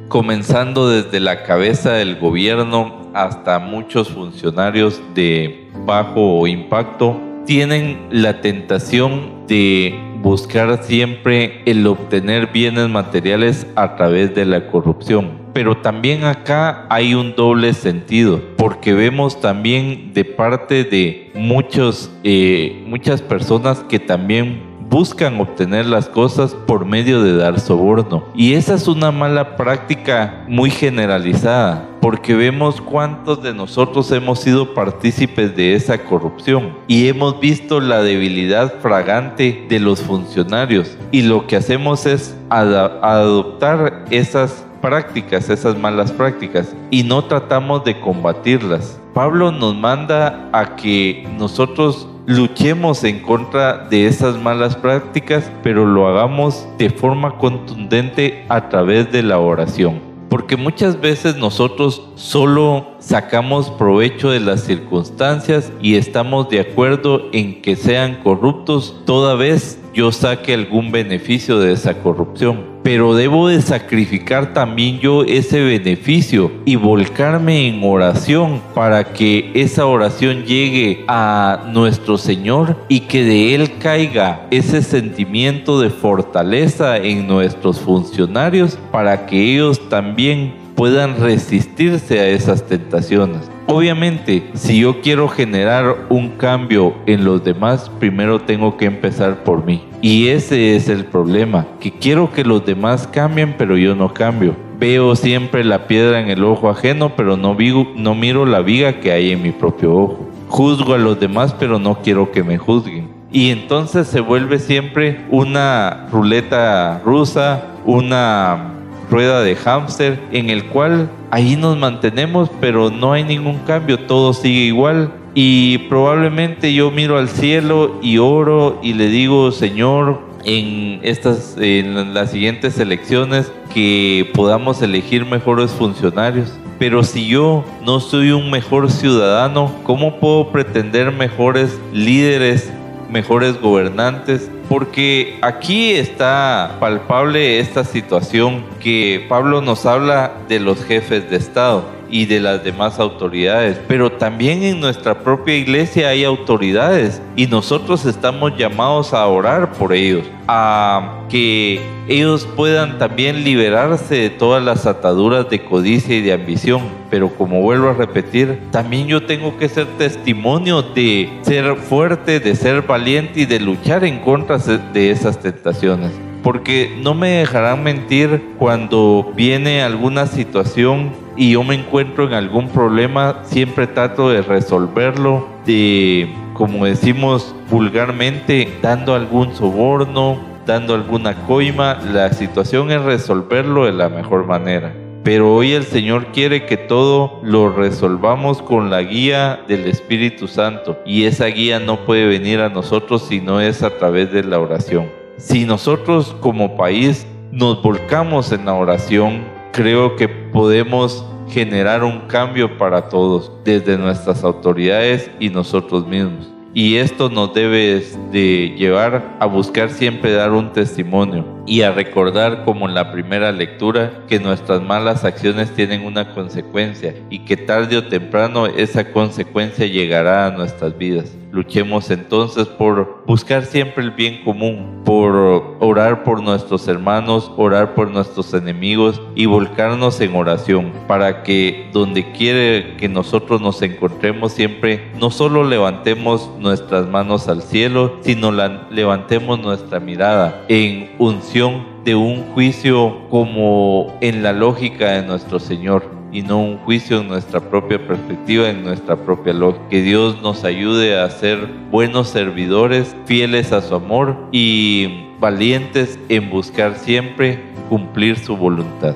comenzando 0.09 0.89
desde 0.89 1.21
la 1.21 1.43
cabeza 1.43 1.93
del 1.93 2.19
gobierno 2.19 3.09
hasta 3.13 3.59
muchos 3.59 4.09
funcionarios 4.09 5.01
de 5.15 5.69
bajo 5.85 6.45
impacto, 6.47 7.17
tienen 7.45 8.07
la 8.11 8.41
tentación 8.41 9.47
de 9.47 9.97
buscar 10.21 10.83
siempre 10.83 11.61
el 11.65 11.87
obtener 11.87 12.47
bienes 12.47 12.89
materiales 12.89 13.65
a 13.77 13.95
través 13.95 14.35
de 14.35 14.43
la 14.43 14.67
corrupción. 14.67 15.31
Pero 15.53 15.77
también 15.77 16.25
acá 16.25 16.87
hay 16.89 17.13
un 17.13 17.35
doble 17.37 17.73
sentido, 17.73 18.41
porque 18.57 18.93
vemos 18.93 19.39
también 19.39 20.13
de 20.13 20.25
parte 20.25 20.83
de 20.83 21.31
muchos, 21.35 22.11
eh, 22.25 22.83
muchas 22.85 23.21
personas 23.21 23.79
que 23.87 23.97
también 23.97 24.68
buscan 24.89 25.39
obtener 25.39 25.85
las 25.85 26.09
cosas 26.09 26.55
por 26.65 26.85
medio 26.85 27.21
de 27.21 27.35
dar 27.35 27.59
soborno. 27.59 28.25
Y 28.33 28.53
esa 28.53 28.73
es 28.73 28.87
una 28.87 29.11
mala 29.11 29.55
práctica 29.55 30.43
muy 30.47 30.71
generalizada, 30.71 31.87
porque 32.01 32.33
vemos 32.33 32.81
cuántos 32.81 33.43
de 33.43 33.53
nosotros 33.53 34.11
hemos 34.11 34.39
sido 34.39 34.73
partícipes 34.73 35.55
de 35.55 35.75
esa 35.75 35.99
corrupción 35.99 36.73
y 36.87 37.07
hemos 37.07 37.39
visto 37.39 37.79
la 37.79 38.01
debilidad 38.01 38.79
fragante 38.79 39.65
de 39.69 39.79
los 39.79 40.01
funcionarios 40.01 40.97
y 41.11 41.21
lo 41.21 41.45
que 41.45 41.57
hacemos 41.57 42.05
es 42.05 42.35
adoptar 42.49 44.05
esas 44.09 44.65
prácticas, 44.81 45.49
esas 45.49 45.77
malas 45.77 46.11
prácticas, 46.11 46.73
y 46.89 47.03
no 47.03 47.25
tratamos 47.25 47.83
de 47.83 47.99
combatirlas. 47.99 48.99
Pablo 49.13 49.51
nos 49.51 49.75
manda 49.75 50.49
a 50.53 50.77
que 50.77 51.27
nosotros 51.37 52.07
luchemos 52.29 53.03
en 53.03 53.21
contra 53.21 53.87
de 53.89 54.05
esas 54.05 54.37
malas 54.37 54.75
prácticas, 54.75 55.51
pero 55.63 55.87
lo 55.87 56.07
hagamos 56.07 56.67
de 56.77 56.91
forma 56.91 57.39
contundente 57.39 58.45
a 58.49 58.69
través 58.69 59.11
de 59.11 59.23
la 59.23 59.39
oración. 59.39 59.99
Porque 60.29 60.55
muchas 60.55 61.01
veces 61.01 61.37
nosotros 61.37 62.03
solo 62.13 62.91
sacamos 62.99 63.71
provecho 63.71 64.29
de 64.29 64.41
las 64.41 64.61
circunstancias 64.61 65.71
y 65.81 65.95
estamos 65.95 66.49
de 66.49 66.59
acuerdo 66.59 67.29
en 67.33 67.63
que 67.63 67.75
sean 67.75 68.21
corruptos 68.21 69.01
toda 69.07 69.33
vez 69.33 69.81
yo 69.95 70.11
saque 70.11 70.53
algún 70.53 70.91
beneficio 70.91 71.57
de 71.57 71.73
esa 71.73 71.95
corrupción 72.03 72.68
pero 72.83 73.15
debo 73.15 73.47
de 73.47 73.61
sacrificar 73.61 74.53
también 74.53 74.99
yo 74.99 75.23
ese 75.23 75.61
beneficio 75.61 76.51
y 76.65 76.75
volcarme 76.75 77.67
en 77.67 77.83
oración 77.83 78.61
para 78.73 79.03
que 79.13 79.51
esa 79.53 79.85
oración 79.85 80.43
llegue 80.43 81.03
a 81.07 81.69
nuestro 81.71 82.17
Señor 82.17 82.77
y 82.87 83.01
que 83.01 83.23
de 83.23 83.55
Él 83.55 83.71
caiga 83.79 84.47
ese 84.51 84.81
sentimiento 84.81 85.79
de 85.79 85.89
fortaleza 85.89 86.97
en 86.97 87.27
nuestros 87.27 87.79
funcionarios 87.79 88.77
para 88.91 89.25
que 89.25 89.53
ellos 89.53 89.89
también 89.89 90.68
puedan 90.79 91.19
resistirse 91.19 92.21
a 92.21 92.29
esas 92.29 92.65
tentaciones. 92.65 93.51
Obviamente, 93.67 94.49
si 94.53 94.79
yo 94.79 95.01
quiero 95.01 95.27
generar 95.27 96.05
un 96.07 96.29
cambio 96.29 96.93
en 97.05 97.25
los 97.25 97.43
demás, 97.43 97.91
primero 97.99 98.39
tengo 98.39 98.77
que 98.77 98.85
empezar 98.85 99.43
por 99.43 99.65
mí. 99.65 99.83
Y 100.01 100.29
ese 100.29 100.77
es 100.77 100.87
el 100.87 101.03
problema, 101.03 101.67
que 101.81 101.91
quiero 101.91 102.31
que 102.31 102.45
los 102.45 102.65
demás 102.65 103.07
cambien, 103.07 103.55
pero 103.57 103.75
yo 103.75 103.93
no 103.93 104.13
cambio. 104.13 104.55
Veo 104.79 105.17
siempre 105.17 105.65
la 105.65 105.85
piedra 105.85 106.21
en 106.21 106.29
el 106.29 106.45
ojo 106.45 106.69
ajeno, 106.69 107.11
pero 107.13 107.35
no, 107.35 107.57
no 107.97 108.15
miro 108.15 108.45
la 108.45 108.61
viga 108.61 109.01
que 109.01 109.11
hay 109.11 109.33
en 109.33 109.41
mi 109.41 109.51
propio 109.51 109.93
ojo. 109.93 110.29
Juzgo 110.47 110.93
a 110.93 110.97
los 110.97 111.19
demás, 111.19 111.53
pero 111.59 111.77
no 111.77 111.95
quiero 111.95 112.31
que 112.31 112.41
me 112.41 112.57
juzguen. 112.57 113.09
Y 113.33 113.49
entonces 113.49 114.07
se 114.07 114.21
vuelve 114.21 114.59
siempre 114.59 115.25
una 115.29 116.07
ruleta 116.09 117.01
rusa, 117.03 117.65
una 117.85 118.78
rueda 119.09 119.41
de 119.41 119.55
hámster 119.55 120.19
en 120.31 120.49
el 120.49 120.65
cual 120.65 121.09
ahí 121.31 121.55
nos 121.55 121.77
mantenemos, 121.77 122.49
pero 122.59 122.89
no 122.89 123.13
hay 123.13 123.23
ningún 123.23 123.59
cambio, 123.59 123.99
todo 123.99 124.33
sigue 124.33 124.61
igual. 124.61 125.11
Y 125.35 125.79
probablemente 125.89 126.73
yo 126.73 126.91
miro 126.91 127.17
al 127.17 127.29
cielo 127.29 127.99
y 128.01 128.17
oro 128.17 128.79
y 128.81 128.93
le 128.93 129.07
digo, 129.07 129.51
Señor, 129.51 130.21
en 130.43 130.99
estas 131.03 131.55
en 131.59 132.13
las 132.13 132.31
siguientes 132.31 132.79
elecciones 132.79 133.51
que 133.73 134.29
podamos 134.33 134.81
elegir 134.81 135.25
mejores 135.25 135.71
funcionarios. 135.71 136.57
Pero 136.79 137.03
si 137.03 137.27
yo 137.27 137.65
no 137.85 137.99
soy 137.99 138.31
un 138.31 138.49
mejor 138.49 138.89
ciudadano, 138.89 139.71
¿cómo 139.83 140.17
puedo 140.19 140.51
pretender 140.51 141.11
mejores 141.11 141.77
líderes, 141.93 142.71
mejores 143.11 143.59
gobernantes 143.59 144.49
porque 144.69 145.39
aquí 145.41 145.91
está 145.91 146.77
palpable 146.79 147.59
esta 147.59 147.83
situación 147.83 148.63
que 148.79 149.25
Pablo 149.27 149.61
nos 149.61 149.85
habla 149.87 150.33
de 150.47 150.59
los 150.59 150.85
jefes 150.85 151.29
de 151.29 151.37
Estado 151.37 151.98
y 152.09 152.25
de 152.25 152.39
las 152.39 152.63
demás 152.63 152.99
autoridades, 152.99 153.79
pero 153.87 154.11
también 154.11 154.63
en 154.63 154.79
nuestra 154.79 155.19
propia 155.19 155.57
iglesia 155.57 156.09
hay 156.09 156.23
autoridades 156.23 157.21
y 157.35 157.47
nosotros 157.47 158.05
estamos 158.05 158.57
llamados 158.57 159.13
a 159.13 159.25
orar 159.27 159.73
por 159.73 159.93
ellos, 159.93 160.25
a 160.47 161.25
que 161.29 161.81
ellos 162.07 162.47
puedan 162.55 162.97
también 162.97 163.43
liberarse 163.43 164.15
de 164.15 164.29
todas 164.29 164.63
las 164.63 164.85
ataduras 164.85 165.49
de 165.49 165.63
codicia 165.63 166.17
y 166.17 166.21
de 166.21 166.33
ambición. 166.33 166.81
Pero 167.11 167.29
como 167.29 167.61
vuelvo 167.61 167.89
a 167.89 167.93
repetir, 167.93 168.59
también 168.71 169.07
yo 169.07 169.23
tengo 169.23 169.57
que 169.57 169.69
ser 169.69 169.85
testimonio 169.97 170.81
de 170.81 171.29
ser 171.43 171.75
fuerte, 171.75 172.39
de 172.39 172.55
ser 172.55 172.81
valiente 172.81 173.41
y 173.41 173.45
de 173.45 173.59
luchar 173.59 174.03
en 174.03 174.19
contra 174.19 174.57
de 174.57 175.11
esas 175.11 175.39
tentaciones 175.39 176.11
porque 176.43 176.97
no 177.01 177.13
me 177.13 177.29
dejarán 177.29 177.83
mentir 177.83 178.41
cuando 178.57 179.33
viene 179.35 179.81
alguna 179.81 180.25
situación 180.25 181.11
y 181.35 181.51
yo 181.51 181.63
me 181.63 181.75
encuentro 181.75 182.27
en 182.27 182.33
algún 182.33 182.69
problema, 182.69 183.41
siempre 183.43 183.87
trato 183.87 184.29
de 184.29 184.41
resolverlo, 184.41 185.47
de, 185.65 186.29
como 186.53 186.85
decimos 186.85 187.55
vulgarmente, 187.69 188.67
dando 188.81 189.15
algún 189.15 189.53
soborno, 189.55 190.39
dando 190.65 190.93
alguna 190.93 191.35
coima. 191.45 191.97
La 192.11 192.33
situación 192.33 192.91
es 192.91 193.01
resolverlo 193.01 193.85
de 193.85 193.93
la 193.93 194.09
mejor 194.09 194.45
manera. 194.45 194.93
Pero 195.23 195.53
hoy 195.53 195.73
el 195.73 195.83
Señor 195.83 196.27
quiere 196.27 196.65
que 196.65 196.77
todo 196.77 197.39
lo 197.43 197.69
resolvamos 197.69 198.61
con 198.61 198.89
la 198.89 199.01
guía 199.01 199.59
del 199.67 199.85
Espíritu 199.85 200.47
Santo. 200.47 200.97
Y 201.05 201.25
esa 201.25 201.47
guía 201.47 201.79
no 201.79 202.05
puede 202.05 202.25
venir 202.25 202.61
a 202.61 202.69
nosotros 202.69 203.25
si 203.27 203.41
no 203.41 203.59
es 203.59 203.83
a 203.83 203.91
través 203.97 204.31
de 204.31 204.43
la 204.43 204.59
oración. 204.59 205.07
Si 205.37 205.65
nosotros 205.65 206.35
como 206.39 206.77
país 206.77 207.27
nos 207.51 207.81
volcamos 207.81 208.51
en 208.51 208.65
la 208.65 208.73
oración, 208.73 209.43
creo 209.71 210.15
que 210.15 210.27
podemos 210.51 211.25
generar 211.49 212.03
un 212.03 212.21
cambio 212.27 212.77
para 212.77 213.09
todos, 213.09 213.51
desde 213.63 213.97
nuestras 213.97 214.43
autoridades 214.43 215.29
y 215.39 215.49
nosotros 215.49 216.05
mismos. 216.07 216.49
Y 216.71 216.97
esto 216.97 217.29
nos 217.29 217.55
debe 217.55 218.03
de 218.31 218.75
llevar 218.77 219.37
a 219.39 219.45
buscar 219.47 219.89
siempre 219.89 220.33
dar 220.33 220.51
un 220.51 220.71
testimonio 220.71 221.43
y 221.65 221.81
a 221.81 221.91
recordar 221.91 222.63
como 222.63 222.87
en 222.87 222.93
la 222.93 223.11
primera 223.11 223.51
lectura 223.51 224.23
que 224.27 224.39
nuestras 224.39 224.79
malas 224.79 225.25
acciones 225.25 225.71
tienen 225.71 226.05
una 226.05 226.31
consecuencia 226.35 227.15
y 227.31 227.39
que 227.39 227.57
tarde 227.57 227.97
o 227.97 228.03
temprano 228.03 228.67
esa 228.67 229.11
consecuencia 229.11 229.87
llegará 229.87 230.45
a 230.45 230.51
nuestras 230.51 230.95
vidas. 230.95 231.35
Luchemos 231.51 232.11
entonces 232.11 232.67
por 232.67 233.23
buscar 233.25 233.65
siempre 233.65 234.03
el 234.03 234.11
bien 234.11 234.43
común, 234.43 234.98
por 235.09 235.75
orar 235.79 236.23
por 236.23 236.43
nuestros 236.43 236.87
hermanos, 236.87 237.51
orar 237.57 237.95
por 237.95 238.11
nuestros 238.11 238.53
enemigos 238.53 239.19
y 239.33 239.47
volcarnos 239.47 240.21
en 240.21 240.35
oración 240.35 240.93
para 241.07 241.41
que 241.41 241.89
donde 241.91 242.31
quiere 242.31 242.95
que 242.95 243.09
nosotros 243.09 243.59
nos 243.59 243.81
encontremos 243.81 244.51
siempre 244.51 245.11
no 245.19 245.31
solo 245.31 245.63
levantemos 245.63 246.51
nuestras 246.59 247.07
manos 247.07 247.47
al 247.47 247.63
cielo, 247.63 248.17
sino 248.21 248.51
levantemos 248.51 249.59
nuestra 249.59 249.99
mirada 249.99 250.63
en 250.67 251.09
unción 251.17 251.87
de 252.05 252.13
un 252.13 252.43
juicio 252.53 253.27
como 253.31 254.15
en 254.21 254.43
la 254.43 254.53
lógica 254.53 255.13
de 255.13 255.23
nuestro 255.25 255.57
Señor 255.57 256.18
y 256.31 256.41
no 256.41 256.59
un 256.59 256.77
juicio 256.77 257.21
en 257.21 257.27
nuestra 257.27 257.59
propia 257.59 258.05
perspectiva, 258.07 258.69
en 258.69 258.83
nuestra 258.83 259.15
propia 259.15 259.53
lógica. 259.53 259.89
Que 259.89 260.01
Dios 260.01 260.41
nos 260.41 260.63
ayude 260.63 261.19
a 261.19 261.29
ser 261.29 261.67
buenos 261.91 262.29
servidores, 262.29 263.15
fieles 263.25 263.71
a 263.71 263.81
su 263.81 263.95
amor 263.95 264.35
y 264.51 265.29
valientes 265.39 266.19
en 266.29 266.49
buscar 266.49 266.95
siempre 266.97 267.59
cumplir 267.89 268.37
su 268.37 268.55
voluntad. 268.55 269.15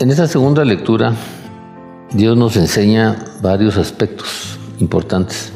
En 0.00 0.10
esta 0.10 0.26
segunda 0.26 0.64
lectura, 0.64 1.12
Dios 2.12 2.36
nos 2.36 2.56
enseña 2.56 3.16
varios 3.40 3.76
aspectos 3.76 4.58
importantes. 4.80 5.52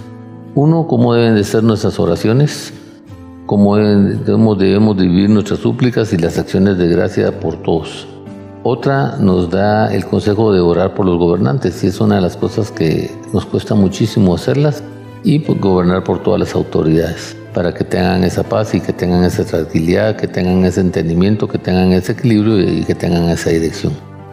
Uno, 0.55 0.87
cómo 0.87 1.15
deben 1.15 1.35
de 1.35 1.45
ser 1.45 1.65
nuestras 1.65 1.99
oraciones, 1.99 2.73
cómo 3.45 3.77
debemos, 3.77 4.59
debemos 4.59 4.97
vivir 4.97 5.29
nuestras 5.29 5.61
súplicas 5.61 6.13
y 6.13 6.17
las 6.17 6.39
acciones 6.39 6.79
de 6.79 6.89
gracia 6.89 7.41
por 7.41 7.57
todos. 7.63 8.07
Otra 8.69 9.17
nos 9.21 9.49
da 9.49 9.95
el 9.95 10.05
consejo 10.07 10.53
de 10.53 10.59
orar 10.59 10.93
por 10.93 11.07
los 11.07 11.19
gobernantes 11.19 11.85
y 11.85 11.87
es 11.87 12.01
una 12.01 12.17
de 12.17 12.21
las 12.21 12.37
cosas 12.37 12.73
que 12.73 13.17
nos 13.33 13.47
cuesta 13.47 13.77
muchísimo 13.77 14.35
hacerlas 14.35 14.83
y 15.23 15.39
pues, 15.39 15.61
gobernar 15.61 16.03
por 16.03 16.21
todas 16.25 16.41
las 16.41 16.53
autoridades 16.57 17.37
para 17.55 17.73
que 17.73 17.85
tengan 17.85 18.25
esa 18.25 18.43
paz 18.43 18.75
y 18.75 18.81
que 18.81 18.93
tengan 18.93 19.23
esa 19.23 19.45
tranquilidad, 19.45 20.17
que 20.17 20.27
tengan 20.27 20.65
ese 20.65 20.81
entendimiento, 20.81 21.47
que 21.47 21.59
tengan 21.59 21.93
ese 21.93 22.11
equilibrio 22.11 22.59
y 22.59 22.83
que 22.83 22.97
tengan 22.97 23.29
esa 23.29 23.51
dirección. 23.51 23.93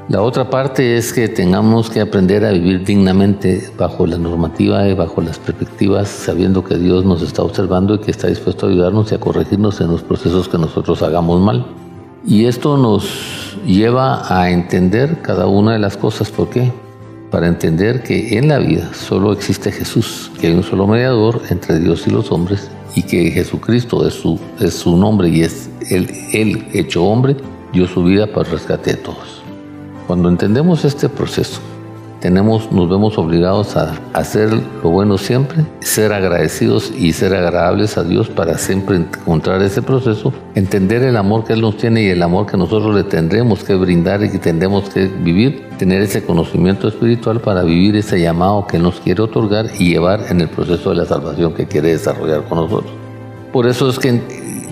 La 0.09 0.23
otra 0.23 0.49
parte 0.49 0.97
es 0.97 1.13
que 1.13 1.27
tengamos 1.27 1.91
que 1.91 2.01
aprender 2.01 2.43
a 2.43 2.53
vivir 2.53 2.83
dignamente 2.83 3.69
bajo 3.77 4.07
la 4.07 4.17
normativa 4.17 4.87
y 4.87 4.95
bajo 4.95 5.21
las 5.21 5.37
perspectivas, 5.37 6.09
sabiendo 6.09 6.63
que 6.63 6.79
Dios 6.79 7.05
nos 7.05 7.21
está 7.21 7.43
observando 7.43 7.93
y 7.93 7.99
que 7.99 8.09
está 8.09 8.29
dispuesto 8.29 8.65
a 8.65 8.69
ayudarnos 8.69 9.11
y 9.11 9.15
a 9.15 9.19
corregirnos 9.19 9.79
en 9.79 9.91
los 9.91 10.01
procesos 10.01 10.49
que 10.49 10.57
nosotros 10.57 11.03
hagamos 11.03 11.39
mal. 11.39 11.67
Y 12.25 12.45
esto 12.45 12.77
nos 12.77 13.42
lleva 13.65 14.23
a 14.29 14.49
entender 14.49 15.21
cada 15.21 15.47
una 15.47 15.73
de 15.73 15.79
las 15.79 15.97
cosas. 15.97 16.29
¿Por 16.31 16.49
qué? 16.49 16.71
para 17.33 17.47
entender 17.47 18.03
que 18.03 18.37
en 18.37 18.47
la 18.47 18.59
vida 18.59 18.93
solo 18.93 19.33
existe 19.33 19.71
Jesús, 19.71 20.29
que 20.39 20.45
hay 20.45 20.53
un 20.53 20.61
solo 20.61 20.85
mediador 20.85 21.41
entre 21.49 21.79
Dios 21.79 22.05
y 22.05 22.11
los 22.11 22.31
hombres 22.31 22.69
y 22.93 23.01
que 23.01 23.31
Jesucristo 23.31 24.07
es 24.07 24.13
su, 24.13 24.39
es 24.59 24.75
su 24.75 24.95
nombre 24.95 25.29
y 25.29 25.41
es 25.41 25.67
él, 25.89 26.11
él 26.31 26.67
hecho 26.73 27.03
hombre, 27.03 27.35
dio 27.71 27.87
su 27.87 28.03
vida 28.03 28.27
para 28.27 28.47
rescate 28.47 28.91
de 28.91 28.97
todos. 28.97 29.41
Cuando 30.05 30.29
entendemos 30.29 30.85
este 30.85 31.09
proceso, 31.09 31.59
tenemos, 32.23 32.71
nos 32.71 32.89
vemos 32.89 33.17
obligados 33.17 33.75
a 33.75 33.95
hacer 34.13 34.49
lo 34.81 34.89
bueno 34.89 35.17
siempre, 35.17 35.65
ser 35.81 36.13
agradecidos 36.13 36.89
y 36.97 37.11
ser 37.11 37.33
agradables 37.33 37.97
a 37.97 38.05
Dios 38.05 38.29
para 38.29 38.57
siempre 38.57 38.95
encontrar 38.95 39.61
ese 39.61 39.81
proceso, 39.81 40.31
entender 40.55 41.03
el 41.03 41.17
amor 41.17 41.43
que 41.43 41.51
Él 41.51 41.59
nos 41.59 41.75
tiene 41.75 42.01
y 42.03 42.07
el 42.07 42.23
amor 42.23 42.45
que 42.45 42.55
nosotros 42.55 42.95
le 42.95 43.03
tendremos 43.03 43.65
que 43.65 43.75
brindar 43.75 44.23
y 44.23 44.29
que 44.29 44.39
tendremos 44.39 44.89
que 44.89 45.07
vivir, 45.07 45.67
tener 45.77 46.01
ese 46.01 46.23
conocimiento 46.23 46.87
espiritual 46.87 47.41
para 47.41 47.61
vivir 47.63 47.97
ese 47.97 48.21
llamado 48.21 48.67
que 48.67 48.77
Él 48.77 48.83
nos 48.83 49.01
quiere 49.01 49.21
otorgar 49.21 49.65
y 49.77 49.89
llevar 49.89 50.21
en 50.29 50.39
el 50.39 50.47
proceso 50.47 50.91
de 50.91 50.95
la 50.95 51.05
salvación 51.05 51.53
que 51.53 51.67
quiere 51.67 51.89
desarrollar 51.89 52.45
con 52.45 52.59
nosotros. 52.59 52.93
Por 53.51 53.67
eso 53.67 53.89
es 53.89 53.99
que 53.99 54.21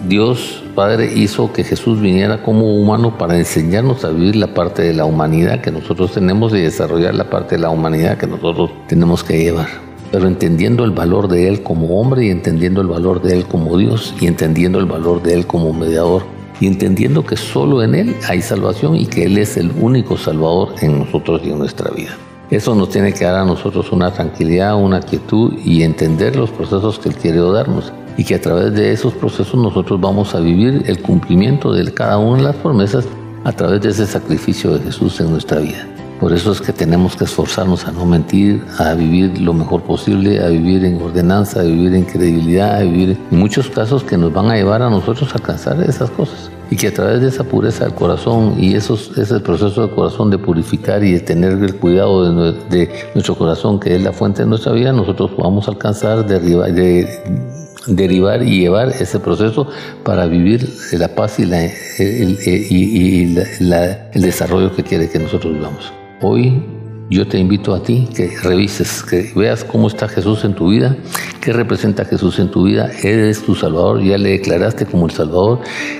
Dios 0.08 0.61
Padre 0.72 1.11
hizo 1.13 1.51
que 1.51 1.63
Jesús 1.63 2.01
viniera 2.01 2.41
como 2.43 2.76
humano 2.76 3.17
para 3.17 3.38
enseñarnos 3.38 4.03
a 4.05 4.09
vivir 4.09 4.36
la 4.36 4.53
parte 4.53 4.82
de 4.82 4.93
la 4.93 5.05
humanidad 5.05 5.61
que 5.61 5.72
nosotros 5.72 6.13
tenemos 6.13 6.53
y 6.53 6.61
desarrollar 6.61 7.13
la 7.13 7.30
parte 7.30 7.55
de 7.55 7.61
la 7.61 7.69
humanidad 7.69 8.17
que 8.17 8.28
nosotros 8.28 8.72
tenemos 8.88 9.24
que 9.24 9.38
llevar. 9.38 9.67
Pero 10.11 10.28
entendiendo 10.28 10.84
el 10.84 10.91
valor 10.91 11.28
de 11.28 11.47
Él 11.47 11.63
como 11.63 11.99
hombre 11.99 12.26
y 12.26 12.30
entendiendo 12.30 12.82
el 12.82 12.88
valor 12.88 13.22
de 13.22 13.38
Él 13.38 13.45
como 13.45 13.78
Dios 13.78 14.13
y 14.19 14.28
entendiendo 14.28 14.80
el 14.80 14.86
valor 14.86 15.22
de 15.22 15.34
Él 15.34 15.47
como 15.47 15.74
mediador 15.74 16.24
y 16.59 16.67
entendiendo 16.67 17.26
que 17.26 17.38
solo 17.38 17.84
en 17.84 17.95
Él 17.95 18.15
hay 18.28 18.41
salvación 18.41 18.95
y 18.95 19.05
que 19.05 19.24
Él 19.24 19.38
es 19.38 19.57
el 19.57 19.72
único 19.80 20.17
salvador 20.17 20.76
en 20.82 20.99
nosotros 20.99 21.41
y 21.43 21.51
en 21.51 21.59
nuestra 21.59 21.91
vida. 21.91 22.17
Eso 22.49 22.76
nos 22.76 22.89
tiene 22.89 23.13
que 23.13 23.24
dar 23.24 23.36
a 23.36 23.45
nosotros 23.45 23.91
una 23.91 24.11
tranquilidad, 24.11 24.76
una 24.76 24.99
quietud 24.99 25.53
y 25.63 25.84
entender 25.84 26.36
los 26.36 26.49
procesos 26.49 26.99
que 26.99 27.09
Él 27.09 27.15
quiere 27.15 27.39
darnos 27.39 27.93
y 28.18 28.24
que 28.24 28.36
a 28.36 28.41
través 28.41 28.74
de 28.74 28.91
esos 28.91 29.14
procesos 29.14 29.55
nosotros 29.55 29.99
vamos 29.99 30.36
a 30.36 30.39
vivir 30.39 30.84
el 30.86 31.01
cumplimiento 31.01 31.74
de 31.74 31.91
cada 31.93 32.18
una 32.18 32.38
de 32.38 32.43
las 32.43 32.55
promesas 32.55 33.05
a 33.43 33.51
través 33.51 33.82
de 33.82 33.89
ese 33.89 34.05
sacrificio 34.05 34.78
de 34.78 34.84
Jesús 34.86 35.20
en 35.20 35.32
nuestra 35.32 35.59
vida. 35.59 35.88
Por 36.22 36.34
eso 36.34 36.51
es 36.51 36.62
que 36.62 36.72
tenemos 36.72 37.16
que 37.16 37.24
esforzarnos 37.24 37.88
a 37.88 37.91
no 37.91 38.05
mentir, 38.05 38.64
a 38.78 38.93
vivir 38.93 39.41
lo 39.41 39.55
mejor 39.55 39.82
posible, 39.82 40.39
a 40.39 40.49
vivir 40.49 40.86
en 40.86 41.01
ordenanza, 41.01 41.62
a 41.62 41.64
vivir 41.64 41.95
en 41.95 42.03
credibilidad, 42.03 42.76
a 42.76 42.82
vivir 42.82 43.18
en 43.32 43.39
muchos 43.39 43.72
casos 43.72 44.03
que 44.03 44.18
nos 44.18 44.32
van 44.32 44.51
a 44.51 44.55
llevar 44.55 44.84
a 44.84 44.89
nosotros 44.91 45.32
a 45.32 45.38
alcanzar 45.38 45.82
esas 45.82 46.12
cosas. 46.12 46.51
Y 46.70 46.76
que 46.76 46.89
a 46.89 46.93
través 46.93 47.22
de 47.22 47.30
esa 47.30 47.43
pureza 47.43 47.86
del 47.86 47.95
corazón 47.95 48.53
y 48.59 48.76
esos, 48.76 49.18
ese 49.18 49.39
proceso 49.39 49.82
del 49.82 49.95
corazón 49.95 50.30
de 50.30 50.38
purificar 50.38 51.03
y 51.03 51.14
de 51.14 51.22
tener 51.22 51.53
el 51.53 51.76
cuidado 51.78 52.53
de, 52.70 52.88
nuestro 53.16 53.36
corazón, 53.36 53.80
que 53.80 53.95
es 53.95 54.03
la 54.03 54.14
fuente 54.14 54.43
de 54.43 54.47
nuestra 54.47 54.74
vida, 54.74 54.93
nosotros 54.93 55.32
podamos 55.32 55.68
alcanzar, 55.68 56.24
de, 56.28 56.39
de 56.39 57.70
derivar 57.88 58.44
y 58.44 58.60
llevar 58.60 58.90
ese 58.90 59.20
proceso 59.20 59.68
para 60.04 60.28
vivir 60.28 60.70
la 60.94 61.16
paz 61.16 61.40
y, 61.40 61.44
el, 61.44 61.72
el 62.00 64.22
desarrollo 64.22 64.76
que 64.76 64.84
quiere 64.84 65.10
que 65.10 65.20
nosotros 65.20 65.54
vivamos. 65.54 65.92
Hoy 66.22 66.64
yo 67.12 67.28
te 67.28 67.38
invito 67.38 67.76
a 67.76 67.84
ti 67.84 68.07
que 68.16 68.38
revises, 68.41 69.03
que 69.03 69.34
veas 69.36 69.66
cómo 69.66 69.89
está 69.89 70.07
Jesús 70.07 70.45
en 70.45 70.55
tu 70.55 70.70
vida, 70.70 70.95
qué 71.41 71.51
representa 71.51 72.05
Jesús 72.05 72.39
en 72.39 72.49
tu 72.49 72.64
vida, 72.64 72.89
eres 73.03 73.43
tu 73.43 73.53
Salvador, 73.53 74.01
ya 74.01 74.18
le 74.18 74.30
declaraste 74.30 74.86
como 74.86 75.07
el 75.07 75.12
Salvador, 75.12 75.59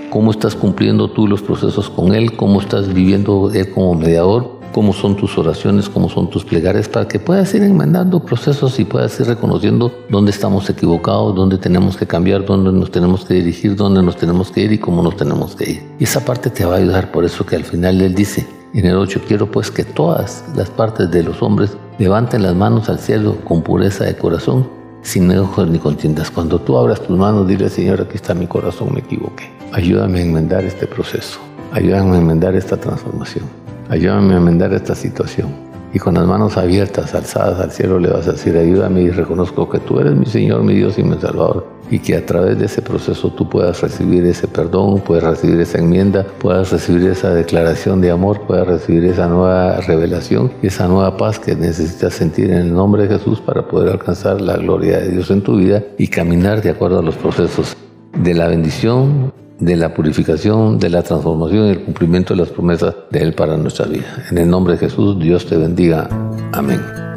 cómo 0.09 0.32
estás 0.32 0.55
cumpliendo 0.55 1.12
tú 1.12 1.28
los 1.28 1.41
procesos 1.41 1.89
con 1.89 2.16
Él, 2.16 2.38
cómo 2.38 2.62
estás 2.62 2.93
viviendo 2.93 3.51
Él 3.53 3.70
como 3.72 3.93
mediador, 3.93 4.62
cómo 4.72 4.93
son 4.93 5.18
tus 5.18 5.38
oraciones, 5.38 5.89
cómo 5.89 6.07
son 6.07 6.30
tus 6.30 6.45
plegares, 6.45 6.88
para 6.88 7.09
que 7.09 7.20
puedas 7.20 7.53
ir 7.55 7.64
enmendando 7.64 8.24
procesos 8.24 8.80
y 8.80 8.86
puedas 8.86 9.20
ir 9.20 9.28
reconociendo 9.28 9.93
dónde 10.09 10.32
estamos 10.32 10.70
equivocados, 10.70 11.36
dónde 11.36 11.57
tenemos 11.57 11.97
que 11.97 12.07
cambiar, 12.07 12.45
dónde 12.45 12.72
nos 12.72 12.89
tenemos 12.89 13.26
que 13.26 13.34
dirigir, 13.34 13.76
dónde 13.76 14.01
nos 14.01 14.16
tenemos 14.16 14.49
que 14.49 14.62
ir 14.62 14.72
y 14.72 14.78
cómo 14.78 15.03
nos 15.03 15.18
tenemos 15.18 15.57
que 15.57 15.72
ir. 15.72 15.84
Y 15.99 16.05
esa 16.05 16.24
parte 16.24 16.49
te 16.49 16.64
va 16.64 16.76
a 16.76 16.78
ayudar, 16.78 17.12
por 17.12 17.26
eso 17.26 17.45
que 17.45 17.57
al 17.57 17.66
final 17.66 17.99
Él 17.99 18.16
dice, 18.16 18.47
en 18.74 18.86
el 18.86 18.95
8, 18.95 19.22
quiero 19.28 19.51
pues 19.51 19.69
que 19.69 19.84
todas 19.84 20.45
las 20.55 20.69
partes 20.69 21.11
de 21.11 21.24
los 21.24 21.41
hombres 21.41 21.76
levanten 21.97 22.43
las 22.43 22.55
manos 22.55 22.89
al 22.89 22.99
cielo 22.99 23.38
con 23.43 23.61
pureza 23.61 24.05
de 24.05 24.15
corazón, 24.15 24.67
sin 25.01 25.30
ojos 25.38 25.69
ni 25.69 25.78
contiendas. 25.78 26.32
Cuando 26.32 26.59
tú 26.59 26.78
abras 26.78 27.01
tus 27.01 27.17
manos, 27.17 27.47
dile, 27.47 27.69
Señor, 27.69 28.01
aquí 28.01 28.15
está 28.15 28.34
mi 28.34 28.47
corazón, 28.47 28.93
me 28.93 29.01
equivoqué. 29.01 29.51
Ayúdame 29.74 30.19
a 30.19 30.24
enmendar 30.24 30.63
este 30.63 30.88
proceso. 30.88 31.39
Ayúdame 31.72 32.15
a 32.15 32.19
enmendar 32.19 32.55
esta 32.55 32.78
transformación. 32.78 33.45
Ayúdame 33.89 34.36
a 34.36 34.38
enmendar 34.38 34.74
esta 34.74 34.95
situación. 34.95 35.61
Y 35.94 36.00
con 36.00 36.14
las 36.14 36.26
manos 36.26 36.58
abiertas, 36.58 37.14
alzadas 37.14 37.60
al 37.60 37.72
cielo, 37.72 38.00
le 38.00 38.10
vas 38.10 38.28
a 38.28 38.34
decir, 38.34 38.58
ayúdame 38.58 39.02
y 39.02 39.10
reconozco 39.10 39.70
que 39.70 39.80
tú 39.80 40.00
eres 40.00 40.16
mi 40.16 40.26
Señor, 40.26 40.64
mi 40.64 40.74
Dios 40.74 40.98
y 40.98 41.04
mi 41.04 41.18
Salvador. 41.18 41.68
Y 41.89 42.00
que 42.00 42.16
a 42.16 42.26
través 42.26 42.58
de 42.58 42.68
ese 42.68 42.82
proceso 42.82 43.32
tú 43.32 43.50
puedas 43.50 43.82
recibir 43.82 44.26
ese 44.26 44.48
perdón, 44.48 45.02
puedas 45.02 45.26
recibir 45.26 45.60
esa 45.60 45.80
enmienda, 45.80 46.26
puedas 46.39 46.72
recibir 46.72 47.10
esa 47.10 47.34
declaración 47.34 48.00
de 48.00 48.12
amor, 48.12 48.42
puedas 48.48 48.66
recibir 48.66 49.04
esa 49.04 49.28
nueva 49.28 49.82
revelación, 49.82 50.54
esa 50.62 50.88
nueva 50.88 51.18
paz 51.18 51.39
que 51.39 51.56
necesitas 51.56 52.14
sentir 52.14 52.52
en 52.52 52.60
el 52.60 52.74
nombre 52.74 53.08
de 53.08 53.18
Jesús 53.18 53.42
para 53.42 53.68
poder 53.68 53.92
alcanzar 53.92 54.39
la 54.39 54.56
gloria 54.56 55.00
de 55.00 55.10
Dios 55.10 55.30
en 55.30 55.42
tu 55.42 55.58
vida 55.58 55.84
y 55.98 56.08
caminar 56.08 56.62
de 56.62 56.70
acuerdo 56.70 57.00
a 57.00 57.04
los 57.04 57.16
procesos 57.16 57.76
de 58.18 58.34
la 58.34 58.48
bendición, 58.48 59.34
de 59.62 59.76
la 59.78 59.93
purificación, 59.93 60.80
de 60.80 60.89
la 60.89 61.03
transformación 61.03 61.68
y 61.68 61.70
el 61.70 61.84
cumplimiento 61.84 62.34
de 62.34 62.41
las 62.41 62.49
promesas 62.49 62.95
de 63.09 63.20
Él 63.20 63.34
para 63.34 63.55
nuestra 63.55 63.86
vida. 63.86 64.26
En 64.30 64.39
el 64.39 64.49
nombre 64.49 64.74
de 64.74 64.80
Jesús, 64.80 65.18
Dios 65.20 65.45
te 65.45 65.55
bendiga. 65.55 66.09
Amén. 66.51 67.11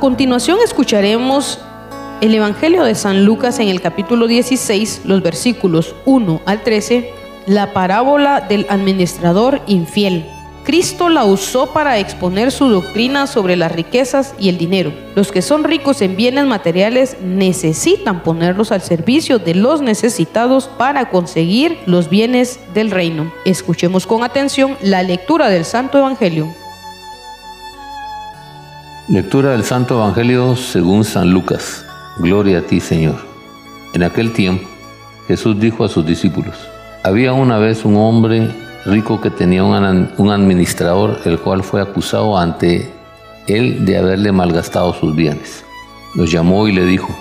A 0.00 0.08
continuación 0.10 0.60
escucharemos 0.64 1.58
el 2.22 2.34
Evangelio 2.34 2.84
de 2.84 2.94
San 2.94 3.26
Lucas 3.26 3.58
en 3.58 3.68
el 3.68 3.82
capítulo 3.82 4.28
16, 4.28 5.02
los 5.04 5.22
versículos 5.22 5.94
1 6.06 6.40
al 6.46 6.62
13, 6.62 7.10
la 7.44 7.74
parábola 7.74 8.40
del 8.40 8.64
administrador 8.70 9.60
infiel. 9.66 10.24
Cristo 10.64 11.10
la 11.10 11.26
usó 11.26 11.74
para 11.74 11.98
exponer 11.98 12.50
su 12.50 12.70
doctrina 12.70 13.26
sobre 13.26 13.56
las 13.56 13.72
riquezas 13.72 14.34
y 14.38 14.48
el 14.48 14.56
dinero. 14.56 14.90
Los 15.14 15.32
que 15.32 15.42
son 15.42 15.64
ricos 15.64 16.00
en 16.00 16.16
bienes 16.16 16.46
materiales 16.46 17.18
necesitan 17.22 18.22
ponerlos 18.22 18.72
al 18.72 18.80
servicio 18.80 19.38
de 19.38 19.54
los 19.54 19.82
necesitados 19.82 20.66
para 20.78 21.10
conseguir 21.10 21.76
los 21.84 22.08
bienes 22.08 22.58
del 22.72 22.90
reino. 22.90 23.30
Escuchemos 23.44 24.06
con 24.06 24.22
atención 24.22 24.78
la 24.80 25.02
lectura 25.02 25.50
del 25.50 25.66
Santo 25.66 25.98
Evangelio. 25.98 26.48
Lectura 29.10 29.50
del 29.50 29.64
Santo 29.64 29.96
Evangelio 29.96 30.54
según 30.54 31.02
San 31.02 31.32
Lucas. 31.32 31.84
Gloria 32.18 32.60
a 32.60 32.62
ti, 32.62 32.78
Señor. 32.78 33.16
En 33.92 34.04
aquel 34.04 34.32
tiempo, 34.32 34.68
Jesús 35.26 35.58
dijo 35.58 35.84
a 35.84 35.88
sus 35.88 36.06
discípulos, 36.06 36.54
había 37.02 37.32
una 37.32 37.58
vez 37.58 37.84
un 37.84 37.96
hombre 37.96 38.48
rico 38.86 39.20
que 39.20 39.30
tenía 39.30 39.64
un 39.64 40.30
administrador, 40.30 41.18
el 41.24 41.40
cual 41.40 41.64
fue 41.64 41.82
acusado 41.82 42.38
ante 42.38 42.88
él 43.48 43.84
de 43.84 43.98
haberle 43.98 44.30
malgastado 44.30 44.94
sus 44.94 45.16
bienes. 45.16 45.64
Los 46.14 46.30
llamó 46.30 46.68
y 46.68 46.72
le 46.72 46.84
dijo, 46.84 47.12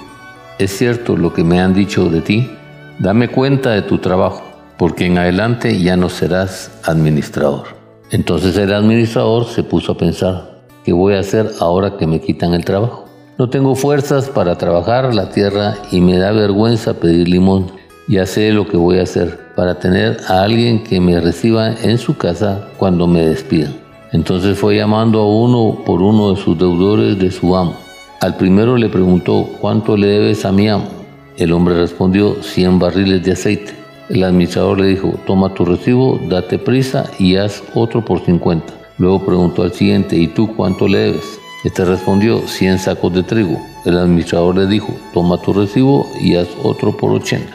¿es 0.59 0.77
cierto 0.77 1.17
lo 1.17 1.33
que 1.33 1.43
me 1.43 1.59
han 1.59 1.73
dicho 1.73 2.07
de 2.07 2.21
ti? 2.21 2.51
Dame 2.99 3.29
cuenta 3.29 3.71
de 3.71 3.81
tu 3.81 3.97
trabajo, 3.97 4.43
porque 4.77 5.07
en 5.07 5.17
adelante 5.17 5.81
ya 5.81 5.97
no 5.97 6.09
serás 6.09 6.69
administrador. 6.83 7.63
Entonces 8.11 8.55
el 8.57 8.75
administrador 8.75 9.47
se 9.47 9.63
puso 9.63 9.93
a 9.93 9.97
pensar, 9.97 10.58
¿Qué 10.89 10.93
voy 10.93 11.13
a 11.13 11.19
hacer 11.19 11.51
ahora 11.59 11.97
que 11.97 12.07
me 12.07 12.19
quitan 12.19 12.55
el 12.55 12.65
trabajo? 12.65 13.05
No 13.37 13.47
tengo 13.47 13.75
fuerzas 13.75 14.27
para 14.27 14.57
trabajar 14.57 15.13
la 15.13 15.29
tierra 15.29 15.75
y 15.91 16.01
me 16.01 16.17
da 16.17 16.31
vergüenza 16.31 16.95
pedir 16.95 17.27
limón. 17.27 17.67
Ya 18.07 18.25
sé 18.25 18.51
lo 18.51 18.67
que 18.67 18.75
voy 18.75 18.97
a 18.97 19.03
hacer 19.03 19.53
para 19.55 19.77
tener 19.77 20.17
a 20.27 20.41
alguien 20.41 20.83
que 20.83 20.99
me 20.99 21.21
reciba 21.21 21.75
en 21.83 21.99
su 21.99 22.17
casa 22.17 22.69
cuando 22.77 23.05
me 23.05 23.23
despidan. 23.23 23.75
Entonces 24.13 24.57
fue 24.57 24.77
llamando 24.77 25.19
a 25.19 25.31
uno 25.31 25.83
por 25.85 26.01
uno 26.01 26.33
de 26.33 26.41
sus 26.41 26.57
deudores 26.57 27.19
de 27.19 27.29
su 27.29 27.55
amo. 27.55 27.75
Al 28.19 28.35
primero 28.35 28.75
le 28.75 28.89
preguntó, 28.89 29.47
¿cuánto 29.61 29.95
le 29.95 30.07
debes 30.07 30.43
a 30.43 30.51
mi 30.51 30.69
amo? 30.69 30.87
El 31.37 31.51
hombre 31.51 31.75
respondió, 31.75 32.41
100 32.41 32.79
barriles 32.79 33.23
de 33.23 33.33
aceite. 33.33 33.73
El 34.09 34.23
administrador 34.23 34.79
le 34.79 34.87
dijo, 34.87 35.13
toma 35.27 35.53
tu 35.53 35.65
recibo, 35.65 36.19
date 36.27 36.57
prisa 36.57 37.05
y 37.19 37.35
haz 37.35 37.61
otro 37.75 38.03
por 38.03 38.25
50. 38.25 38.78
Luego 38.99 39.25
preguntó 39.25 39.63
al 39.63 39.73
siguiente, 39.73 40.17
¿y 40.17 40.27
tú 40.27 40.53
cuánto 40.55 40.87
le 40.87 40.99
debes? 40.99 41.39
Este 41.63 41.85
respondió, 41.85 42.47
100 42.47 42.79
sacos 42.79 43.13
de 43.13 43.23
trigo. 43.23 43.57
El 43.85 43.97
administrador 43.97 44.57
le 44.57 44.67
dijo, 44.67 44.93
toma 45.13 45.41
tu 45.41 45.53
recibo 45.53 46.05
y 46.21 46.35
haz 46.35 46.49
otro 46.63 46.95
por 46.95 47.11
80. 47.11 47.47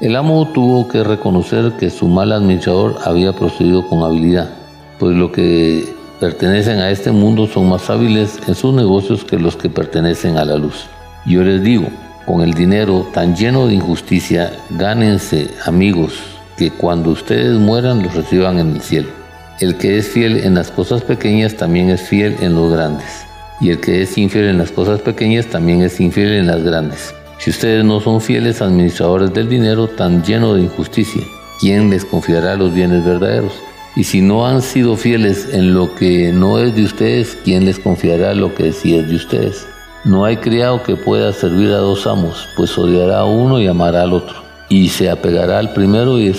El 0.00 0.16
amo 0.16 0.48
tuvo 0.52 0.88
que 0.88 1.04
reconocer 1.04 1.72
que 1.78 1.90
su 1.90 2.08
mal 2.08 2.32
administrador 2.32 2.96
había 3.04 3.32
procedido 3.32 3.86
con 3.86 4.02
habilidad, 4.02 4.50
pues 4.98 5.16
lo 5.16 5.30
que 5.30 5.84
pertenecen 6.18 6.80
a 6.80 6.90
este 6.90 7.12
mundo 7.12 7.46
son 7.46 7.68
más 7.68 7.88
hábiles 7.88 8.38
en 8.48 8.54
sus 8.54 8.74
negocios 8.74 9.24
que 9.24 9.38
los 9.38 9.56
que 9.56 9.68
pertenecen 9.68 10.38
a 10.38 10.44
la 10.44 10.56
luz. 10.56 10.86
Yo 11.24 11.42
les 11.42 11.62
digo, 11.62 11.86
con 12.26 12.40
el 12.42 12.54
dinero 12.54 13.06
tan 13.12 13.36
lleno 13.36 13.66
de 13.66 13.74
injusticia, 13.74 14.52
gánense 14.70 15.50
amigos 15.66 16.14
que 16.56 16.70
cuando 16.70 17.10
ustedes 17.10 17.58
mueran 17.58 18.02
los 18.02 18.14
reciban 18.14 18.58
en 18.58 18.70
el 18.72 18.80
cielo. 18.80 19.19
El 19.60 19.76
que 19.76 19.98
es 19.98 20.08
fiel 20.08 20.38
en 20.38 20.54
las 20.54 20.70
cosas 20.70 21.02
pequeñas 21.02 21.54
también 21.54 21.90
es 21.90 22.00
fiel 22.00 22.34
en 22.40 22.54
los 22.54 22.72
grandes. 22.72 23.26
Y 23.60 23.68
el 23.68 23.78
que 23.78 24.00
es 24.00 24.16
infiel 24.16 24.46
en 24.46 24.56
las 24.56 24.70
cosas 24.70 25.02
pequeñas 25.02 25.48
también 25.48 25.82
es 25.82 26.00
infiel 26.00 26.32
en 26.32 26.46
las 26.46 26.62
grandes. 26.62 27.14
Si 27.36 27.50
ustedes 27.50 27.84
no 27.84 28.00
son 28.00 28.22
fieles 28.22 28.62
administradores 28.62 29.34
del 29.34 29.50
dinero 29.50 29.86
tan 29.86 30.24
lleno 30.24 30.54
de 30.54 30.62
injusticia, 30.62 31.22
¿quién 31.60 31.90
les 31.90 32.06
confiará 32.06 32.56
los 32.56 32.72
bienes 32.72 33.04
verdaderos? 33.04 33.52
Y 33.96 34.04
si 34.04 34.22
no 34.22 34.46
han 34.46 34.62
sido 34.62 34.96
fieles 34.96 35.48
en 35.52 35.74
lo 35.74 35.94
que 35.94 36.32
no 36.32 36.58
es 36.58 36.74
de 36.74 36.84
ustedes, 36.84 37.36
¿quién 37.44 37.66
les 37.66 37.78
confiará 37.78 38.32
lo 38.32 38.54
que 38.54 38.72
sí 38.72 38.96
es 38.96 39.10
de 39.10 39.16
ustedes? 39.16 39.66
No 40.06 40.24
hay 40.24 40.38
criado 40.38 40.82
que 40.82 40.96
pueda 40.96 41.34
servir 41.34 41.68
a 41.68 41.78
dos 41.78 42.06
amos, 42.06 42.48
pues 42.56 42.78
odiará 42.78 43.18
a 43.18 43.24
uno 43.26 43.60
y 43.60 43.66
amará 43.66 44.04
al 44.04 44.14
otro, 44.14 44.36
y 44.70 44.88
se 44.88 45.10
apegará 45.10 45.58
al 45.58 45.74
primero 45.74 46.18
y 46.18 46.32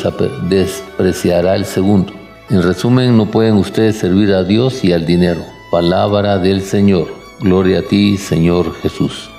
despreciará 0.50 1.54
al 1.54 1.66
segundo. 1.66 2.21
En 2.52 2.62
resumen, 2.62 3.16
no 3.16 3.28
pueden 3.28 3.56
ustedes 3.56 3.98
servir 3.98 4.34
a 4.34 4.44
Dios 4.44 4.84
y 4.84 4.92
al 4.92 5.06
dinero. 5.06 5.42
Palabra 5.72 6.38
del 6.38 6.62
Señor. 6.62 7.08
Gloria 7.40 7.80
a 7.80 7.82
ti, 7.82 8.18
Señor 8.18 8.76
Jesús. 8.82 9.30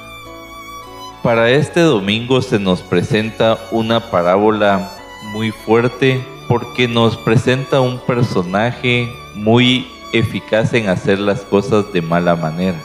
Para 1.22 1.50
este 1.50 1.80
domingo 1.80 2.40
se 2.40 2.58
nos 2.58 2.80
presenta 2.80 3.58
una 3.70 4.00
parábola 4.00 4.90
muy 5.34 5.50
fuerte 5.50 6.24
porque 6.48 6.88
nos 6.88 7.18
presenta 7.18 7.82
un 7.82 7.98
personaje 7.98 9.12
muy 9.34 9.86
eficaz 10.14 10.72
en 10.72 10.88
hacer 10.88 11.18
las 11.18 11.42
cosas 11.42 11.92
de 11.92 12.00
mala 12.00 12.34
manera 12.34 12.78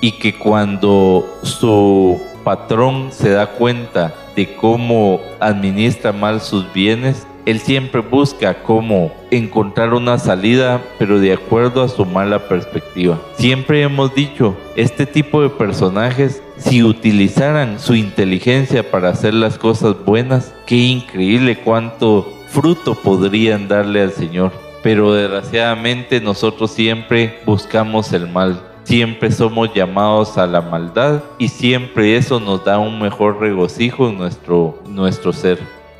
y 0.00 0.10
que 0.10 0.36
cuando 0.36 1.24
su 1.44 2.20
patrón 2.42 3.10
se 3.12 3.30
da 3.30 3.46
cuenta 3.46 4.12
de 4.34 4.56
cómo 4.56 5.20
administra 5.38 6.10
mal 6.10 6.40
sus 6.40 6.72
bienes, 6.72 7.28
él 7.46 7.60
siempre 7.60 8.00
busca 8.00 8.62
cómo 8.62 9.12
encontrar 9.30 9.94
una 9.94 10.18
salida, 10.18 10.82
pero 10.98 11.18
de 11.20 11.32
acuerdo 11.32 11.82
a 11.82 11.88
su 11.88 12.04
mala 12.04 12.48
perspectiva. 12.48 13.18
Siempre 13.36 13.82
hemos 13.82 14.14
dicho, 14.14 14.56
este 14.76 15.06
tipo 15.06 15.42
de 15.42 15.48
personajes, 15.48 16.42
si 16.58 16.82
utilizaran 16.82 17.78
su 17.78 17.94
inteligencia 17.94 18.90
para 18.90 19.10
hacer 19.10 19.34
las 19.34 19.58
cosas 19.58 19.96
buenas, 20.04 20.54
qué 20.66 20.76
increíble 20.76 21.58
cuánto 21.58 22.26
fruto 22.48 22.94
podrían 22.94 23.68
darle 23.68 24.02
al 24.02 24.12
Señor. 24.12 24.52
Pero 24.82 25.12
desgraciadamente 25.12 26.20
nosotros 26.20 26.70
siempre 26.70 27.40
buscamos 27.44 28.12
el 28.12 28.28
mal 28.28 28.62
siempre 28.88 29.30
somos 29.30 29.74
llamados 29.74 30.38
a 30.38 30.46
la 30.46 30.62
maldad 30.62 31.22
y 31.36 31.48
siempre 31.48 32.16
eso 32.16 32.40
nos 32.40 32.64
da 32.64 32.78
un 32.78 32.98
mejor 32.98 33.38
regocijo 33.38 34.08
en 34.08 34.16
nuestro, 34.16 34.78
nuestro 34.88 35.34
ser. 35.34 35.58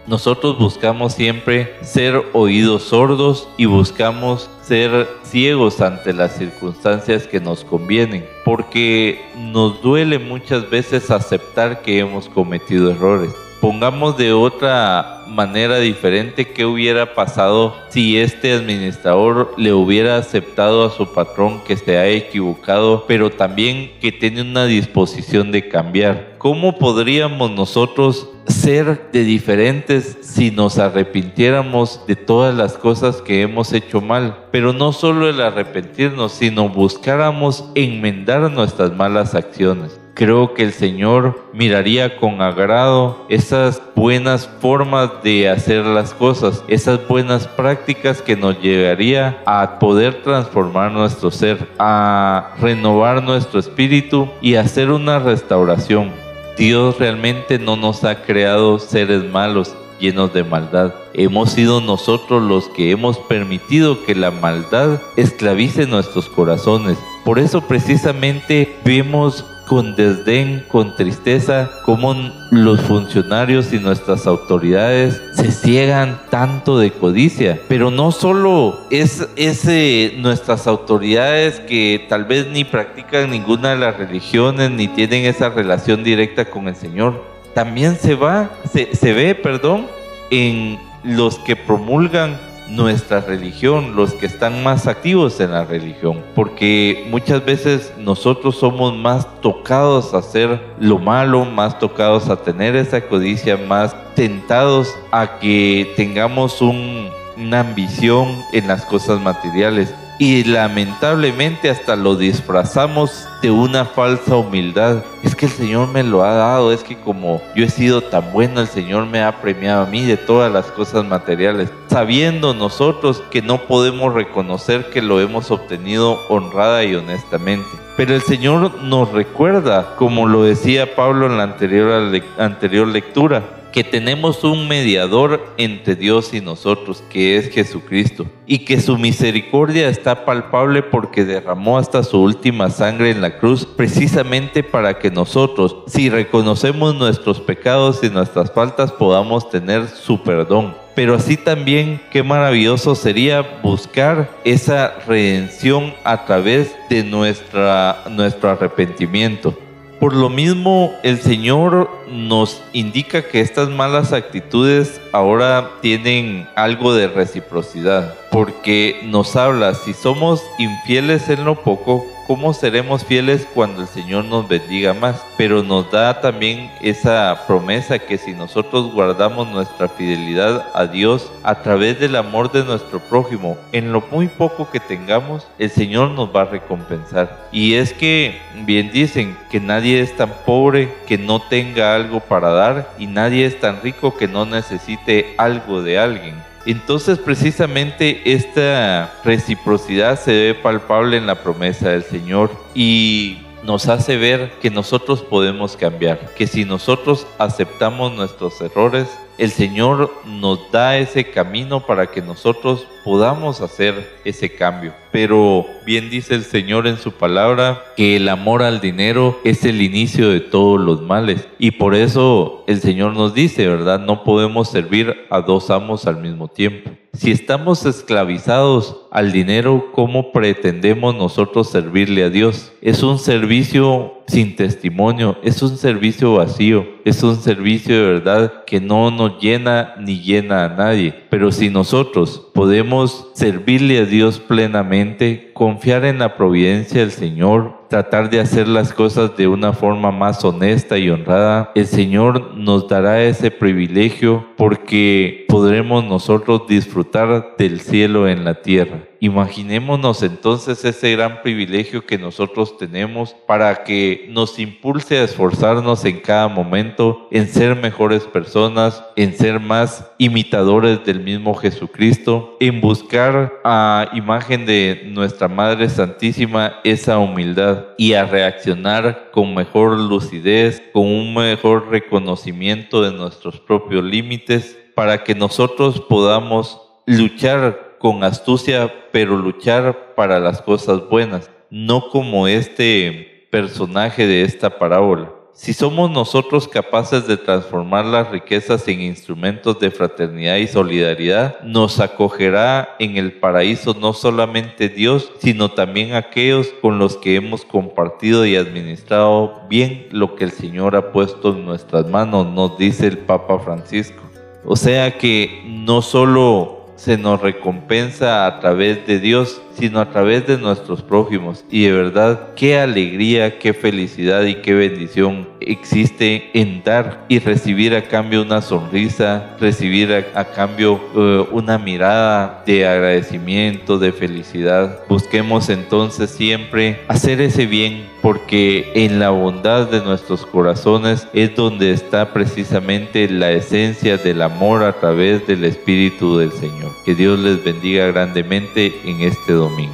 Nosotros 0.09 0.59
buscamos 0.59 1.13
siempre 1.13 1.77
ser 1.83 2.23
oídos 2.33 2.85
sordos 2.85 3.47
y 3.59 3.67
buscamos 3.67 4.49
ser 4.63 5.07
ciegos 5.23 5.83
ante 5.83 6.15
las 6.15 6.35
circunstancias 6.39 7.27
que 7.27 7.41
nos 7.41 7.63
convienen, 7.63 8.27
porque 8.43 9.21
nos 9.37 9.83
duele 9.83 10.19
muchas 10.19 10.71
veces 10.71 11.11
aceptar 11.11 11.83
que 11.83 11.99
hemos 11.99 12.27
cometido 12.31 12.91
errores 12.91 13.35
Pongamos 13.61 14.17
de 14.17 14.33
otra 14.33 15.25
manera 15.27 15.81
diferente 15.81 16.53
qué 16.53 16.65
hubiera 16.65 17.15
pasado 17.15 17.75
si 17.89 18.17
este 18.17 18.53
administrador 18.53 19.53
le 19.57 19.73
hubiera 19.73 20.17
aceptado 20.17 20.87
a 20.87 20.91
su 20.91 21.13
patrón 21.13 21.61
que 21.67 21.77
se 21.77 21.99
ha 21.99 22.07
equivocado, 22.07 23.05
pero 23.09 23.31
también 23.31 23.91
que 24.01 24.13
tiene 24.13 24.43
una 24.43 24.67
disposición 24.67 25.51
de 25.51 25.69
cambiar. 25.69 26.37
¿Cómo 26.39 26.79
podríamos 26.79 27.51
nosotros 27.51 28.29
ser 28.49 29.11
de 29.13 29.25
diferentes 29.25 30.19
si 30.23 30.51
nos 30.51 30.79
arrepintiéramos 30.79 32.01
de 32.07 32.17
todas 32.17 32.55
las 32.55 32.75
cosas 32.75 33.23
que 33.23 33.43
hemos 33.43 33.73
hecho 33.73 34.01
mal? 34.01 34.37
Pero 34.51 34.73
no 34.73 34.93
solo 34.93 35.29
el 35.29 35.41
arrepentirnos, 35.41 36.33
sino 36.33 36.69
buscáramos 36.69 37.65
enmendar 37.75 38.51
nuestras 38.51 38.95
malas 38.95 39.35
acciones 39.35 39.99
creo 40.19 40.53
que 40.53 40.65
el 40.65 40.73
Señor 40.73 41.45
miraría 41.53 42.17
con 42.17 42.43
agrado 42.43 43.25
esas 43.29 43.81
buenas 43.95 44.49
formas 44.61 45.23
de 45.23 45.49
hacer 45.49 45.87
las 45.87 46.13
cosas, 46.13 46.65
esas 46.67 47.07
buenas 47.07 47.47
prácticas 47.47 48.21
que 48.21 48.35
nos 48.35 48.61
llevaría 48.61 49.41
a 49.47 49.79
poder 49.79 50.25
transformar 50.25 50.91
nuestro 50.91 51.31
ser, 51.31 51.69
a 51.79 52.51
renovar 52.61 53.23
nuestro 53.23 53.61
espíritu 53.61 54.29
y 54.43 54.57
hacer 54.57 54.91
una 54.91 55.21
restauración. 55.21 56.28
Dios 56.59 56.99
realmente 56.99 57.61
no 57.61 57.77
nos 57.77 58.03
ha 58.03 58.23
creado 58.23 58.81
seres 58.81 59.23
malos, 59.23 59.77
llenos 60.01 60.33
de 60.33 60.43
maldad. 60.43 60.93
Hemos 61.15 61.53
sido 61.53 61.81
nosotros 61.81 62.43
los 62.43 62.69
que 62.71 62.91
hemos 62.91 63.17
permitido 63.17 64.05
que 64.05 64.17
la 64.17 64.33
maldad 64.33 65.01
esclavice 65.17 65.87
nuestros 65.87 66.29
corazones. 66.29 66.99
Por 67.25 67.39
eso 67.39 67.61
precisamente 67.61 68.77
vemos 68.85 69.45
con 69.69 69.95
desdén, 69.95 70.64
con 70.66 70.97
tristeza, 70.97 71.71
como 71.85 72.14
los 72.51 72.81
funcionarios 72.81 73.73
y 73.73 73.79
nuestras 73.79 74.27
autoridades 74.27 75.21
se 75.35 75.53
ciegan 75.53 76.19
tanto 76.31 76.79
de 76.79 76.91
codicia. 76.91 77.61
Pero 77.69 77.91
no 77.91 78.11
solo 78.11 78.81
es 78.91 79.29
ese, 79.37 80.14
nuestras 80.16 80.66
autoridades 80.66 81.61
que 81.61 82.07
tal 82.09 82.25
vez 82.25 82.47
ni 82.49 82.64
practican 82.64 83.31
ninguna 83.31 83.71
de 83.71 83.77
las 83.77 83.97
religiones 83.97 84.71
ni 84.71 84.89
tienen 84.89 85.27
esa 85.27 85.51
relación 85.51 86.03
directa 86.03 86.47
con 86.47 86.66
el 86.69 86.75
Señor. 86.75 87.23
También 87.55 87.97
se 87.97 88.14
va, 88.14 88.51
se, 88.73 88.97
se 88.97 89.12
ve, 89.12 89.35
perdón, 89.35 89.87
en 90.31 90.79
los 91.05 91.39
que 91.41 91.57
promulgan 91.57 92.48
nuestra 92.69 93.21
religión, 93.21 93.97
los 93.97 94.12
que 94.12 94.27
están 94.27 94.62
más 94.62 94.87
activos 94.87 95.41
en 95.41 95.53
la 95.53 95.64
religión, 95.64 96.23
porque 96.35 97.07
muchas 97.11 97.45
veces 97.45 97.93
nosotros 97.99 98.57
somos 98.57 98.95
más 98.95 99.41
tocados 99.41 100.14
a 100.14 100.19
hacer 100.19 100.61
lo 100.79 100.99
malo, 100.99 101.45
más 101.45 101.79
tocados 101.79 102.29
a 102.29 102.37
tener 102.37 102.77
esa 102.77 103.01
codicia, 103.01 103.57
más 103.57 103.95
tentados 104.14 104.95
a 105.11 105.39
que 105.39 105.93
tengamos 105.97 106.61
una 106.61 107.61
ambición 107.61 108.43
en 108.53 108.69
las 108.69 108.85
cosas 108.85 109.21
materiales 109.21 109.95
y 110.19 110.43
lamentablemente 110.43 111.71
hasta 111.71 111.95
lo 111.95 112.16
disfrazamos 112.16 113.29
de 113.41 113.53
una 113.53 113.85
falsa 113.85 114.37
humildad. 114.37 115.05
Es 115.23 115.37
que 115.37 115.47
el 115.47 115.53
Señor 115.53 115.89
me 115.89 116.03
lo 116.03 116.25
ha 116.25 116.35
dado, 116.35 116.73
es 116.73 116.83
que 116.83 116.97
como 116.97 117.41
yo 117.55 117.64
he 117.64 117.71
sido 117.71 118.01
tan 118.01 118.33
bueno, 118.33 118.61
el 118.61 118.66
Señor 118.66 119.07
me 119.07 119.23
ha 119.23 119.41
premiado 119.41 119.83
a 119.85 119.87
mí 119.87 120.05
de 120.05 120.16
todas 120.16 120.53
las 120.53 120.66
cosas 120.66 121.05
materiales, 121.05 121.71
sabiendo 121.89 122.53
nosotros 122.53 123.23
que 123.31 123.43
no 123.43 123.59
podemos 123.59 124.12
reconocer 124.12 124.91
que 124.91 125.03
lo 125.03 125.21
hemos 125.21 125.51
obtenido 125.53 126.19
honrada 126.29 126.83
y 126.85 126.97
honestamente. 126.97 127.69
Pero 127.97 128.14
el 128.14 128.23
Señor 128.23 128.83
nos 128.83 129.11
recuerda, 129.12 129.95
como 129.97 130.27
lo 130.27 130.43
decía 130.43 130.95
Pablo 130.97 131.27
en 131.27 131.37
la 131.37 131.45
anterior, 131.45 132.23
anterior 132.39 132.89
lectura, 132.89 133.58
que 133.79 133.85
tenemos 133.85 134.43
un 134.43 134.66
mediador 134.66 135.55
entre 135.57 135.95
Dios 135.95 136.35
y 136.35 136.41
nosotros, 136.41 137.01
que 137.09 137.37
es 137.37 137.49
Jesucristo, 137.49 138.26
y 138.45 138.64
que 138.64 138.81
su 138.81 138.99
misericordia 138.99 139.89
está 139.89 140.24
palpable 140.24 140.83
porque 140.83 141.24
derramó 141.24 141.79
hasta 141.79 142.03
su 142.03 142.20
última 142.20 142.70
sangre 142.70 143.12
en 143.12 143.20
la 143.20 143.39
cruz, 143.39 143.64
precisamente 143.64 144.64
para 144.64 144.99
que 144.99 145.12
nosotros, 145.12 145.76
si 145.87 146.11
reconocemos 146.11 146.97
nuestros 146.97 147.41
pecados 147.41 148.03
y 148.03 148.11
nuestras 148.11 148.51
faltas, 148.51 148.91
podamos 148.91 149.49
tener 149.49 149.87
su 149.87 150.24
perdón. 150.24 150.74
Pero 150.97 151.14
así 151.14 151.37
también, 151.37 152.01
qué 152.11 152.24
maravilloso 152.24 152.97
sería 152.97 153.61
buscar 153.62 154.29
esa 154.45 154.95
redención 155.07 155.95
a 156.03 156.24
través 156.24 156.74
de 156.91 157.05
nuestra, 157.05 158.03
nuestro 158.11 158.51
arrepentimiento 158.51 159.57
Por 160.01 160.15
lo 160.15 160.29
mismo, 160.29 160.95
el 161.03 161.21
Señor 161.21 161.91
nos 162.09 162.63
indica 162.73 163.23
que 163.23 163.41
estas 163.41 163.69
malas 163.69 164.13
actitudes 164.13 165.01
ahora 165.13 165.71
tienen 165.81 166.49
algo 166.55 166.95
de 166.95 167.09
reciprocidad, 167.09 168.15
porque 168.31 169.01
nos 169.05 169.35
habla, 169.35 169.75
si 169.75 169.95
somos 169.95 170.45
infieles 170.59 171.29
en 171.31 171.45
lo 171.45 171.57
poco, 171.63 172.07
¿cómo 172.29 172.53
seremos 172.53 173.05
fieles 173.05 173.49
cuando 173.55 173.81
el 173.81 173.89
Señor 173.89 174.26
nos 174.26 174.47
bendiga 174.47 174.93
más? 174.93 175.24
Pero 175.39 175.62
nos 175.62 175.91
da 175.91 176.20
también 176.20 176.70
esa 176.83 177.45
promesa 177.47 177.99
que 177.99 178.18
si 178.18 178.35
nosotros 178.35 178.93
guardamos 178.93 179.49
nuestra 179.49 179.89
fidelidad 179.89 180.68
a 180.74 180.87
Dios 180.87 181.33
a 181.43 181.62
través 181.62 181.99
del 181.99 182.14
amor 182.16 182.53
de 182.53 182.64
nuestro 182.64 183.01
prójimo, 183.01 183.57
en 183.72 183.93
lo 183.93 184.03
muy 184.11 184.29
poco 184.29 184.70
que 184.70 184.79
tengamos, 184.79 185.47
el 185.59 185.70
Señor 185.70 186.11
nos 186.11 186.29
va 186.29 186.43
a 186.43 186.45
recompensar. 186.45 187.49
Y 187.51 187.74
es 187.74 187.95
que 187.95 188.39
bien 188.66 188.93
dicen 188.93 189.35
que 189.51 189.59
nadie 189.59 190.01
es 190.01 190.14
tan 190.14 190.31
pobre 190.45 190.93
que 191.07 191.16
no 191.16 191.41
tenga 191.41 191.95
algo 191.95 192.20
para 192.20 192.51
dar 192.51 192.91
y 192.99 193.07
nadie 193.07 193.47
es 193.47 193.59
tan 193.59 193.81
rico 193.81 194.14
que 194.18 194.29
no 194.29 194.45
necesite 194.45 195.35
algo 195.39 195.83
de 195.83 195.99
alguien. 195.99 196.48
Entonces 196.69 197.19
precisamente 197.19 198.21
esta 198.31 199.14
reciprocidad 199.25 200.21
se 200.21 200.33
ve 200.33 200.55
palpable 200.55 201.16
en 201.16 201.27
la 201.27 201.43
promesa 201.43 201.89
del 201.89 202.03
Señor 202.03 202.51
y 202.75 203.39
nos 203.64 203.89
hace 203.89 204.19
ver 204.19 204.53
que 204.61 204.69
nosotros 204.69 205.23
podemos 205.23 205.79
cambiar, 205.79 206.35
que 206.35 206.47
si 206.47 206.66
nosotros 206.66 207.27
aceptamos 207.39 208.12
nuestros 208.12 208.61
errores, 208.61 209.09
el 209.39 209.51
Señor 209.51 210.12
nos 210.26 210.70
da 210.72 210.99
ese 210.99 211.30
camino 211.30 211.80
para 211.80 212.09
que 212.09 212.20
nosotros 212.20 212.86
podamos 213.05 213.61
hacer 213.61 214.18
ese 214.24 214.53
cambio. 214.53 214.93
Pero 215.12 215.64
bien 215.86 216.11
dice 216.11 216.34
el 216.34 216.43
Señor 216.43 216.86
en 216.86 216.99
su 216.99 217.12
palabra 217.12 217.82
que 217.97 218.16
el 218.16 218.28
amor 218.28 218.62
al 218.62 218.80
dinero 218.80 219.39
es 219.45 219.64
el 219.64 219.80
inicio 219.80 220.28
de 220.28 220.41
todos 220.41 220.80
los 220.80 221.01
males. 221.03 221.49
Y 221.59 221.70
por 221.70 221.95
eso 221.95 222.64
el 222.66 222.80
Señor 222.80 223.14
nos 223.14 223.32
dice, 223.32 223.66
¿verdad? 223.68 224.01
No 224.01 224.24
podemos 224.24 224.68
servir 224.68 225.16
a 225.30 225.41
dos 225.41 225.70
amos 225.70 226.07
al 226.07 226.20
mismo 226.20 226.49
tiempo. 226.49 226.91
Si 227.14 227.32
estamos 227.32 227.84
esclavizados 227.84 228.97
al 229.11 229.32
dinero, 229.32 229.91
¿cómo 229.93 230.30
pretendemos 230.30 231.16
nosotros 231.16 231.68
servirle 231.68 232.22
a 232.22 232.30
Dios? 232.30 232.72
Es 232.80 233.03
un 233.03 233.18
servicio 233.18 234.22
sin 234.28 234.55
testimonio, 234.55 235.36
es 235.43 235.61
un 235.62 235.76
servicio 235.78 236.34
vacío, 236.34 236.86
es 237.05 237.22
un 237.24 237.36
servicio 237.36 237.97
de 237.97 238.12
verdad 238.12 238.64
que 238.66 238.80
no 238.80 239.11
nos 239.11 239.28
llena 239.37 239.95
ni 239.99 240.20
llena 240.20 240.64
a 240.64 240.68
nadie. 240.68 241.14
Pero 241.29 241.53
si 241.53 241.68
nosotros 241.68 242.49
podemos 242.55 243.31
servirle 243.35 243.99
a 243.99 244.05
Dios 244.05 244.39
plenamente, 244.39 245.51
confiar 245.53 246.05
en 246.05 246.18
la 246.18 246.37
providencia 246.37 247.01
del 247.01 247.11
Señor, 247.11 247.87
tratar 247.89 248.31
de 248.31 248.41
hacer 248.41 248.68
las 248.68 248.93
cosas 248.93 249.37
de 249.37 249.49
una 249.49 249.72
forma 249.72 250.11
más 250.11 250.45
honesta 250.45 250.99
y 250.99 251.11
honrada, 251.11 251.72
el 251.74 251.87
Señor 251.87 252.55
nos 252.55 252.89
dará 252.89 253.22
ese 253.22 253.51
privilegio 253.51 254.47
porque 254.57 255.47
podremos 255.49 256.05
nosotros 256.05 256.62
disfrutar 256.68 257.57
del 257.59 257.81
cielo 257.81 258.29
en 258.29 258.45
la 258.45 258.62
tierra. 258.62 259.08
Imaginémonos 259.21 260.23
entonces 260.23 260.85
ese 260.85 261.12
gran 261.12 261.43
privilegio 261.43 262.07
que 262.07 262.19
nosotros 262.19 262.79
tenemos 262.79 263.35
para 263.47 263.83
que 263.83 264.27
nos 264.31 264.59
impulse 264.59 265.19
a 265.19 265.25
esforzarnos 265.25 266.05
en 266.05 266.21
cada 266.21 266.47
momento 266.47 267.27
en 267.33 267.49
ser 267.49 267.75
mejores 267.75 268.25
personas, 268.25 269.03
en 269.16 269.37
ser 269.37 269.59
más 269.59 270.09
imitadores 270.19 271.05
del 271.05 271.21
mismo 271.21 271.55
Jesucristo, 271.55 272.57
en 272.61 272.81
buscar 272.81 273.61
a 273.64 274.09
imagen 274.14 274.66
de 274.66 275.03
nuestra 275.07 275.49
Madre 275.49 275.89
Santísima 275.89 276.77
esa 276.85 277.19
humildad 277.19 277.87
y 277.97 278.12
a 278.12 278.25
reaccionar 278.25 279.31
con 279.33 279.55
mejor 279.55 279.99
lucidez, 279.99 280.81
con 280.93 281.07
un 281.07 281.35
mejor 281.35 281.89
reconocimiento 281.91 283.03
de 283.03 283.12
nuestros 283.12 283.59
propios 283.59 284.05
límites 284.05 284.79
para 284.95 285.25
que 285.25 285.35
nosotros 285.35 286.01
podamos 286.01 286.81
luchar 287.07 287.88
con 287.99 288.25
astucia, 288.25 288.93
pero 289.13 289.37
luchar 289.37 290.15
para 290.15 290.39
las 290.39 290.63
cosas 290.63 291.09
buenas, 291.09 291.51
no 291.71 292.09
como 292.11 292.49
este 292.49 293.49
personaje 293.51 294.27
de 294.27 294.43
esta 294.43 294.79
parábola. 294.79 295.33
Si 295.59 295.73
somos 295.73 296.09
nosotros 296.09 296.69
capaces 296.69 297.27
de 297.27 297.37
transformar 297.37 298.05
las 298.05 298.31
riquezas 298.31 298.87
en 298.87 299.01
instrumentos 299.01 299.81
de 299.81 299.91
fraternidad 299.91 300.55
y 300.55 300.69
solidaridad, 300.69 301.59
nos 301.63 301.99
acogerá 301.99 302.95
en 303.01 303.17
el 303.17 303.33
paraíso 303.33 303.93
no 303.93 304.13
solamente 304.13 304.89
Dios, 304.89 305.33
sino 305.41 305.69
también 305.69 306.15
aquellos 306.15 306.69
con 306.81 307.01
los 307.01 307.17
que 307.17 307.35
hemos 307.35 307.65
compartido 307.65 308.47
y 308.47 308.55
administrado 308.55 309.63
bien 309.69 310.07
lo 310.13 310.37
que 310.37 310.45
el 310.45 310.53
Señor 310.53 310.95
ha 310.95 311.11
puesto 311.11 311.51
en 311.51 311.65
nuestras 311.65 312.09
manos, 312.09 312.47
nos 312.47 312.79
dice 312.79 313.09
el 313.09 313.19
Papa 313.19 313.59
Francisco. 313.59 314.23
O 314.65 314.77
sea 314.77 315.19
que 315.19 315.65
no 315.67 316.03
solo 316.03 316.78
se 316.99 317.17
nos 317.17 317.41
recompensa 317.41 318.45
a 318.45 318.59
través 318.59 319.07
de 319.07 319.21
Dios, 319.21 319.63
sino 319.79 320.01
a 320.01 320.11
través 320.11 320.47
de 320.47 320.59
nuestros 320.59 321.03
prójimos. 321.03 321.64
Y 321.70 321.85
de 321.85 321.93
verdad, 321.93 322.55
qué 322.57 322.79
alegría, 322.79 323.59
qué 323.59 323.72
felicidad 323.72 324.45
y 324.45 324.57
qué 324.57 324.74
bendición 324.74 325.49
existe 325.61 326.51
en 326.55 326.83
dar 326.83 327.24
y 327.29 327.39
recibir 327.39 327.95
a 327.95 328.03
cambio 328.03 328.43
una 328.43 328.62
sonrisa, 328.62 329.57
recibir 329.61 330.12
a, 330.35 330.45
cambio 330.45 331.01
eh, 331.14 331.45
una 331.53 331.79
mirada 331.79 332.62
de 332.66 332.87
agradecimiento, 332.87 333.99
de 333.99 334.12
felicidad. 334.12 335.01
Busquemos 335.09 335.68
entonces 335.68 336.31
siempre 336.31 337.01
hacer 337.09 337.41
ese 337.41 337.66
bien 337.66 338.07
porque 338.22 338.91
en 338.95 339.18
la 339.18 339.31
bondad 339.31 339.89
de 339.89 340.01
nuestros 340.01 340.45
corazones 340.45 341.29
es 341.33 341.55
donde 341.55 341.93
está 341.93 342.33
precisamente 342.33 343.29
la 343.29 343.53
esencia 343.53 344.16
del 344.16 344.43
amor 344.43 344.83
a 344.83 344.93
través 344.93 345.47
del 345.47 345.64
Espíritu 345.64 346.39
del 346.39 346.53
Señor. 346.53 346.93
Que 347.05 347.14
Dios 347.14 347.39
les 347.39 347.62
bendiga 347.62 348.07
grandemente 348.09 348.93
en 349.05 349.20
este 349.20 349.53
domingo. 349.69 349.93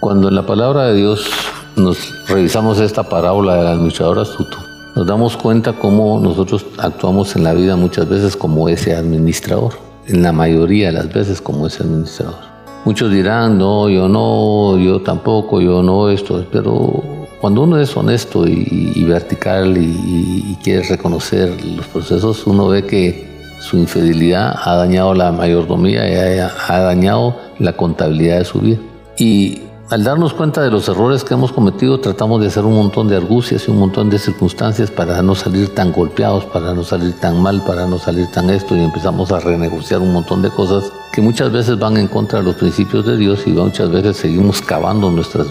Cuando 0.00 0.28
en 0.28 0.34
la 0.34 0.44
palabra 0.46 0.88
de 0.88 0.96
Dios 0.96 1.30
nos 1.76 2.28
revisamos 2.28 2.78
esta 2.80 3.02
parábola 3.08 3.56
del 3.56 3.66
administrador 3.66 4.18
astuto, 4.18 4.58
nos 4.94 5.06
damos 5.06 5.36
cuenta 5.36 5.72
cómo 5.72 6.20
nosotros 6.20 6.66
actuamos 6.78 7.34
en 7.36 7.44
la 7.44 7.54
vida 7.54 7.74
muchas 7.76 8.08
veces 8.08 8.36
como 8.36 8.68
ese 8.68 8.94
administrador, 8.94 9.72
en 10.06 10.22
la 10.22 10.32
mayoría 10.32 10.88
de 10.88 10.92
las 10.92 11.12
veces 11.12 11.40
como 11.40 11.66
ese 11.66 11.82
administrador. 11.82 12.36
Muchos 12.84 13.10
dirán, 13.10 13.56
no, 13.56 13.88
yo 13.88 14.08
no, 14.08 14.78
yo 14.78 15.00
tampoco, 15.00 15.62
yo 15.62 15.82
no 15.82 16.10
esto, 16.10 16.44
pero 16.52 17.02
cuando 17.40 17.62
uno 17.62 17.80
es 17.80 17.96
honesto 17.96 18.46
y, 18.46 19.04
vertical 19.04 19.76
y, 19.78 20.56
quiere 20.62 20.82
reconocer 20.82 21.52
los 21.64 21.86
procesos, 21.86 22.46
uno 22.46 22.68
ve 22.68 22.84
que 22.84 23.33
su 23.64 23.78
infidelidad 23.78 24.54
ha 24.62 24.76
dañado 24.76 25.14
la 25.14 25.32
mayordomía 25.32 26.06
y 26.06 26.38
ha, 26.38 26.78
dañado 26.80 27.36
la 27.58 27.72
contabilidad 27.72 28.38
de 28.38 28.44
su 28.44 28.60
vida. 28.60 28.78
Y 29.16 29.62
al 29.88 30.04
darnos 30.04 30.34
cuenta 30.34 30.60
de 30.60 30.70
los 30.70 30.86
errores 30.88 31.24
que 31.24 31.32
hemos 31.32 31.50
cometido, 31.50 31.98
tratamos 31.98 32.42
de 32.42 32.48
hacer 32.48 32.64
un 32.64 32.74
montón 32.74 33.08
de 33.08 33.16
argucias 33.16 33.66
y 33.66 33.70
un 33.70 33.78
montón 33.78 34.10
de 34.10 34.18
circunstancias 34.18 34.90
para 34.90 35.22
no 35.22 35.34
salir 35.34 35.74
tan 35.74 35.92
golpeados, 35.92 36.44
para 36.44 36.74
no 36.74 36.84
salir 36.84 37.18
tan 37.18 37.40
mal, 37.40 37.62
para 37.64 37.86
no 37.86 37.98
salir 37.98 38.26
tan 38.30 38.50
esto 38.50 38.76
y 38.76 38.80
empezamos 38.80 39.32
a 39.32 39.40
renegociar 39.40 40.00
un 40.00 40.12
montón 40.12 40.42
de 40.42 40.50
cosas 40.50 40.92
que 41.12 41.22
muchas 41.22 41.50
veces 41.50 41.78
van 41.78 41.96
en 41.96 42.08
contra 42.08 42.40
de 42.40 42.44
los 42.44 42.56
principios 42.56 43.06
de 43.06 43.16
Dios 43.16 43.46
y 43.46 43.50
muchas 43.50 43.90
veces 43.90 44.18
seguimos 44.18 44.60
cavando 44.60 45.10
nuestra, 45.10 45.44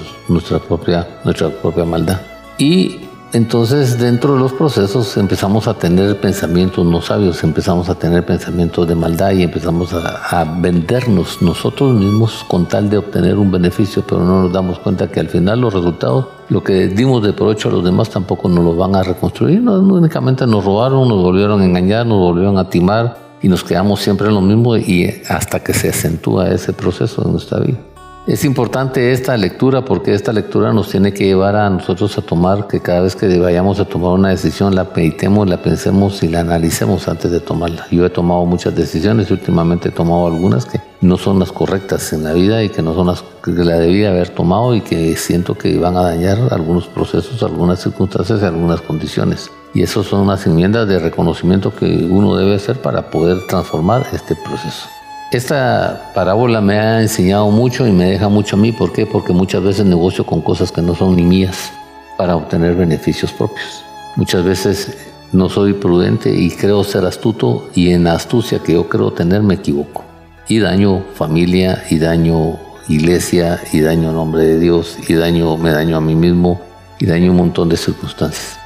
propia, 0.68 1.08
nuestra 1.24 1.50
propia 1.50 1.84
maldad. 1.84 2.22
Y 2.60 3.00
entonces, 3.34 3.98
dentro 3.98 4.36
de 4.36 4.40
los 4.42 4.54
procesos 4.54 5.18
empezamos 5.18 5.68
a 5.68 5.74
tener 5.74 6.22
pensamientos 6.22 6.86
no 6.86 7.02
sabios, 7.02 7.44
empezamos 7.44 7.90
a 7.90 7.96
tener 7.96 8.24
pensamientos 8.24 8.88
de 8.88 8.94
maldad 8.94 9.32
y 9.32 9.42
empezamos 9.42 9.92
a, 9.92 10.44
vendernos 10.60 11.42
nosotros 11.42 11.96
mismos 11.96 12.46
con 12.48 12.68
tal 12.68 12.92
de 12.92 13.00
obtener 13.00 13.40
un 13.40 13.50
beneficio, 13.50 14.04
pero 14.08 14.24
no 14.24 14.44
nos 14.44 14.54
damos 14.54 14.78
cuenta 14.78 15.10
que 15.10 15.20
al 15.20 15.30
final 15.30 15.62
los 15.62 15.74
resultados, 15.74 16.28
lo 16.50 16.64
que 16.64 16.90
dimos 16.90 17.24
de 17.24 17.34
provecho 17.34 17.70
a 17.70 17.72
los 17.72 17.84
demás 17.84 18.12
tampoco 18.12 18.48
nos 18.50 18.64
lo 18.64 18.76
van 18.76 18.96
a 18.96 19.02
reconstruir. 19.02 19.60
No, 19.62 19.80
únicamente 19.80 20.46
nos 20.46 20.64
robaron, 20.64 21.08
nos 21.08 21.24
volvieron 21.24 21.60
a 21.60 21.66
engañar, 21.66 22.06
nos 22.06 22.20
volvieron 22.20 22.60
a 22.60 22.70
timar 22.70 23.18
y 23.42 23.48
nos 23.48 23.64
quedamos 23.64 24.00
siempre 24.00 24.28
en 24.28 24.36
lo 24.36 24.42
mismo 24.42 24.78
y 24.78 25.12
hasta 25.28 25.64
que 25.64 25.74
se 25.74 25.90
acentúa 25.90 26.50
ese 26.50 26.72
proceso 26.72 27.26
en 27.26 27.32
nuestra 27.32 27.62
vida. 27.62 27.80
Es 28.26 28.46
importante 28.46 29.12
esta 29.12 29.36
lectura 29.36 29.84
porque 29.84 30.14
esta 30.14 30.32
lectura 30.32 30.72
nos 30.72 30.88
tiene 30.88 31.14
que 31.14 31.26
llevar 31.26 31.58
a 31.58 31.70
nosotros 31.70 32.18
a 32.18 32.22
tomar 32.22 32.68
que 32.68 32.80
cada 32.80 33.02
vez 33.02 33.18
que 33.18 33.38
vayamos 33.38 33.82
a 33.82 33.86
tomar 33.86 34.14
una 34.14 34.30
decisión 34.30 34.74
la 34.74 34.88
meditemos, 34.96 35.50
la 35.50 35.62
pensemos 35.62 36.24
y 36.24 36.30
la 36.30 36.40
analicemos 36.40 37.10
antes 37.10 37.32
de 37.32 37.42
tomarla. 37.42 37.86
Yo 37.92 38.06
he 38.06 38.10
tomado 38.10 38.46
muchas 38.46 38.74
decisiones 38.74 39.30
últimamente 39.30 39.90
he 39.90 39.92
tomado 39.92 40.28
algunas 40.28 40.66
que 40.66 40.80
no 41.02 41.18
son 41.18 41.38
las 41.38 41.52
correctas 41.52 42.14
en 42.14 42.24
la 42.24 42.32
vida 42.32 42.64
y 42.64 42.70
que 42.70 42.82
no 42.82 42.96
son 42.96 43.08
las 43.08 43.26
que 43.44 43.52
la 43.52 43.78
debía 43.78 44.12
haber 44.12 44.30
tomado 44.30 44.74
y 44.74 44.80
que 44.80 45.18
siento 45.18 45.56
que 45.58 45.78
van 45.78 45.98
a 45.98 46.04
dañar 46.04 46.38
algunos 46.52 46.88
procesos, 46.88 47.44
algunas 47.44 47.82
circunstancias 47.82 48.42
y 48.42 48.46
algunas 48.46 48.80
condiciones. 48.80 49.52
Y 49.74 49.82
eso 49.82 50.02
son 50.02 50.22
unas 50.22 50.48
enmiendas 50.48 50.88
de 50.88 50.98
reconocimiento 50.98 51.76
que 51.76 52.08
uno 52.10 52.38
debe 52.38 52.56
hacer 52.56 52.82
para 52.82 53.10
poder 53.10 53.46
transformar 53.48 54.06
este 54.14 54.38
proceso. 54.38 54.88
Esta 55.34 56.12
parábola 56.14 56.62
me 56.62 56.78
ha 56.78 57.02
enseñado 57.02 57.50
mucho 57.50 57.88
y 57.88 57.92
me 57.92 58.06
deja 58.06 58.30
mucho 58.30 58.56
a 58.56 58.60
mí. 58.60 58.72
¿Por 58.72 58.94
qué? 58.94 59.08
Porque 59.08 59.34
muchas 59.34 59.64
veces 59.64 59.84
negocio 59.84 60.28
con 60.28 60.42
cosas 60.42 60.72
que 60.72 60.84
no 60.84 60.94
son 60.94 61.16
ni 61.16 61.24
mías 61.24 61.74
para 62.20 62.36
obtener 62.36 62.76
beneficios 62.76 63.32
propios. 63.32 63.84
Muchas 64.16 64.44
veces 64.44 64.96
no 65.32 65.50
soy 65.50 65.74
prudente 65.74 66.32
y 66.32 66.52
creo 66.52 66.84
ser 66.84 67.04
astuto 67.06 67.68
y 67.74 67.90
en 67.90 68.04
la 68.04 68.14
astucia 68.14 68.60
que 68.60 68.74
yo 68.74 68.88
creo 68.88 69.12
tener 69.12 69.42
me 69.42 69.56
equivoco. 69.56 70.04
Y 70.48 70.60
daño 70.60 71.04
familia 71.16 71.84
y 71.90 71.98
daño 71.98 72.60
iglesia 72.88 73.60
y 73.72 73.82
daño 73.82 74.12
nombre 74.12 74.44
de 74.44 74.60
Dios 74.60 75.00
y 75.08 75.16
daño, 75.16 75.58
me 75.58 75.72
daño 75.72 75.98
a 75.98 76.02
mí 76.02 76.14
mismo 76.14 76.62
y 77.00 77.08
daño 77.08 77.32
un 77.32 77.38
montón 77.38 77.70
de 77.70 77.78
circunstancias. 77.78 78.63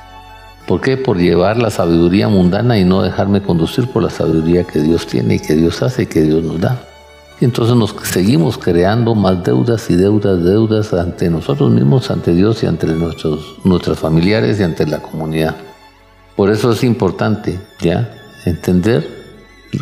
¿Por 0.67 0.81
qué? 0.81 0.97
Por 0.97 1.17
llevar 1.17 1.57
la 1.57 1.71
sabiduría 1.71 2.27
mundana 2.27 2.77
y 2.77 2.83
no 2.83 3.01
dejarme 3.01 3.41
conducir 3.41 3.87
por 3.87 4.03
la 4.03 4.09
sabiduría 4.09 4.65
que 4.65 4.81
Dios 4.81 5.07
tiene 5.07 5.35
y 5.35 5.39
que 5.39 5.55
Dios 5.55 5.81
hace 5.81 6.03
y 6.03 6.05
que 6.07 6.21
Dios 6.21 6.43
nos 6.43 6.59
da. 6.59 6.81
Y 7.39 7.45
entonces 7.45 7.73
nos 7.77 7.95
seguimos 8.03 8.57
creando 8.57 9.15
más 9.15 9.41
deudas 9.45 9.89
y 9.89 9.95
deudas, 9.95 10.43
deudas 10.43 10.93
ante 10.93 11.29
nosotros 11.29 11.71
mismos, 11.71 12.11
ante 12.11 12.33
Dios 12.33 12.63
y 12.63 12.65
ante 12.65 12.85
nuestros, 12.87 13.55
nuestros 13.63 13.97
familiares 13.97 14.59
y 14.59 14.63
ante 14.63 14.85
la 14.85 14.99
comunidad. 14.99 15.55
Por 16.35 16.51
eso 16.51 16.73
es 16.73 16.83
importante 16.83 17.57
ya 17.79 18.13
entender 18.45 19.07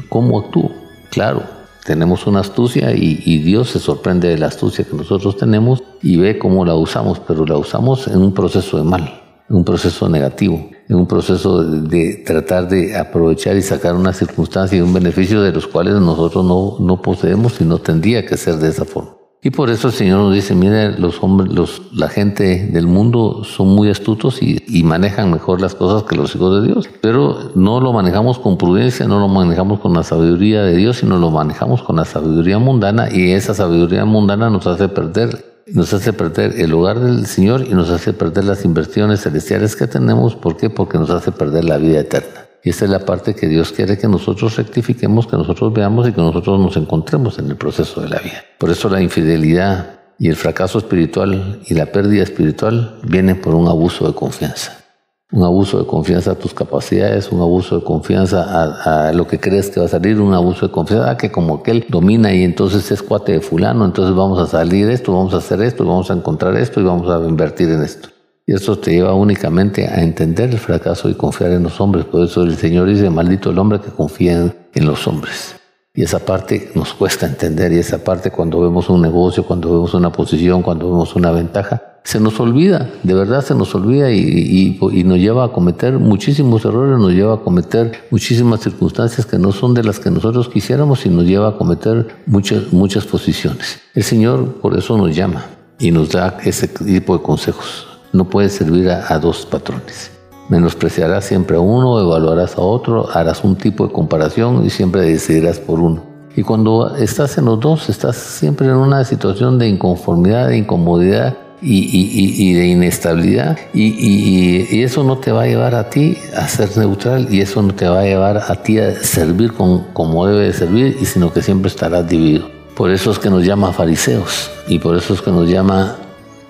cómo 0.08 0.40
actúo. 0.40 0.72
Claro, 1.10 1.42
tenemos 1.84 2.28
una 2.28 2.42
astucia 2.42 2.92
y, 2.94 3.24
y, 3.26 3.40
Dios 3.40 3.72
se 3.72 3.80
sorprende 3.80 4.28
de 4.28 4.38
la 4.38 4.48
astucia 4.48 4.86
que 4.86 4.96
nosotros 4.96 5.36
tenemos 5.36 5.82
y 6.04 6.18
ve 6.18 6.38
cómo 6.38 6.64
la 6.64 6.76
usamos, 6.76 7.20
pero 7.20 7.44
la 7.44 7.58
usamos 7.58 8.08
en 8.08 8.18
un 8.18 8.36
proceso 8.36 8.78
de 8.78 8.84
mal, 8.84 9.22
en 9.50 9.56
un 9.56 9.66
proceso 9.66 10.08
negativo 10.10 10.75
en 10.88 10.96
un 10.96 11.08
proceso 11.08 11.64
de, 11.64 12.24
tratar 12.26 12.68
de 12.68 12.96
aprovechar 12.98 13.56
y 13.56 13.62
sacar 13.62 13.96
una 13.96 14.14
circunstancia 14.14 14.78
y 14.78 14.82
un 14.82 14.94
beneficio 14.94 15.42
de 15.42 15.52
los 15.52 15.68
cuales 15.68 15.96
nosotros 15.96 16.46
no, 16.46 16.78
no 16.80 17.02
poseemos 17.02 17.60
y 17.62 17.66
no 17.66 17.80
tendría 17.80 18.26
que 18.26 18.38
ser 18.38 18.56
de 18.58 18.70
esa 18.70 18.86
forma. 18.86 19.16
Y 19.42 19.52
por 19.52 19.70
eso 19.70 19.90
el 19.90 19.94
Señor 19.94 20.22
nos 20.22 20.34
dice, 20.34 20.56
mire, 20.56 20.98
los 20.98 21.22
hombres, 21.22 21.54
los, 21.54 21.84
la 21.94 22.10
gente 22.10 22.68
del 22.72 22.88
mundo 22.88 23.44
son 23.44 23.68
muy 23.68 23.92
astutos 23.92 24.42
y, 24.42 24.64
y, 24.68 24.82
manejan 24.82 25.32
mejor 25.32 25.62
las 25.62 25.76
cosas 25.76 26.02
que 26.02 26.16
los 26.16 26.36
hijos 26.36 26.64
de 26.64 26.68
Dios. 26.68 26.90
Pero 27.00 27.52
no 27.54 27.80
lo 27.80 27.94
manejamos 27.94 28.40
con 28.40 28.58
prudencia, 28.58 29.08
no 29.08 29.20
lo 29.20 29.28
manejamos 29.28 29.82
con 29.82 29.94
la 29.94 30.02
sabiduría 30.02 30.64
de 30.64 30.76
Dios, 30.76 30.98
sino 30.98 31.20
lo 31.20 31.30
manejamos 31.30 31.84
con 31.84 31.98
la 31.98 32.06
sabiduría 32.06 32.58
mundana 32.58 33.08
y 33.12 33.34
esa 33.34 33.54
sabiduría 33.54 34.04
mundana 34.04 34.50
nos 34.50 34.66
hace 34.66 34.88
perder 34.88 35.55
nos 35.68 35.94
hace 35.94 36.14
perder 36.14 36.60
el 36.60 36.70
lugar 36.70 37.00
del 37.00 37.26
Señor 37.26 37.66
y 37.68 37.74
nos 37.74 37.90
hace 37.90 38.14
perder 38.14 38.46
las 38.46 38.66
inversiones 38.66 39.22
celestiales 39.22 39.76
que 39.76 39.88
tenemos. 39.88 40.36
¿Por 40.36 40.58
qué? 40.58 40.70
Porque 40.70 40.98
nos 40.98 41.10
hace 41.10 41.32
perder 41.32 41.66
la 41.66 41.78
vida 41.78 42.00
eterna. 42.00 42.48
Y 42.64 42.70
esta 42.70 42.86
es 42.86 42.92
la 42.92 43.06
parte 43.06 43.36
que 43.36 43.48
Dios 43.48 43.72
quiere 43.72 43.98
que 43.98 44.08
nosotros 44.08 44.56
rectifiquemos, 44.56 45.28
que 45.28 45.38
nosotros 45.38 45.74
veamos 45.74 46.08
y 46.08 46.12
que 46.12 46.22
nosotros 46.22 46.60
nos 46.60 46.78
encontremos 46.78 47.38
en 47.38 47.48
el 47.48 47.58
proceso 47.58 48.02
de 48.02 48.10
la 48.10 48.20
vida. 48.20 48.44
Por 48.58 48.72
eso 48.72 48.90
la 48.90 49.02
infidelidad 49.02 50.00
y 50.18 50.30
el 50.30 50.36
fracaso 50.36 50.80
espiritual 50.80 51.62
y 51.68 51.74
la 51.74 51.88
pérdida 51.88 52.24
espiritual 52.24 53.00
vienen 53.04 53.42
por 53.42 53.54
un 53.54 53.68
abuso 53.68 54.08
de 54.08 54.16
confianza 54.16 54.85
un 55.32 55.44
abuso 55.44 55.80
de 55.80 55.88
confianza 55.88 56.32
a 56.32 56.36
tus 56.36 56.54
capacidades, 56.54 57.32
un 57.32 57.42
abuso 57.42 57.80
de 57.80 57.84
confianza 57.84 59.08
a, 59.08 59.12
lo 59.12 59.28
que 59.28 59.40
crees 59.40 59.70
que 59.70 59.80
va 59.80 59.88
a 59.88 59.90
salir, 59.90 60.22
un 60.22 60.34
abuso 60.34 60.68
de 60.68 60.72
confianza 60.72 61.12
a 61.12 61.18
que 61.18 61.32
como 61.32 61.64
que 61.64 61.72
él 61.72 61.86
domina 61.90 62.34
y 62.34 62.44
entonces 62.44 62.92
es 62.92 63.02
cuate 63.02 63.34
de 63.34 63.42
fulano, 63.42 63.86
entonces 63.86 64.16
vamos 64.16 64.40
a 64.40 64.46
salir 64.46 64.90
esto, 64.90 65.14
vamos 65.14 65.34
a 65.34 65.38
hacer 65.38 65.62
esto, 65.62 65.84
vamos 65.84 66.12
a 66.12 66.14
encontrar 66.14 66.56
esto 66.56 66.80
y 66.80 66.84
vamos 66.84 67.10
a 67.10 67.28
invertir 67.28 67.70
en 67.70 67.82
esto. 67.82 68.10
Y 68.48 68.54
eso 68.54 68.78
te 68.78 68.92
lleva 68.92 69.16
únicamente 69.16 69.88
a 69.88 70.04
entender 70.04 70.52
el 70.52 70.60
fracaso 70.60 71.10
y 71.10 71.16
confiar 71.16 71.52
en 71.52 71.64
los 71.64 71.82
hombres. 71.82 72.06
Por 72.06 72.24
eso 72.24 72.44
el 72.44 72.56
Señor 72.56 72.88
dice, 72.88 73.10
maldito 73.10 73.50
el 73.50 73.58
hombre 73.58 73.82
que 73.82 73.90
confía 73.90 74.54
en 74.74 74.86
los 74.86 75.08
hombres. 75.08 75.56
Y 75.96 76.04
esa 76.04 76.20
parte 76.20 76.72
nos 76.76 76.94
cuesta 76.94 77.26
entender 77.26 77.72
y 77.72 77.80
esa 77.80 78.04
parte 78.04 78.30
cuando 78.30 78.62
vemos 78.62 78.90
un 78.90 79.02
negocio, 79.02 79.46
cuando 79.46 79.72
vemos 79.72 79.96
una 79.96 80.12
posición, 80.12 80.62
cuando 80.62 80.92
vemos 80.92 81.16
una 81.16 81.32
ventaja, 81.32 81.95
se 82.06 82.20
nos 82.20 82.40
olvida, 82.40 82.88
de 83.02 83.16
verdad 83.16 83.44
se 83.44 83.56
nos 83.56 83.74
olvida 83.74 84.12
y, 84.12 84.78
nos 85.04 85.18
lleva 85.18 85.46
a 85.46 85.52
cometer 85.52 85.98
muchísimos 85.98 86.64
errores, 86.64 87.00
nos 87.00 87.12
lleva 87.12 87.34
a 87.34 87.38
cometer 87.38 87.94
muchísimas 88.12 88.60
circunstancias 88.60 89.26
que 89.26 89.40
no 89.40 89.52
son 89.52 89.74
de 89.74 89.84
las 89.84 90.00
que 90.00 90.12
nosotros 90.12 90.48
quisiéramos 90.48 91.04
y 91.08 91.10
nos 91.10 91.26
lleva 91.26 91.50
a 91.50 91.58
cometer 91.58 92.16
muchas, 92.28 92.72
muchas 92.72 93.06
posiciones. 93.06 93.80
El 93.96 94.04
Señor 94.04 94.62
por 94.62 94.78
eso 94.78 94.96
nos 94.98 95.16
llama 95.16 95.46
y 95.80 95.90
nos 95.90 96.12
da 96.12 96.38
ese 96.44 96.68
tipo 96.68 97.18
de 97.18 97.24
consejos. 97.24 97.88
No 98.14 98.30
puedes 98.30 98.54
servir 98.54 98.88
a, 98.92 99.12
a 99.12 99.18
dos 99.18 99.44
patrones. 99.48 100.12
Menospreciarás 100.48 101.26
siempre 101.26 101.58
a 101.58 101.60
uno, 101.60 102.00
evaluarás 102.00 102.56
a 102.60 102.62
otro, 102.62 103.10
harás 103.12 103.44
un 103.44 103.56
tipo 103.56 103.88
de 103.88 103.92
comparación 103.92 104.64
y 104.64 104.70
siempre 104.70 105.02
decidirás 105.02 105.58
por 105.58 105.80
uno. 105.80 106.04
Y 106.36 106.44
cuando 106.44 106.96
estás 106.98 107.40
en 107.40 107.46
los 107.46 107.60
dos, 107.60 107.90
estás 107.90 108.16
siempre 108.16 108.68
en 108.68 108.76
una 108.76 109.04
situación 109.06 109.58
de 109.58 109.70
inconformidad, 109.70 110.50
de 110.50 110.58
incomodidad 110.58 111.36
y, 111.68 112.54
de 112.54 112.68
inestabilidad 112.68 113.58
y, 113.74 114.84
eso 114.84 115.04
no 115.04 115.18
te 115.18 115.32
va 115.32 115.44
a 115.44 115.48
llevar 115.48 115.74
a 115.74 115.90
ti 115.90 116.18
a 116.38 116.48
ser 116.48 116.78
neutral 116.78 117.28
y 117.32 117.42
eso 117.42 117.62
no 117.62 117.74
te 117.74 117.88
va 117.88 118.02
a 118.02 118.04
llevar 118.04 118.38
a 118.38 118.56
ti 118.62 118.78
a 118.78 119.04
servir 119.04 119.54
como 119.54 120.28
debe 120.28 120.46
de 120.46 120.54
servir 120.54 120.98
y 121.02 121.06
sino 121.06 121.34
que 121.34 121.42
siempre 121.42 121.70
estarás 121.70 122.08
dividido. 122.08 122.50
Por 122.76 122.92
eso 122.92 123.12
es 123.12 123.20
que 123.20 123.30
nos 123.30 123.46
llama 123.46 123.72
fariseos 123.72 124.52
y 124.68 124.80
por 124.80 124.98
eso 124.98 125.14
es 125.14 125.22
que 125.22 125.32
nos 125.32 125.50
llama 125.50 125.96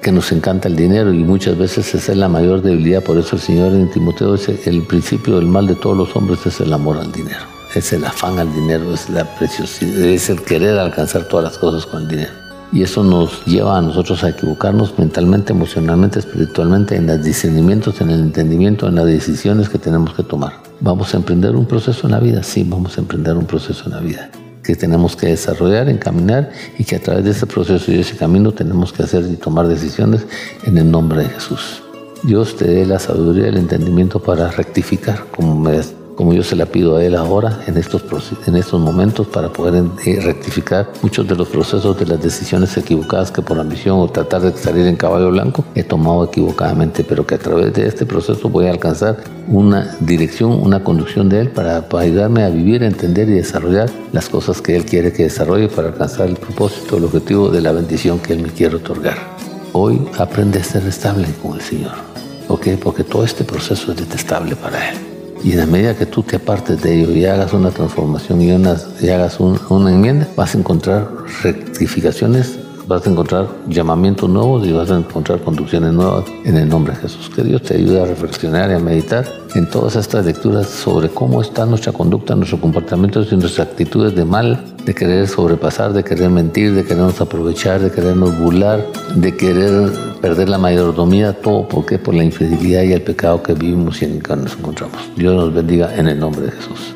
que 0.02 0.12
nos 0.12 0.32
encanta 0.32 0.68
el 0.68 0.76
dinero 0.76 1.14
y 1.14 1.24
muchas 1.24 1.58
veces 1.58 1.96
esa 1.96 2.12
es 2.12 2.18
la 2.18 2.28
mayor 2.28 2.62
debilidad. 2.62 3.04
Por 3.04 3.18
eso 3.18 3.36
el 3.36 3.42
Señor 3.42 3.74
en 3.74 3.90
Timoteo 3.90 4.34
dice, 4.34 4.60
el 4.66 4.84
principio 4.84 5.38
del 5.38 5.48
mal 5.48 5.66
de 5.68 5.76
todos 5.76 5.98
los 5.98 6.16
hombres 6.16 6.46
es 6.46 6.60
el 6.60 6.74
amor 6.74 6.98
al 6.98 7.12
dinero, 7.12 7.46
es 7.74 7.92
el 7.94 8.06
afán 8.06 8.38
al 8.38 8.54
dinero, 8.54 8.94
es 8.94 9.10
la 9.10 9.24
preciosidad, 9.36 10.04
es 10.04 10.30
el 10.30 10.42
querer 10.44 10.78
alcanzar 10.78 11.28
todas 11.28 11.46
las 11.46 11.58
cosas 11.58 11.86
con 11.86 12.04
el 12.04 12.08
dinero. 12.08 12.45
Y 12.72 12.82
eso 12.82 13.04
nos 13.04 13.46
lleva 13.46 13.78
a 13.78 13.82
nosotros 13.82 14.24
a 14.24 14.30
equivocarnos 14.30 14.98
mentalmente, 14.98 15.54
emocionalmente, 15.54 16.20
espiritualmente, 16.20 16.96
en 16.96 17.08
los 17.08 17.24
discernimientos, 17.24 18.02
en 18.02 18.10
el 18.10 18.20
entendimiento, 18.20 18.88
en 18.88 18.96
las 18.96 19.06
decisiones 19.06 19.70
que 19.70 19.78
tenemos 19.78 20.14
que 20.14 20.24
tomar. 20.24 20.54
Vamos 20.82 21.14
a 21.14 21.18
emprender 21.18 21.56
un 21.56 21.66
proceso 21.66 22.08
en 22.08 22.12
la 22.12 22.20
vida, 22.20 22.44
sí, 22.44 22.66
vamos 22.68 22.98
a 22.98 23.02
emprender 23.02 23.38
un 23.38 23.46
proceso 23.46 23.86
en 23.86 23.92
la 23.92 24.00
vida 24.00 24.30
que 24.66 24.76
tenemos 24.76 25.16
que 25.16 25.28
desarrollar, 25.28 25.90
encaminar 25.90 26.50
y 26.80 26.84
que 26.84 26.96
a 26.96 27.00
través 27.00 27.24
de 27.24 27.32
ese 27.32 27.46
proceso 27.46 27.92
y 27.92 28.00
ese 28.00 28.18
camino 28.18 28.52
tenemos 28.52 28.92
que 28.92 29.04
hacer 29.04 29.24
y 29.32 29.36
tomar 29.36 29.68
decisiones 29.68 30.26
en 30.64 30.78
el 30.80 30.90
nombre 30.90 31.22
de 31.22 31.30
Jesús. 31.30 31.84
Dios 32.24 32.58
te 32.58 32.66
dé 32.66 32.86
la 32.86 32.98
sabiduría 32.98 33.46
y 33.46 33.50
el 33.50 33.58
entendimiento 33.58 34.20
para 34.20 34.50
rectificar, 34.50 35.26
como 35.36 35.56
me 35.56 35.74
como 36.16 36.34
yo 36.34 36.44
se 36.44 36.56
la 36.56 36.66
pido 36.66 36.96
a 36.96 37.04
Él 37.04 37.16
ahora 37.16 37.62
en 37.68 37.78
estos, 37.78 38.04
en 38.48 38.56
estos 38.56 38.80
momentos 38.80 39.28
para 39.28 39.50
poder 39.50 39.84
eh, 40.06 40.20
rectificar 40.22 40.90
muchos 41.02 41.28
de 41.28 41.36
los 41.36 41.50
procesos 41.50 41.98
de 42.00 42.06
las 42.06 42.22
decisiones 42.22 42.76
equivocadas 42.78 43.32
que 43.32 43.42
por 43.42 43.60
ambición 43.60 44.00
o 44.00 44.08
tratar 44.08 44.42
de 44.42 44.58
salir 44.58 44.88
en 44.88 44.96
caballo 44.96 45.30
blanco 45.30 45.66
he 45.76 45.84
tomado 45.84 46.26
equivocadamente, 46.26 47.04
pero 47.04 47.26
que 47.26 47.36
a 47.36 47.38
través 47.38 47.74
de 47.74 47.88
este 47.88 48.06
proceso 48.06 48.50
voy 48.50 48.68
a 48.68 48.72
alcanzar 48.72 49.18
una 49.48 49.96
dirección, 50.00 50.52
una 50.52 50.84
conducción 50.84 51.30
de 51.30 51.42
Él 51.42 51.50
para, 51.50 51.88
para 51.88 52.04
ayudarme 52.04 52.44
a 52.44 52.50
vivir, 52.50 52.84
entender 52.84 53.30
y 53.30 53.34
desarrollar 53.34 53.90
las 54.12 54.30
cosas 54.30 54.62
que 54.62 54.76
Él 54.76 54.86
quiere 54.86 55.12
que 55.12 55.24
desarrolle 55.24 55.68
para 55.68 55.90
alcanzar 55.90 56.28
el 56.28 56.36
propósito, 56.36 56.98
el 56.98 57.06
objetivo 57.06 57.50
de 57.50 57.62
la 57.62 57.72
bendición 57.72 58.20
que 58.20 58.34
Él 58.34 58.42
me 58.42 58.50
quiere 58.50 58.78
otorgar. 58.78 59.18
Hoy 59.74 60.02
aprende 60.18 60.60
a 60.60 60.64
ser 60.64 60.88
estable 60.88 61.28
con 61.42 61.56
el 61.56 61.62
Señor. 61.62 61.92
¿Ok? 62.48 62.68
Porque 62.82 63.04
todo 63.04 63.24
este 63.24 63.44
proceso 63.44 63.92
es 63.92 63.98
detestable 63.98 64.56
para 64.56 64.92
Él. 64.92 65.15
Y 65.44 65.52
en 65.52 65.58
la 65.60 65.66
medida 65.66 65.96
que 65.96 66.06
tú 66.06 66.24
te 66.24 66.38
apartes 66.38 66.82
de 66.82 67.00
ello 67.00 67.12
y 67.12 67.26
hagas 67.26 67.54
una 67.54 67.72
transformación 67.72 68.42
y, 68.42 68.48
y 68.48 69.10
hagas 69.10 69.40
una 69.40 69.92
enmienda, 69.92 70.28
vas 70.36 70.56
a 70.56 70.58
encontrar 70.58 71.08
rectificaciones, 71.44 72.58
vas 72.88 73.06
a 73.06 73.10
encontrar 73.10 73.48
llamamientos 73.68 74.30
nuevos 74.30 74.66
y 74.66 74.72
vas 74.72 74.92
a 74.92 74.98
encontrar 74.98 75.40
conducciones 75.40 75.94
nuevas 75.94 76.26
en 76.44 76.58
el 76.58 76.70
nombre 76.70 76.94
de 76.94 77.02
Jesús. 77.02 77.30
Que 77.34 77.44
Dios 77.44 77.62
te 77.62 77.76
ayude 77.76 78.02
a 78.02 78.06
reflexionar 78.06 78.70
y 78.70 78.74
a 78.74 78.80
meditar 78.80 79.26
en 79.56 79.70
todas 79.70 79.96
estas 79.96 80.26
lecturas 80.26 80.68
sobre 80.68 81.10
cómo 81.10 81.42
está 81.42 81.66
nuestra 81.66 81.92
conducta, 81.92 82.36
nuestro 82.36 82.60
comportamiento 82.60 83.22
y 83.22 83.38
nuestras 83.38 83.68
actitudes 83.68 84.16
de 84.16 84.26
mal 84.26 84.64
de 84.86 84.94
querer 84.94 85.28
sobrepasar, 85.28 85.94
de 85.94 86.04
querer 86.04 86.30
mentir, 86.30 86.76
de 86.76 86.84
querernos 86.84 87.20
aprovechar, 87.20 87.82
de 87.82 87.92
querernos 87.92 88.38
burlar, 88.38 88.86
de 89.16 89.36
querer 89.36 89.92
perder 90.22 90.50
la 90.50 90.58
mayordomía, 90.58 91.34
todo 91.34 91.68
porque 91.68 91.98
por 91.98 92.14
la 92.14 92.24
infidelidad 92.24 92.84
y 92.84 92.94
el 92.94 93.02
pecado 93.02 93.42
que 93.42 93.54
vivimos 93.54 94.02
y 94.02 94.06
en 94.06 94.12
el 94.14 94.24
que 94.24 94.36
nos 94.36 94.58
encontramos. 94.58 94.98
Dios 95.16 95.34
nos 95.34 95.54
bendiga 95.54 95.96
en 95.96 96.08
el 96.08 96.20
nombre 96.20 96.46
de 96.46 96.52
Jesús. 96.52 96.96